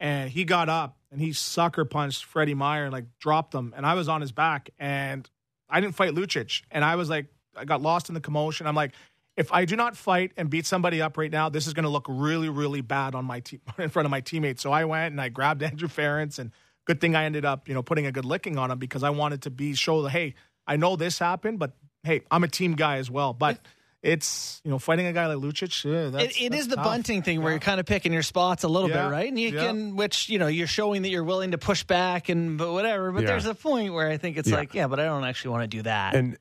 and 0.00 0.30
he 0.30 0.44
got 0.44 0.68
up 0.68 0.96
and 1.12 1.20
he 1.20 1.32
sucker 1.32 1.84
punched 1.84 2.24
Freddie 2.24 2.54
Meyer 2.54 2.84
and 2.84 2.92
like 2.92 3.04
dropped 3.20 3.54
him, 3.54 3.72
and 3.76 3.84
I 3.86 3.94
was 3.94 4.08
on 4.08 4.20
his 4.22 4.32
back, 4.32 4.70
and 4.78 5.28
I 5.68 5.80
didn't 5.80 5.94
fight 5.94 6.14
Lucic, 6.14 6.62
and 6.70 6.84
I 6.84 6.96
was 6.96 7.08
like, 7.10 7.26
I 7.56 7.64
got 7.64 7.82
lost 7.82 8.08
in 8.08 8.14
the 8.14 8.20
commotion. 8.20 8.66
I'm 8.66 8.74
like. 8.76 8.92
If 9.38 9.52
I 9.52 9.66
do 9.66 9.76
not 9.76 9.98
fight 9.98 10.32
and 10.38 10.48
beat 10.48 10.64
somebody 10.64 11.02
up 11.02 11.18
right 11.18 11.30
now, 11.30 11.50
this 11.50 11.66
is 11.66 11.74
going 11.74 11.82
to 11.84 11.90
look 11.90 12.06
really, 12.08 12.48
really 12.48 12.80
bad 12.80 13.14
on 13.14 13.26
my 13.26 13.40
team 13.40 13.60
in 13.78 13.90
front 13.90 14.06
of 14.06 14.10
my 14.10 14.22
teammates. 14.22 14.62
So 14.62 14.72
I 14.72 14.86
went 14.86 15.12
and 15.12 15.20
I 15.20 15.28
grabbed 15.28 15.62
Andrew 15.70 15.88
Ference, 15.88 16.38
and 16.38 16.52
good 16.86 17.02
thing 17.02 17.14
I 17.14 17.24
ended 17.24 17.44
up, 17.44 17.68
you 17.68 17.74
know, 17.74 17.82
putting 17.82 18.06
a 18.06 18.12
good 18.12 18.24
licking 18.24 18.56
on 18.56 18.70
him 18.70 18.78
because 18.78 19.02
I 19.02 19.10
wanted 19.10 19.42
to 19.42 19.50
be 19.50 19.74
show 19.74 20.00
the 20.00 20.08
hey, 20.08 20.36
I 20.66 20.76
know 20.76 20.96
this 20.96 21.18
happened, 21.18 21.58
but 21.58 21.72
hey, 22.02 22.22
I'm 22.30 22.44
a 22.44 22.48
team 22.48 22.76
guy 22.76 22.96
as 22.96 23.10
well. 23.10 23.34
But 23.34 23.58
it's 24.02 24.62
you 24.64 24.70
know 24.70 24.78
fighting 24.78 25.04
a 25.04 25.12
guy 25.12 25.26
like 25.26 25.36
Lucic. 25.36 25.84
Yeah, 25.84 26.08
that's, 26.08 26.24
it, 26.38 26.42
it 26.44 26.50
that's 26.52 26.62
is 26.62 26.68
the 26.68 26.76
tough. 26.76 26.84
bunting 26.86 27.22
thing 27.22 27.42
where 27.42 27.52
you're 27.52 27.60
kind 27.60 27.78
of 27.78 27.84
picking 27.84 28.14
your 28.14 28.22
spots 28.22 28.64
a 28.64 28.68
little 28.68 28.88
Yeah. 28.88 29.04
bit, 29.04 29.10
right? 29.12 29.28
And 29.28 29.38
you 29.38 29.50
Yeah. 29.50 29.66
can, 29.66 29.96
which 29.96 30.30
you 30.30 30.38
know, 30.38 30.46
you're 30.46 30.66
showing 30.66 31.02
that 31.02 31.10
you're 31.10 31.24
willing 31.24 31.50
to 31.50 31.58
push 31.58 31.84
back 31.84 32.30
and 32.30 32.56
but 32.56 32.72
whatever. 32.72 33.12
But 33.12 33.20
Yeah. 33.24 33.26
there's 33.26 33.44
a 33.44 33.54
point 33.54 33.92
where 33.92 34.08
I 34.08 34.16
think 34.16 34.38
it's 34.38 34.48
Yeah. 34.48 34.56
like, 34.56 34.74
yeah, 34.74 34.86
but 34.86 34.98
I 34.98 35.04
don't 35.04 35.24
actually 35.24 35.50
want 35.50 35.64
to 35.64 35.76
do 35.76 35.82
that. 35.82 36.14
and 36.14 36.38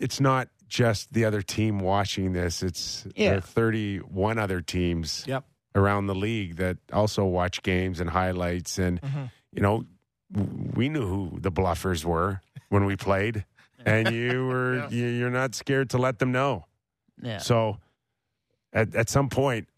it's 0.00 0.20
not 0.20 0.48
just 0.66 1.12
the 1.12 1.24
other 1.24 1.42
team 1.42 1.78
watching 1.78 2.32
this; 2.32 2.62
it's 2.62 3.06
Yeah. 3.14 3.36
the 3.36 3.40
31 3.40 4.38
other 4.38 4.60
teams 4.60 5.24
Yep. 5.26 5.44
around 5.74 6.06
the 6.06 6.14
league 6.14 6.56
that 6.56 6.78
also 6.92 7.24
watch 7.24 7.62
games 7.62 8.00
and 8.00 8.10
highlights. 8.10 8.78
And 8.78 9.00
Mm-hmm. 9.02 9.24
you 9.52 9.62
know, 9.62 9.84
we 10.74 10.88
knew 10.88 11.06
who 11.06 11.38
the 11.40 11.50
bluffers 11.52 12.04
were 12.04 12.40
when 12.68 12.84
we 12.84 12.96
played, 12.96 13.44
and 13.84 14.10
you 14.14 14.46
were 14.46 14.88
you, 14.90 15.06
you're 15.06 15.30
not 15.30 15.54
scared 15.54 15.90
to 15.90 15.98
let 15.98 16.18
them 16.18 16.32
know. 16.32 16.66
yeah. 17.22 17.38
So 17.38 17.78
at, 18.72 18.94
at 18.94 19.08
some 19.08 19.28
point, 19.28 19.68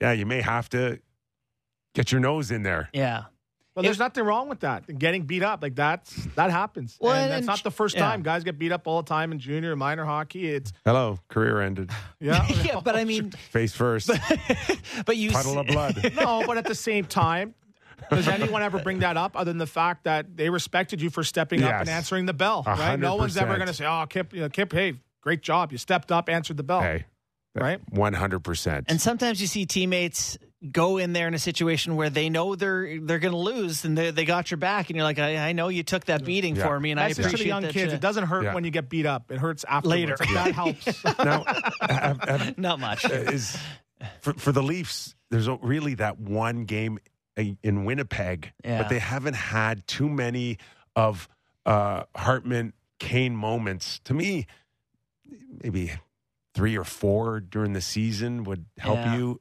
yeah, 0.00 0.12
you 0.12 0.24
may 0.26 0.40
have 0.40 0.68
to 0.70 1.00
get 1.94 2.10
your 2.12 2.20
nose 2.20 2.50
in 2.50 2.62
there. 2.62 2.88
yeah. 2.92 3.24
Well, 3.78 3.84
there's 3.84 3.98
nothing 4.00 4.24
wrong 4.24 4.48
with 4.48 4.60
that. 4.60 4.98
Getting 4.98 5.22
beat 5.22 5.44
up 5.44 5.62
like 5.62 5.76
that's 5.76 6.12
that 6.34 6.50
happens. 6.50 6.96
Well, 7.00 7.12
and 7.12 7.22
and- 7.22 7.30
that's 7.30 7.38
and- 7.38 7.46
not 7.46 7.62
the 7.62 7.70
first 7.70 7.94
yeah. 7.94 8.02
time 8.02 8.22
guys 8.22 8.42
get 8.42 8.58
beat 8.58 8.72
up 8.72 8.88
all 8.88 9.02
the 9.02 9.08
time 9.08 9.30
in 9.30 9.38
junior 9.38 9.70
and 9.70 9.78
minor 9.78 10.04
hockey. 10.04 10.48
It's 10.48 10.72
Hello, 10.84 11.18
career 11.28 11.60
ended. 11.60 11.90
yeah, 12.20 12.44
yeah, 12.64 12.80
but 12.82 12.96
I 12.96 13.04
mean, 13.04 13.30
Face 13.50 13.72
first, 13.72 14.10
but 15.06 15.16
you 15.16 15.30
puddle 15.30 15.52
see- 15.52 15.58
of 15.60 15.66
blood. 15.68 16.12
no, 16.16 16.42
but 16.44 16.58
at 16.58 16.64
the 16.64 16.74
same 16.74 17.04
time, 17.04 17.54
does 18.10 18.26
anyone 18.26 18.62
ever 18.62 18.80
bring 18.80 18.98
that 19.00 19.16
up 19.16 19.36
other 19.36 19.50
than 19.50 19.58
the 19.58 19.66
fact 19.66 20.04
that 20.04 20.36
they 20.36 20.50
respected 20.50 21.00
you 21.00 21.10
for 21.10 21.22
stepping 21.22 21.62
up 21.62 21.72
and 21.80 21.88
answering 21.88 22.26
the 22.26 22.32
bell? 22.34 22.64
A 22.66 22.70
Right? 22.72 22.98
No 22.98 23.14
one's 23.16 23.36
ever 23.36 23.54
going 23.54 23.68
to 23.68 23.74
say, 23.74 23.86
"Oh, 23.86 24.04
Kip, 24.08 24.32
you 24.32 24.40
know, 24.40 24.48
Kip, 24.48 24.72
hey, 24.72 24.94
great 25.20 25.42
job, 25.42 25.70
you 25.72 25.78
stepped 25.78 26.10
up, 26.10 26.28
answered 26.28 26.56
the 26.56 26.62
bell." 26.64 26.80
Hey, 26.80 27.04
right? 27.60 27.80
One 27.90 28.12
hundred 28.12 28.40
percent. 28.40 28.86
And 28.88 29.00
sometimes 29.00 29.40
you 29.40 29.46
see 29.46 29.66
teammates 29.66 30.38
go 30.72 30.96
in 30.98 31.12
there 31.12 31.28
in 31.28 31.34
a 31.34 31.38
situation 31.38 31.94
where 31.94 32.10
they 32.10 32.28
know 32.30 32.56
they're 32.56 32.98
they're 33.00 33.20
going 33.20 33.32
to 33.32 33.38
lose 33.38 33.84
and 33.84 33.96
they, 33.96 34.10
they 34.10 34.24
got 34.24 34.50
your 34.50 34.58
back, 34.58 34.88
and 34.90 34.96
you're 34.96 35.04
like, 35.04 35.18
I, 35.18 35.36
I 35.48 35.52
know 35.52 35.68
you 35.68 35.82
took 35.84 36.06
that 36.06 36.24
beating 36.24 36.56
Yeah. 36.56 36.66
for 36.66 36.80
me, 36.80 36.90
and 36.90 36.98
I 36.98 37.04
That's 37.08 37.16
just 37.18 37.26
appreciate 37.28 37.38
to 37.38 37.42
the 37.60 37.62
young 37.66 37.72
kids. 37.72 37.92
you- 37.92 37.96
It 37.96 38.00
doesn't 38.00 38.24
hurt 38.24 38.44
Yeah. 38.44 38.54
when 38.54 38.64
you 38.64 38.70
get 38.70 38.88
beat 38.88 39.06
up. 39.06 39.30
It 39.30 39.38
hurts 39.38 39.64
afterwards. 39.68 39.88
Later. 40.00 40.16
Like, 40.18 40.34
that 40.34 40.52
helps. 40.54 41.04
Now, 41.24 41.44
have- 41.80 42.22
have- 42.28 42.58
Not 42.58 42.80
much. 42.80 43.04
is 43.04 43.56
for, 44.20 44.32
for 44.34 44.52
the 44.52 44.62
Leafs. 44.62 45.14
There's 45.30 45.48
really 45.62 45.94
that 45.94 46.18
one 46.18 46.64
game 46.64 46.98
in 47.62 47.84
Winnipeg, 47.84 48.52
Yeah. 48.64 48.82
but 48.82 48.88
they 48.88 48.98
haven't 48.98 49.34
had 49.34 49.86
too 49.86 50.08
many 50.08 50.58
of 50.96 51.28
uh, 51.66 52.02
Hartman 52.16 52.72
Kane 52.98 53.36
moments. 53.36 54.00
To 54.04 54.14
me, 54.14 54.46
maybe 55.62 55.92
three 56.58 56.76
or 56.76 56.82
four 56.82 57.38
during 57.38 57.72
the 57.72 57.80
season 57.80 58.42
would 58.42 58.64
help 58.78 58.96
Yeah. 58.96 59.16
you. 59.16 59.40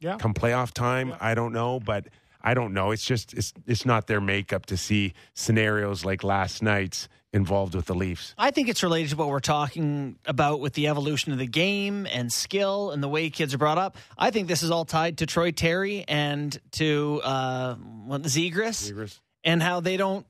Yeah. 0.00 0.16
come 0.16 0.32
playoff 0.32 0.72
time. 0.72 1.08
Yeah. 1.10 1.18
I 1.20 1.34
don't 1.34 1.52
know, 1.52 1.80
but 1.80 2.06
I 2.40 2.54
don't 2.54 2.72
know. 2.72 2.92
It's 2.92 3.04
just 3.04 3.34
it's 3.34 3.52
it's 3.66 3.84
not 3.84 4.06
their 4.06 4.20
makeup 4.22 4.64
to 4.66 4.76
see 4.78 5.12
scenarios 5.34 6.04
like 6.06 6.24
last 6.24 6.62
night's 6.62 7.08
involved 7.34 7.74
with 7.74 7.84
the 7.84 7.94
Leafs. 7.94 8.32
I 8.38 8.50
think 8.52 8.68
it's 8.70 8.82
related 8.82 9.10
to 9.10 9.16
what 9.16 9.28
we're 9.28 9.40
talking 9.40 10.16
about 10.24 10.60
with 10.60 10.72
the 10.72 10.86
evolution 10.88 11.32
of 11.32 11.38
the 11.38 11.46
game 11.46 12.06
and 12.10 12.32
skill 12.32 12.90
and 12.90 13.02
the 13.02 13.08
way 13.08 13.28
kids 13.28 13.52
are 13.52 13.58
brought 13.58 13.76
up. 13.76 13.98
I 14.16 14.30
think 14.30 14.48
this 14.48 14.62
is 14.62 14.70
all 14.70 14.86
tied 14.86 15.18
to 15.18 15.26
Troy 15.26 15.50
Terry 15.50 16.06
and 16.08 16.58
to 16.72 17.20
uh, 17.22 17.74
what, 17.74 18.22
Zegras 18.22 19.18
and 19.44 19.62
how 19.62 19.80
they 19.80 19.98
don't 19.98 20.24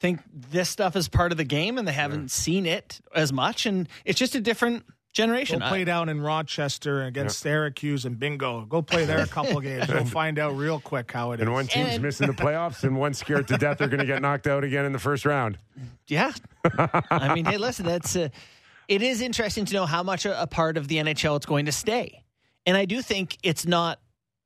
think 0.00 0.20
this 0.32 0.68
stuff 0.68 0.94
is 0.96 1.08
part 1.08 1.32
of 1.32 1.38
the 1.38 1.44
game 1.44 1.76
and 1.78 1.88
they 1.88 1.92
haven't 1.92 2.30
seen 2.30 2.66
it 2.66 3.00
as 3.14 3.32
much. 3.32 3.64
And 3.66 3.88
it's 4.04 4.18
just 4.18 4.34
a 4.36 4.40
different 4.40 4.84
generation. 5.14 5.60
Go 5.60 5.68
play 5.68 5.80
I- 5.80 5.84
down 5.84 6.08
in 6.10 6.20
Rochester 6.20 7.04
against 7.04 7.38
Syracuse 7.38 8.04
and 8.04 8.18
bingo. 8.18 8.66
Go 8.66 8.82
play 8.82 9.06
there 9.06 9.20
a 9.20 9.26
couple 9.26 9.58
games. 9.62 9.88
You'll 9.88 10.04
find 10.04 10.38
out 10.38 10.56
real 10.56 10.78
quick 10.80 11.10
how 11.10 11.32
it 11.32 11.36
is. 11.36 11.42
And 11.42 11.52
one 11.52 11.66
team's 11.66 11.94
And- 11.94 12.02
missing 12.02 12.26
the 12.26 12.34
playoffs, 12.34 12.84
and 12.84 12.98
one's 12.98 13.18
scared 13.18 13.48
to 13.48 13.56
death 13.56 13.78
they're 13.78 13.88
going 13.88 14.00
to 14.00 14.06
get 14.06 14.20
knocked 14.20 14.46
out 14.46 14.62
again 14.64 14.84
in 14.84 14.92
the 14.92 14.98
first 14.98 15.24
round. 15.24 15.58
Yeah. 16.06 16.32
I 17.10 17.34
mean, 17.34 17.46
hey, 17.46 17.56
listen, 17.56 17.86
that's 17.86 18.14
uh, 18.16 18.28
it 18.88 19.00
is 19.00 19.22
interesting 19.22 19.64
to 19.64 19.72
know 19.74 19.86
how 19.86 20.02
much 20.02 20.26
a, 20.26 20.42
a 20.42 20.46
part 20.46 20.76
of 20.76 20.88
the 20.88 20.96
NHL 20.96 21.36
it's 21.36 21.46
going 21.46 21.64
to 21.66 21.72
stay. 21.72 22.22
And 22.66 22.76
I 22.76 22.84
do 22.84 23.00
think 23.00 23.38
it's 23.42 23.64
not 23.66 24.00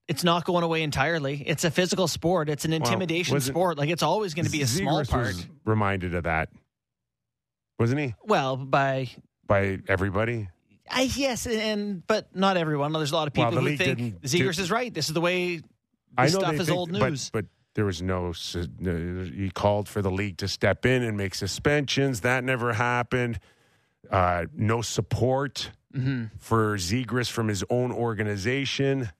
it's 0.07 0.25
not 0.25 0.45
going 0.45 0.65
away 0.65 0.83
entirely. 0.83 1.43
It's 1.47 1.65
a 1.65 1.71
physical 1.71 2.09
sport. 2.09 2.49
It's 2.49 2.65
an 2.65 2.73
intimidation 2.73 3.35
wasn't- 3.35 3.55
sport. 3.55 3.77
Like 3.79 3.91
it's 3.91 4.03
always 4.03 4.33
going 4.35 4.47
to 4.47 4.51
be 4.51 4.63
a 4.63 4.67
small 4.67 5.03
Zegras 5.03 5.11
part. 5.11 5.27
was 5.27 5.47
reminded 5.67 6.15
of 6.15 6.25
that, 6.25 6.49
wasn't 7.79 8.01
he? 8.01 8.15
well, 8.25 8.57
by 8.57 9.11
By 9.47 9.79
everybody. 9.89 10.49
I 10.90 11.03
yes, 11.14 11.46
and 11.46 12.07
but 12.07 12.35
not 12.35 12.57
everyone. 12.57 12.92
There's 12.92 13.12
a 13.12 13.14
lot 13.16 13.27
of 13.29 13.35
people 13.35 13.53
Well, 13.53 13.61
who 13.64 13.77
think 13.77 14.20
Zegras 14.22 14.57
do- 14.57 14.62
is 14.62 14.70
right. 14.70 14.92
This 14.92 15.09
is 15.09 15.14
the 15.14 15.20
way 15.20 15.57
this 15.57 15.64
I 16.16 16.24
know 16.24 16.38
stuff 16.40 16.55
is 16.55 16.66
think- 16.66 16.79
old 16.79 16.92
but- 16.92 17.11
news. 17.11 17.31
But, 17.31 17.46
there 17.74 17.85
was 17.85 18.03
no. 18.03 18.33
He 18.33 19.51
called 19.55 19.88
for 19.88 20.03
the 20.03 20.11
league 20.11 20.38
to 20.38 20.48
step 20.48 20.85
in 20.85 21.05
and 21.05 21.16
make 21.16 21.35
suspensions. 21.37 22.22
That 22.22 22.42
never 22.42 22.72
happened. 22.72 23.38
Uh, 24.11 24.46
no 24.55 24.83
support 24.83 25.70
Mm-hmm. 25.96 26.24
for 26.38 26.77
Zegras 26.77 27.31
from 27.31 27.48
his 27.48 27.64
own 27.70 27.92
organization. 27.92 29.11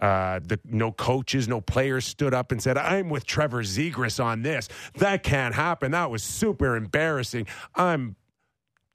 Uh, 0.00 0.38
the 0.44 0.60
no 0.64 0.92
coaches, 0.92 1.48
no 1.48 1.60
players 1.60 2.04
stood 2.04 2.34
up 2.34 2.52
and 2.52 2.62
said, 2.62 2.76
"I'm 2.76 3.08
with 3.10 3.24
Trevor 3.26 3.62
Zegras 3.62 4.22
on 4.22 4.42
this." 4.42 4.68
That 4.96 5.22
can't 5.22 5.54
happen. 5.54 5.92
That 5.92 6.10
was 6.10 6.22
super 6.22 6.76
embarrassing. 6.76 7.46
I'm 7.74 8.16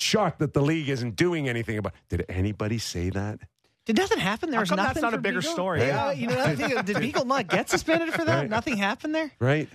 shocked 0.04 0.40
that 0.40 0.54
the 0.54 0.62
league 0.62 0.90
isn't 0.90 1.16
doing 1.16 1.48
anything 1.50 1.78
about. 1.78 1.94
Did 2.10 2.26
anybody 2.30 2.78
say 2.78 3.10
that? 3.12 3.40
Did 3.86 3.98
nothing 3.98 4.20
happen? 4.20 4.50
There 4.50 4.58
How 4.58 4.62
was 4.62 4.72
nothing. 4.72 4.86
that's 4.86 5.02
not 5.02 5.14
a 5.14 5.18
bigger 5.18 5.40
Beagle? 5.42 5.54
story? 5.54 5.82
Yeah, 5.82 6.12
you 6.12 6.28
know, 6.28 6.40
I 6.42 6.56
think, 6.56 6.76
uh, 6.78 6.82
did 6.84 7.00
Beagle 7.02 7.26
not 7.26 7.48
get 7.48 7.70
suspended 7.70 8.14
for 8.14 8.24
that? 8.24 8.36
Right. 8.42 8.50
Nothing 8.50 8.78
happened 8.78 9.14
there. 9.14 9.32
Right? 9.40 9.68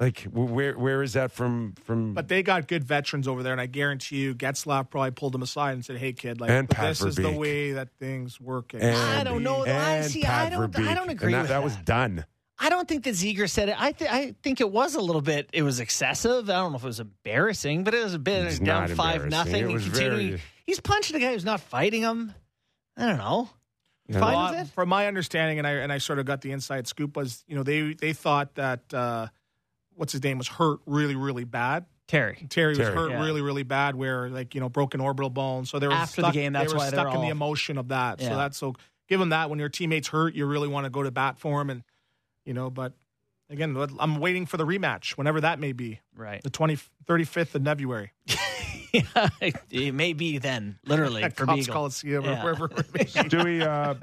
Like 0.00 0.20
where 0.32 0.78
where 0.78 1.02
is 1.02 1.14
that 1.14 1.32
from? 1.32 1.74
From 1.82 2.14
But 2.14 2.28
they 2.28 2.44
got 2.44 2.68
good 2.68 2.84
veterans 2.84 3.26
over 3.26 3.42
there, 3.42 3.50
and 3.50 3.60
I 3.60 3.66
guarantee 3.66 4.18
you, 4.18 4.32
Getzlaf 4.36 4.90
probably 4.90 5.10
pulled 5.10 5.34
him 5.34 5.42
aside 5.42 5.72
and 5.72 5.84
said, 5.84 5.96
"Hey, 5.96 6.12
kid, 6.12 6.40
like 6.40 6.50
And 6.50 6.70
Pat 6.70 6.90
this 6.90 7.02
is 7.02 7.16
the 7.16 7.32
way 7.32 7.72
that 7.72 7.88
things 7.98 8.40
work." 8.40 8.74
And- 8.74 8.84
I 8.96 9.24
don't 9.24 9.42
know. 9.42 9.64
though. 9.64 9.72
I 9.72 9.96
and 9.96 10.06
see. 10.06 10.22
Pat 10.22 10.52
I 10.52 10.56
don't. 10.56 10.78
I 10.78 10.94
don't 10.94 11.10
agree 11.10 11.26
and 11.26 11.34
that, 11.34 11.40
with 11.40 11.48
that 11.48 11.64
was 11.64 11.74
done. 11.78 12.24
I 12.58 12.70
don't 12.70 12.88
think 12.88 13.04
that 13.04 13.14
Ziegler 13.14 13.46
said 13.46 13.68
it. 13.68 13.76
I 13.80 13.92
th- 13.92 14.10
I 14.10 14.34
think 14.42 14.60
it 14.60 14.70
was 14.70 14.94
a 14.96 15.00
little 15.00 15.22
bit. 15.22 15.48
It 15.52 15.62
was 15.62 15.78
excessive. 15.80 16.50
I 16.50 16.54
don't 16.54 16.72
know 16.72 16.76
if 16.78 16.82
it 16.82 16.86
was 16.86 17.00
embarrassing, 17.00 17.84
but 17.84 17.94
it 17.94 18.02
was 18.02 18.14
a 18.14 18.18
bit 18.18 18.46
It's 18.46 18.58
down 18.58 18.88
not 18.88 18.96
five 18.96 19.22
embarrassing. 19.22 19.52
nothing. 19.52 19.70
It 19.70 19.72
was 19.72 19.84
and 19.84 19.92
continuing. 19.94 20.28
very- 20.30 20.42
He's 20.66 20.80
punching 20.80 21.16
a 21.16 21.20
guy 21.20 21.32
who's 21.32 21.44
not 21.44 21.60
fighting 21.60 22.02
him. 22.02 22.34
I 22.96 23.06
don't 23.06 23.18
know. 23.18 23.48
Yeah. 24.08 24.18
Fine 24.20 24.32
Well, 24.34 24.50
with 24.50 24.60
it. 24.68 24.72
From 24.72 24.88
my 24.88 25.06
understanding, 25.06 25.58
and 25.58 25.66
I 25.66 25.72
and 25.72 25.92
I 25.92 25.98
sort 25.98 26.18
of 26.18 26.24
got 26.26 26.40
the 26.40 26.50
inside 26.52 26.86
scoop 26.88 27.16
was, 27.16 27.44
you 27.46 27.54
know, 27.56 27.62
they 27.62 27.94
they 27.94 28.12
thought 28.12 28.54
that 28.56 28.92
uh, 28.92 29.28
what's 29.94 30.12
his 30.12 30.22
name 30.24 30.38
was 30.38 30.48
hurt 30.48 30.80
really 30.86 31.14
really 31.14 31.44
bad. 31.44 31.84
Terry. 32.08 32.46
Terry 32.48 32.70
was 32.70 32.78
hurt 32.88 33.10
Yeah. 33.10 33.22
really 33.22 33.42
really 33.42 33.62
bad, 33.64 33.94
where 33.94 34.28
like 34.30 34.54
you 34.54 34.60
know 34.60 34.68
broken 34.68 35.00
orbital 35.00 35.30
bone. 35.30 35.64
So 35.66 35.78
they 35.78 35.86
were 35.86 35.92
After 35.92 36.22
the 36.22 36.28
stuck, 36.28 36.34
game, 36.34 36.54
that's 36.54 36.72
they 36.72 36.74
were 36.74 36.78
why 36.78 36.90
they're 36.90 37.00
stuck 37.00 37.14
in 37.14 37.20
the 37.20 37.28
emotion 37.28 37.76
of 37.78 37.88
that. 37.88 38.20
Yeah. 38.20 38.30
So 38.30 38.36
that's 38.36 38.56
so 38.58 38.74
give 39.08 39.20
them 39.20 39.28
that 39.28 39.48
when 39.50 39.58
your 39.58 39.68
teammates 39.68 40.08
hurt, 40.08 40.34
you 40.34 40.44
really 40.46 40.68
want 40.68 40.84
to 40.84 40.90
go 40.90 41.02
to 41.02 41.10
bat 41.10 41.38
for 41.38 41.60
him, 41.60 41.68
and 41.70 41.82
you 42.48 42.54
know, 42.54 42.70
but. 42.70 42.94
Again, 43.50 43.74
I'm 43.98 44.18
waiting 44.20 44.44
for 44.44 44.58
the 44.58 44.66
rematch, 44.66 45.12
whenever 45.12 45.40
that 45.40 45.58
may 45.58 45.72
be, 45.72 46.00
Right. 46.14 46.42
the 46.42 46.50
20, 46.50 46.76
35th 47.06 47.54
of 47.54 47.64
February 47.64 48.10
it 48.92 49.94
may 49.94 50.12
be 50.12 50.36
then, 50.36 50.78
literally. 50.84 51.22
at 51.22 51.34
for 51.34 51.46
Cops 51.46 51.60
Beagle. 51.60 51.72
Coliseum 51.72 52.24
or 52.26 52.28
Yeah. 52.28 52.44
wherever 52.44 52.66
it 52.66 52.94
may. 52.94 53.04
Stewie, 53.06 53.62
uh, 53.62 53.94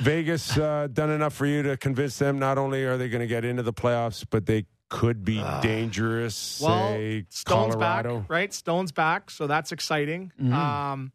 Vegas 0.00 0.58
uh, 0.58 0.88
done 0.92 1.10
enough 1.10 1.34
for 1.34 1.46
you 1.46 1.62
to 1.62 1.76
convince 1.76 2.18
them 2.18 2.40
not 2.40 2.58
only 2.58 2.84
are 2.84 2.96
they 2.96 3.08
going 3.08 3.20
to 3.20 3.28
get 3.28 3.44
into 3.44 3.62
the 3.62 3.72
playoffs, 3.72 4.24
but 4.28 4.46
they 4.46 4.66
could 4.88 5.24
be 5.24 5.40
dangerous. 5.62 6.60
Well, 6.60 6.88
say 6.88 7.26
Stone's 7.28 7.74
Colorado. 7.76 8.18
back, 8.22 8.30
right? 8.30 8.52
Stone's 8.52 8.90
back, 8.90 9.30
so 9.30 9.46
that's 9.46 9.70
exciting. 9.70 10.32
Mhm. 10.42 10.52
Um, 10.52 11.12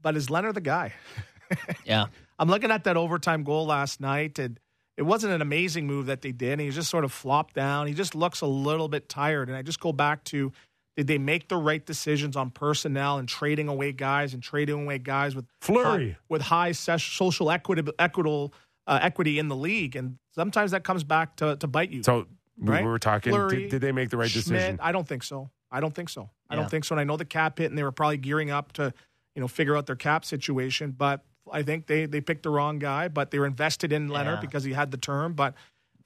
but 0.00 0.16
is 0.16 0.28
Lehner 0.28 0.54
the 0.54 0.62
guy? 0.62 0.94
Yeah. 1.84 2.06
I'm 2.38 2.48
looking 2.48 2.70
at 2.70 2.84
that 2.84 2.96
overtime 2.96 3.44
goal 3.44 3.66
last 3.66 4.00
night, 4.00 4.38
and 4.38 4.58
it 4.96 5.02
wasn't 5.02 5.32
an 5.32 5.40
amazing 5.42 5.86
move 5.86 6.06
that 6.06 6.20
they 6.22 6.32
did. 6.32 6.52
And 6.52 6.60
he 6.60 6.70
just 6.70 6.90
sort 6.90 7.04
of 7.04 7.12
flopped 7.12 7.54
down. 7.54 7.86
He 7.86 7.94
just 7.94 8.14
looks 8.14 8.40
a 8.40 8.46
little 8.46 8.88
bit 8.88 9.08
tired. 9.08 9.48
And 9.48 9.56
I 9.56 9.62
just 9.62 9.80
go 9.80 9.92
back 9.92 10.24
to 10.24 10.52
did 10.96 11.06
they 11.06 11.16
make 11.16 11.48
the 11.48 11.56
right 11.56 11.84
decisions 11.84 12.36
on 12.36 12.50
personnel 12.50 13.16
and 13.18 13.26
trading 13.26 13.68
away 13.68 13.92
guys 13.92 14.34
and 14.34 14.42
trading 14.42 14.82
away 14.84 14.98
guys 14.98 15.34
with 15.34 15.46
Fleury. 15.62 16.10
high, 16.10 16.16
with 16.28 16.42
high 16.42 16.72
social 16.72 17.50
equity, 17.50 17.82
equitable 17.98 18.52
uh, 18.86 18.98
equity 19.00 19.38
in 19.38 19.48
the 19.48 19.56
league? 19.56 19.96
And 19.96 20.18
sometimes 20.34 20.72
that 20.72 20.84
comes 20.84 21.02
back 21.02 21.36
to, 21.36 21.56
to 21.56 21.66
bite 21.66 21.90
you. 21.90 22.02
So 22.02 22.26
we 22.58 22.82
were 22.82 22.98
talking. 22.98 23.32
Fleury, 23.32 23.62
did, 23.62 23.70
did 23.70 23.80
they 23.80 23.92
make 23.92 24.10
the 24.10 24.18
right 24.18 24.28
Schmidt, 24.28 24.44
decision? 24.44 24.78
I 24.82 24.92
don't 24.92 25.08
think 25.08 25.22
so. 25.22 25.48
I 25.70 25.80
don't 25.80 25.94
think 25.94 26.10
so. 26.10 26.28
I 26.50 26.54
Yeah. 26.54 26.60
don't 26.60 26.70
think 26.70 26.84
so. 26.84 26.94
And 26.94 27.00
I 27.00 27.04
know 27.04 27.16
the 27.16 27.24
cap 27.24 27.58
hit, 27.58 27.70
and 27.70 27.78
they 27.78 27.82
were 27.82 27.92
probably 27.92 28.18
gearing 28.18 28.50
up 28.50 28.72
to, 28.74 28.92
you 29.34 29.40
know, 29.40 29.48
figure 29.48 29.74
out 29.74 29.86
their 29.86 29.96
cap 29.96 30.26
situation. 30.26 30.90
But 30.90 31.24
I 31.50 31.62
think 31.62 31.86
they 31.86 32.06
they 32.06 32.20
picked 32.20 32.42
the 32.42 32.50
wrong 32.50 32.78
guy. 32.78 33.08
But 33.08 33.30
they 33.30 33.38
were 33.38 33.46
invested 33.46 33.92
in 33.92 34.08
Lehner 34.08 34.34
Yeah. 34.34 34.40
because 34.40 34.64
he 34.64 34.72
had 34.72 34.90
the 34.90 34.96
term. 34.98 35.34
But 35.34 35.54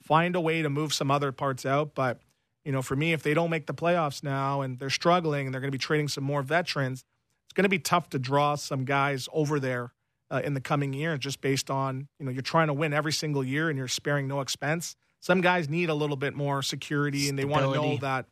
find 0.02 0.36
a 0.36 0.40
way 0.40 0.62
to 0.62 0.70
move 0.70 0.92
some 0.94 1.10
other 1.10 1.32
parts 1.32 1.66
out. 1.66 1.94
But 1.94 2.20
you 2.64 2.72
know, 2.72 2.82
for 2.82 2.96
me, 2.96 3.12
if 3.12 3.22
they 3.22 3.34
don't 3.34 3.50
make 3.50 3.66
the 3.66 3.74
playoffs 3.74 4.22
now 4.24 4.60
and 4.60 4.78
they're 4.78 4.90
struggling 4.90 5.46
and 5.46 5.54
they're 5.54 5.60
going 5.60 5.70
to 5.70 5.76
be 5.76 5.82
trading 5.82 6.08
some 6.08 6.24
more 6.24 6.42
veterans, 6.42 7.04
it's 7.46 7.52
going 7.54 7.62
to 7.64 7.68
be 7.68 7.78
tough 7.78 8.08
to 8.10 8.18
draw 8.18 8.56
some 8.56 8.84
guys 8.84 9.28
over 9.32 9.60
there 9.60 9.92
uh, 10.30 10.40
in 10.44 10.54
the 10.54 10.60
coming 10.60 10.92
year, 10.92 11.16
just 11.16 11.40
based 11.40 11.70
on 11.70 12.08
you 12.18 12.26
know 12.26 12.32
you're 12.32 12.42
trying 12.42 12.66
to 12.68 12.72
win 12.74 12.92
every 12.92 13.12
single 13.12 13.44
year 13.44 13.68
and 13.68 13.78
you're 13.78 13.88
sparing 13.88 14.26
no 14.26 14.40
expense. 14.40 14.96
Some 15.20 15.40
guys 15.40 15.68
need 15.68 15.88
a 15.88 15.94
little 15.94 16.16
bit 16.16 16.34
more 16.34 16.62
security 16.62 17.28
and 17.28 17.38
they 17.38 17.44
want 17.44 17.64
to 17.64 17.72
know 17.72 17.96
that 17.98 18.26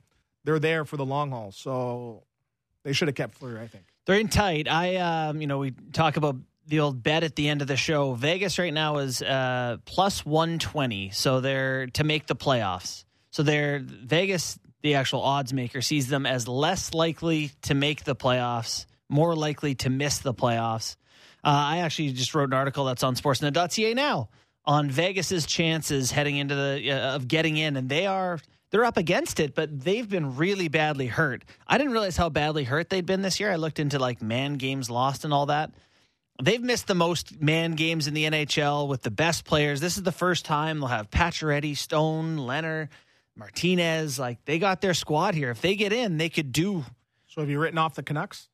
they're 0.44 0.58
there 0.58 0.84
for 0.84 0.96
the 0.96 1.04
long 1.04 1.30
haul. 1.30 1.50
So 1.50 2.22
they 2.84 2.92
should 2.92 3.08
have 3.08 3.14
kept 3.14 3.34
Fleury, 3.36 3.60
I 3.60 3.66
think. 3.66 3.84
They're 4.06 4.18
in 4.18 4.28
tight. 4.28 4.68
I, 4.68 4.96
um, 4.96 5.40
you 5.40 5.46
know, 5.46 5.58
we 5.58 5.72
talk 5.92 6.16
about 6.18 6.36
the 6.66 6.80
old 6.80 7.02
bet 7.02 7.24
at 7.24 7.36
the 7.36 7.48
end 7.48 7.62
of 7.62 7.68
the 7.68 7.76
show. 7.76 8.14
Vegas 8.14 8.58
right 8.58 8.72
now 8.72 8.98
is 8.98 9.22
uh, 9.22 9.78
plus 9.84 10.24
one 10.24 10.58
twenty, 10.58 11.10
so 11.10 11.40
they're 11.40 11.86
to 11.88 12.04
make 12.04 12.26
the 12.26 12.36
playoffs. 12.36 13.04
So 13.30 13.42
they're 13.42 13.80
Vegas, 13.82 14.58
the 14.82 14.94
actual 14.94 15.22
odds 15.22 15.52
maker, 15.52 15.82
sees 15.82 16.08
them 16.08 16.26
as 16.26 16.46
less 16.48 16.94
likely 16.94 17.50
to 17.62 17.74
make 17.74 18.04
the 18.04 18.14
playoffs, 18.16 18.86
more 19.08 19.34
likely 19.34 19.74
to 19.76 19.90
miss 19.90 20.18
the 20.18 20.34
playoffs. 20.34 20.96
Uh, 21.42 21.48
I 21.48 21.78
actually 21.78 22.12
just 22.12 22.34
wrote 22.34 22.48
an 22.48 22.54
article 22.54 22.84
that's 22.86 23.02
on 23.02 23.16
Sportsnet.ca 23.16 23.94
now 23.94 24.28
on 24.64 24.90
Vegas's 24.90 25.46
chances 25.46 26.10
heading 26.10 26.36
into 26.36 26.54
the 26.54 26.92
uh, 26.92 27.14
of 27.14 27.28
getting 27.28 27.56
in, 27.56 27.76
and 27.76 27.88
they 27.88 28.06
are 28.06 28.40
they're 28.70 28.84
up 28.84 28.96
against 28.96 29.40
it, 29.40 29.54
but 29.54 29.84
they've 29.84 30.08
been 30.08 30.36
really 30.36 30.68
badly 30.68 31.06
hurt. 31.06 31.44
I 31.66 31.78
didn't 31.78 31.92
realize 31.92 32.16
how 32.16 32.28
badly 32.28 32.64
hurt 32.64 32.90
they'd 32.90 33.06
been 33.06 33.22
this 33.22 33.38
year. 33.38 33.52
I 33.52 33.56
looked 33.56 33.78
into 33.78 33.98
like 33.98 34.22
man 34.22 34.54
games 34.54 34.90
lost 34.90 35.24
and 35.24 35.32
all 35.32 35.46
that. 35.46 35.70
They've 36.42 36.60
missed 36.62 36.86
the 36.88 36.94
most 36.96 37.40
man 37.40 37.72
games 37.72 38.06
in 38.08 38.14
the 38.14 38.24
NHL 38.24 38.88
with 38.88 39.02
the 39.02 39.10
best 39.10 39.44
players. 39.44 39.80
This 39.80 39.96
is 39.96 40.02
the 40.02 40.12
first 40.12 40.44
time 40.44 40.80
they'll 40.80 40.88
have 40.88 41.08
Pacioretty, 41.10 41.76
Stone, 41.76 42.38
Lehner, 42.38 42.88
Martinez. 43.36 44.18
Like 44.18 44.44
they 44.44 44.58
got 44.58 44.80
their 44.80 44.94
squad 44.94 45.34
here. 45.34 45.50
If 45.50 45.60
they 45.60 45.76
get 45.76 45.92
in, 45.92 46.16
they 46.18 46.28
could 46.28 46.50
do 46.52 46.84
So 47.28 47.40
have 47.40 47.50
you 47.50 47.58
written 47.60 47.78
off 47.78 47.94
the 47.94 48.02
Canucks? 48.02 48.48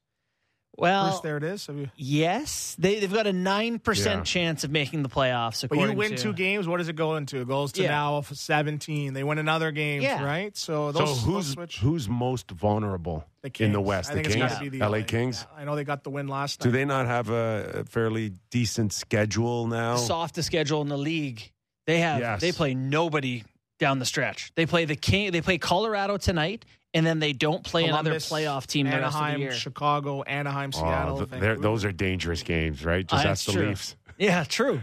Well, 0.77 1.11
Bruce, 1.11 1.21
there 1.21 1.37
it 1.37 1.43
is. 1.45 1.67
Have 1.67 1.77
you, 1.77 1.91
yes, 1.97 2.75
they, 2.79 3.01
they've 3.01 3.13
got 3.13 3.27
a 3.27 3.33
nine 3.33 3.79
percent 3.79 4.25
chance 4.25 4.63
of 4.65 4.71
making 4.71 5.03
the 5.03 5.09
playoffs. 5.11 5.69
but 5.69 5.77
you 5.77 5.93
win 5.93 6.13
to- 6.13 6.17
two 6.17 6.33
games. 6.33 6.67
What 6.69 6.79
does 6.79 6.89
it 6.89 6.97
go 6.97 7.17
into? 7.17 7.41
It 7.41 7.49
goes 7.49 7.73
to 7.73 7.83
Yeah. 7.83 7.89
now 7.91 8.21
17. 8.23 9.13
They 9.13 9.25
win 9.25 9.39
another 9.39 9.73
game, 9.73 10.01
Yeah. 10.01 10.25
right? 10.25 10.57
So 10.57 10.93
So 10.93 11.07
who's 11.07 11.55
those 11.57 11.75
who's 11.77 12.09
most 12.09 12.51
vulnerable 12.51 13.27
the 13.43 13.51
in 13.65 13.73
the 13.73 13.81
West? 13.81 14.11
I 14.11 14.15
The 14.15 14.23
Kings, 14.23 14.35
it's 14.37 14.53
got 14.55 14.63
to 14.65 14.71
be 14.71 14.79
the 14.79 14.89
LA 14.89 15.03
Kings. 15.03 15.47
Yeah, 15.55 15.61
I 15.63 15.65
know 15.65 15.77
they 15.77 15.85
got 15.85 16.05
the 16.05 16.11
win 16.11 16.29
last 16.29 16.61
Do 16.61 16.71
they 16.71 16.85
not 16.85 17.07
have 17.07 17.31
a, 17.31 17.81
a 17.81 17.85
fairly 17.85 18.33
decent 18.51 18.93
schedule 18.93 19.67
now? 19.67 19.97
softest 19.97 20.47
schedule 20.47 20.83
in 20.83 20.89
the 20.89 20.99
league. 20.99 21.51
They 21.87 22.01
have 22.01 22.21
Yes. 22.21 22.41
they 22.41 22.53
play 22.53 22.75
nobody 22.75 23.45
down 23.79 23.99
the 23.99 24.05
stretch. 24.07 24.53
They 24.55 24.67
play 24.67 24.85
the 24.85 24.97
King. 24.97 25.33
They 25.33 25.41
play 25.41 25.57
Colorado 25.59 26.19
tonight, 26.19 26.65
and 26.93 27.05
then 27.07 27.19
they 27.19 27.33
don't 27.33 27.65
play 27.65 27.87
Columbus, 27.89 28.31
another 28.31 28.45
playoff 28.61 28.67
team 28.67 28.87
the 28.87 28.93
rest 28.93 29.07
of 29.07 29.13
the 29.13 29.19
Anaheim, 29.19 29.41
year. 29.41 29.53
Chicago, 29.53 30.23
Anaheim, 30.23 30.73
Seattle. 30.73 31.23
Oh, 31.23 31.25
th- 31.41 31.59
those 31.61 31.85
are 31.87 31.93
dangerous 31.93 32.43
games, 32.43 32.85
right? 32.85 33.07
Just 33.07 33.25
Uh, 33.25 33.29
ask 33.31 33.45
the 33.47 33.51
it's 33.53 33.57
true. 33.59 33.69
Leafs. 33.69 33.97
Yeah, 34.19 34.45
true. 34.45 34.81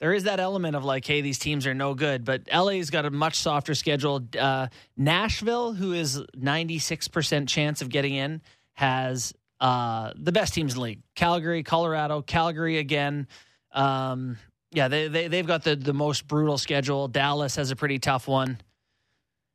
There 0.00 0.12
is 0.12 0.24
that 0.24 0.40
element 0.40 0.76
of 0.76 0.84
like, 0.84 1.06
hey, 1.06 1.20
these 1.20 1.38
teams 1.38 1.66
are 1.66 1.74
no 1.74 1.94
good, 1.94 2.24
but 2.24 2.42
LA's 2.52 2.90
got 2.90 3.04
a 3.04 3.10
much 3.10 3.38
softer 3.38 3.74
schedule. 3.74 4.26
Uh, 4.38 4.66
Nashville, 4.96 5.72
who 5.72 5.92
is 5.92 6.22
ninety 6.34 6.78
six 6.78 7.08
percent 7.08 7.48
chance 7.48 7.80
of 7.80 7.88
getting 7.88 8.14
in, 8.14 8.42
has 8.72 9.32
uh, 9.60 10.12
the 10.16 10.32
best 10.32 10.52
teams 10.52 10.72
in 10.72 10.78
the 10.78 10.84
league. 10.84 11.02
Calgary, 11.14 11.62
Colorado, 11.62 12.22
Calgary 12.22 12.78
again. 12.78 13.28
Um, 13.72 14.36
yeah, 14.72 14.88
they, 14.88 15.08
they 15.08 15.28
they've 15.28 15.46
got 15.46 15.62
the 15.62 15.76
the 15.76 15.94
most 15.94 16.26
brutal 16.26 16.58
schedule. 16.58 17.06
Dallas 17.06 17.56
has 17.56 17.70
a 17.70 17.76
pretty 17.76 18.00
tough 18.00 18.26
one. 18.26 18.58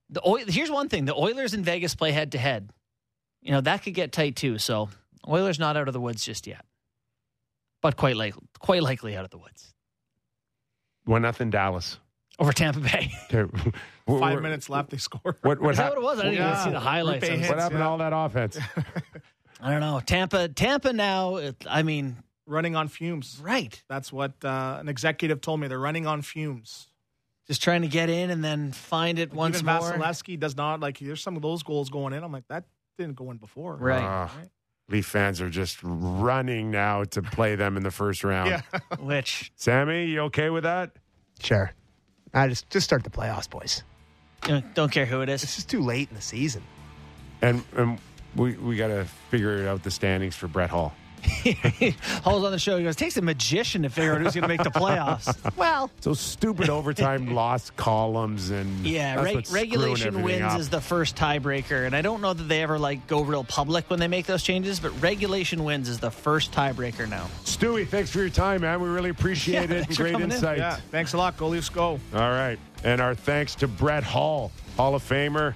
The 0.09 0.21
here's 0.47 0.71
one 0.71 0.87
thing: 0.87 1.03
the 1.03 1.15
Oilers 1.15 1.53
in 1.53 1.63
Vegas 1.63 1.95
play 1.95 2.13
head 2.13 2.31
to 2.31 2.37
head. 2.37 2.71
You 3.41 3.51
know 3.51 3.61
that 3.61 3.83
could 3.83 3.93
get 3.93 4.13
tight 4.13 4.37
too. 4.37 4.57
So 4.57 4.89
Oilers 5.27 5.59
not 5.59 5.75
out 5.75 5.89
of 5.89 5.93
the 5.93 6.01
woods 6.01 6.23
just 6.23 6.47
yet, 6.47 6.63
but 7.81 7.97
quite 7.97 8.15
like 8.15 8.35
quite 8.57 8.81
likely 8.81 9.17
out 9.17 9.25
of 9.25 9.31
the 9.31 9.37
woods 9.37 9.73
One 11.09 11.23
nothing 11.23 11.49
Dallas. 11.49 11.97
over 12.37 12.53
Tampa 12.53 12.79
Bay. 12.81 13.11
Okay. 14.09 14.19
Five 14.19 14.41
minutes 14.41 14.69
left. 14.69 14.89
They 14.89 14.97
score. 14.97 15.37
What 15.43 15.61
what, 15.61 15.69
Is 15.71 15.77
that 15.77 15.83
hap- 15.83 15.91
what 15.93 15.97
it 15.99 16.03
was? 16.03 16.19
I 16.19 16.23
didn't 16.23 16.37
Yeah. 16.37 16.51
even 16.51 16.63
see 16.63 16.71
the 16.71 16.79
highlights. 16.79 17.29
I, 17.29 17.31
was- 17.31 17.39
hits, 17.41 17.49
what 17.49 17.59
happened 17.59 17.79
yeah. 17.79 17.85
to 17.85 17.89
all 17.89 17.97
that 17.99 18.11
offense? 18.13 18.57
I 19.61 19.69
don't 19.71 19.81
know. 19.81 19.99
Tampa, 20.03 20.47
Tampa 20.49 20.93
now. 20.93 21.35
it- 21.35 21.63
I 21.69 21.83
mean, 21.83 22.15
running 22.47 22.75
on 22.75 22.87
fumes. 22.87 23.39
right? 23.41 23.79
That's 23.87 24.11
what 24.11 24.33
uh, 24.43 24.77
an 24.79 24.89
executive 24.89 25.41
told 25.41 25.59
me. 25.59 25.67
They're 25.67 25.77
running 25.79 26.07
on 26.07 26.23
fumes. 26.23 26.87
Just 27.45 27.61
trying 27.61 27.83
to 27.83 27.87
get 27.87 28.09
in 28.09 28.31
and 28.31 28.43
then 28.43 28.71
find 28.71 29.19
it 29.19 29.31
once 29.31 29.61
Even 29.61 29.75
more. 29.75 29.91
Vasilevskiy 29.91 30.39
does 30.39 30.57
not 30.57 30.79
like. 30.79 30.97
There's 30.97 31.21
some 31.21 31.35
of 31.35 31.43
those 31.43 31.61
goals 31.61 31.89
going 31.91 32.13
in. 32.13 32.23
I'm 32.23 32.31
like 32.31 32.47
that 32.47 32.63
didn't 32.97 33.15
go 33.15 33.29
in 33.29 33.37
before. 33.37 33.75
Right. 33.75 34.01
Ah, 34.03 34.31
Leaf 34.89 35.05
fans 35.05 35.39
are 35.41 35.49
just 35.49 35.77
running 35.83 36.71
now 36.71 37.03
to 37.03 37.21
play 37.21 37.55
them 37.55 37.77
in 37.77 37.83
the 37.83 37.91
first 37.91 38.23
round. 38.23 38.49
Yeah. 38.49 38.61
Which 38.99 39.51
Sammy, 39.55 40.05
you 40.05 40.21
okay 40.21 40.49
with 40.49 40.63
that? 40.63 40.91
Sure. 41.41 41.71
I 42.33 42.47
just 42.47 42.69
just 42.69 42.85
start 42.85 43.03
the 43.03 43.09
playoffs, 43.09 43.49
boys. 43.49 43.83
you 44.47 44.53
know, 44.55 44.63
don't 44.73 44.91
care 44.91 45.05
who 45.05 45.21
it 45.21 45.29
is. 45.29 45.43
It's 45.43 45.51
is. 45.53 45.55
just 45.57 45.69
too 45.69 45.81
late 45.81 46.09
in 46.09 46.15
the 46.15 46.21
season. 46.21 46.63
And 47.41 47.63
and 47.75 47.99
we 48.35 48.53
we 48.57 48.75
got 48.75 48.87
to 48.87 49.05
figure 49.29 49.67
out 49.67 49.83
the 49.83 49.91
standings 49.91 50.35
for 50.35 50.47
Brett 50.47 50.69
Hull. 50.69 50.93
Hull's 52.23 52.43
on 52.43 52.51
the 52.51 52.59
show. 52.59 52.77
He 52.77 52.83
goes, 52.83 52.95
"Takes 52.95 53.17
a 53.17 53.21
magician 53.21 53.83
to 53.83 53.89
figure 53.89 54.13
out 54.15 54.21
who's 54.21 54.33
going 54.33 54.43
to 54.43 54.47
make 54.47 54.63
the 54.63 54.69
playoffs." 54.71 55.35
well, 55.57 55.89
So 56.01 56.13
stupid 56.13 56.69
overtime 56.69 57.33
lost 57.33 57.75
columns 57.75 58.49
and 58.49 58.85
yeah, 58.85 59.15
that's 59.15 59.25
reg- 59.25 59.35
what's 59.35 59.49
screwing 59.49 59.69
regulation 59.69 60.21
wins 60.23 60.41
up. 60.43 60.59
is 60.59 60.69
the 60.69 60.81
first 60.81 61.15
tiebreaker, 61.15 61.85
and 61.85 61.95
I 61.95 62.01
don't 62.01 62.21
know 62.21 62.33
that 62.33 62.43
they 62.43 62.61
ever 62.61 62.79
like 62.79 63.07
go 63.07 63.21
real 63.21 63.43
public 63.43 63.89
when 63.89 63.99
they 63.99 64.07
make 64.07 64.25
those 64.25 64.43
changes. 64.43 64.79
But 64.79 64.89
regulation 65.01 65.63
wins 65.63 65.89
is 65.89 65.99
the 65.99 66.11
first 66.11 66.51
tiebreaker 66.51 67.07
now. 67.09 67.27
Stewie, 67.43 67.87
thanks 67.87 68.09
for 68.09 68.19
your 68.19 68.29
time, 68.29 68.61
man. 68.61 68.81
We 68.81 68.89
really 68.89 69.09
appreciate 69.09 69.69
Yeah, 69.69 69.77
it. 69.77 69.83
thanks 69.83 69.97
Great 69.97 70.11
coming 70.13 70.29
in. 70.29 70.35
insight. 70.35 70.57
Yeah. 70.59 70.75
Thanks 70.91 71.13
a 71.13 71.17
lot. 71.17 71.37
Go 71.37 71.47
Leafs, 71.49 71.69
go. 71.69 71.99
All 72.13 72.19
right. 72.31 72.57
And 72.83 73.01
our 73.01 73.13
thanks 73.15 73.55
to 73.55 73.67
Brett 73.67 74.03
Hull, 74.03 74.51
Hall 74.77 74.95
of 74.95 75.03
Famer. 75.07 75.53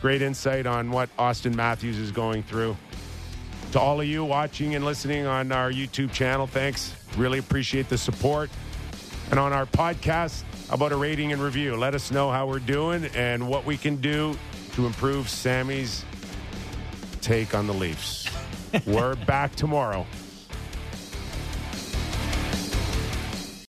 Great 0.00 0.22
insight 0.22 0.66
on 0.66 0.90
what 0.90 1.08
Auston 1.16 1.54
Matthews 1.54 1.98
is 1.98 2.10
going 2.10 2.42
through. 2.42 2.76
To 3.74 3.80
all 3.80 4.00
of 4.00 4.06
you 4.06 4.24
watching 4.24 4.76
and 4.76 4.84
listening 4.84 5.26
on 5.26 5.50
our 5.50 5.68
YouTube 5.68 6.12
channel, 6.12 6.46
thanks. 6.46 6.94
Really 7.16 7.40
appreciate 7.40 7.88
the 7.88 7.98
support. 7.98 8.48
And 9.32 9.40
on 9.40 9.52
our 9.52 9.66
podcast, 9.66 10.44
about 10.70 10.92
a 10.92 10.96
rating 10.96 11.32
and 11.32 11.42
review? 11.42 11.74
Let 11.74 11.92
us 11.92 12.12
know 12.12 12.30
how 12.30 12.46
we're 12.46 12.60
doing 12.60 13.06
and 13.16 13.48
what 13.48 13.64
we 13.64 13.76
can 13.76 13.96
do 13.96 14.38
to 14.74 14.86
improve 14.86 15.28
Sammy's 15.28 16.04
take 17.20 17.52
on 17.52 17.66
the 17.66 17.74
Leafs. 17.74 18.30
we're 18.86 19.16
back 19.16 19.56
tomorrow. 19.56 20.06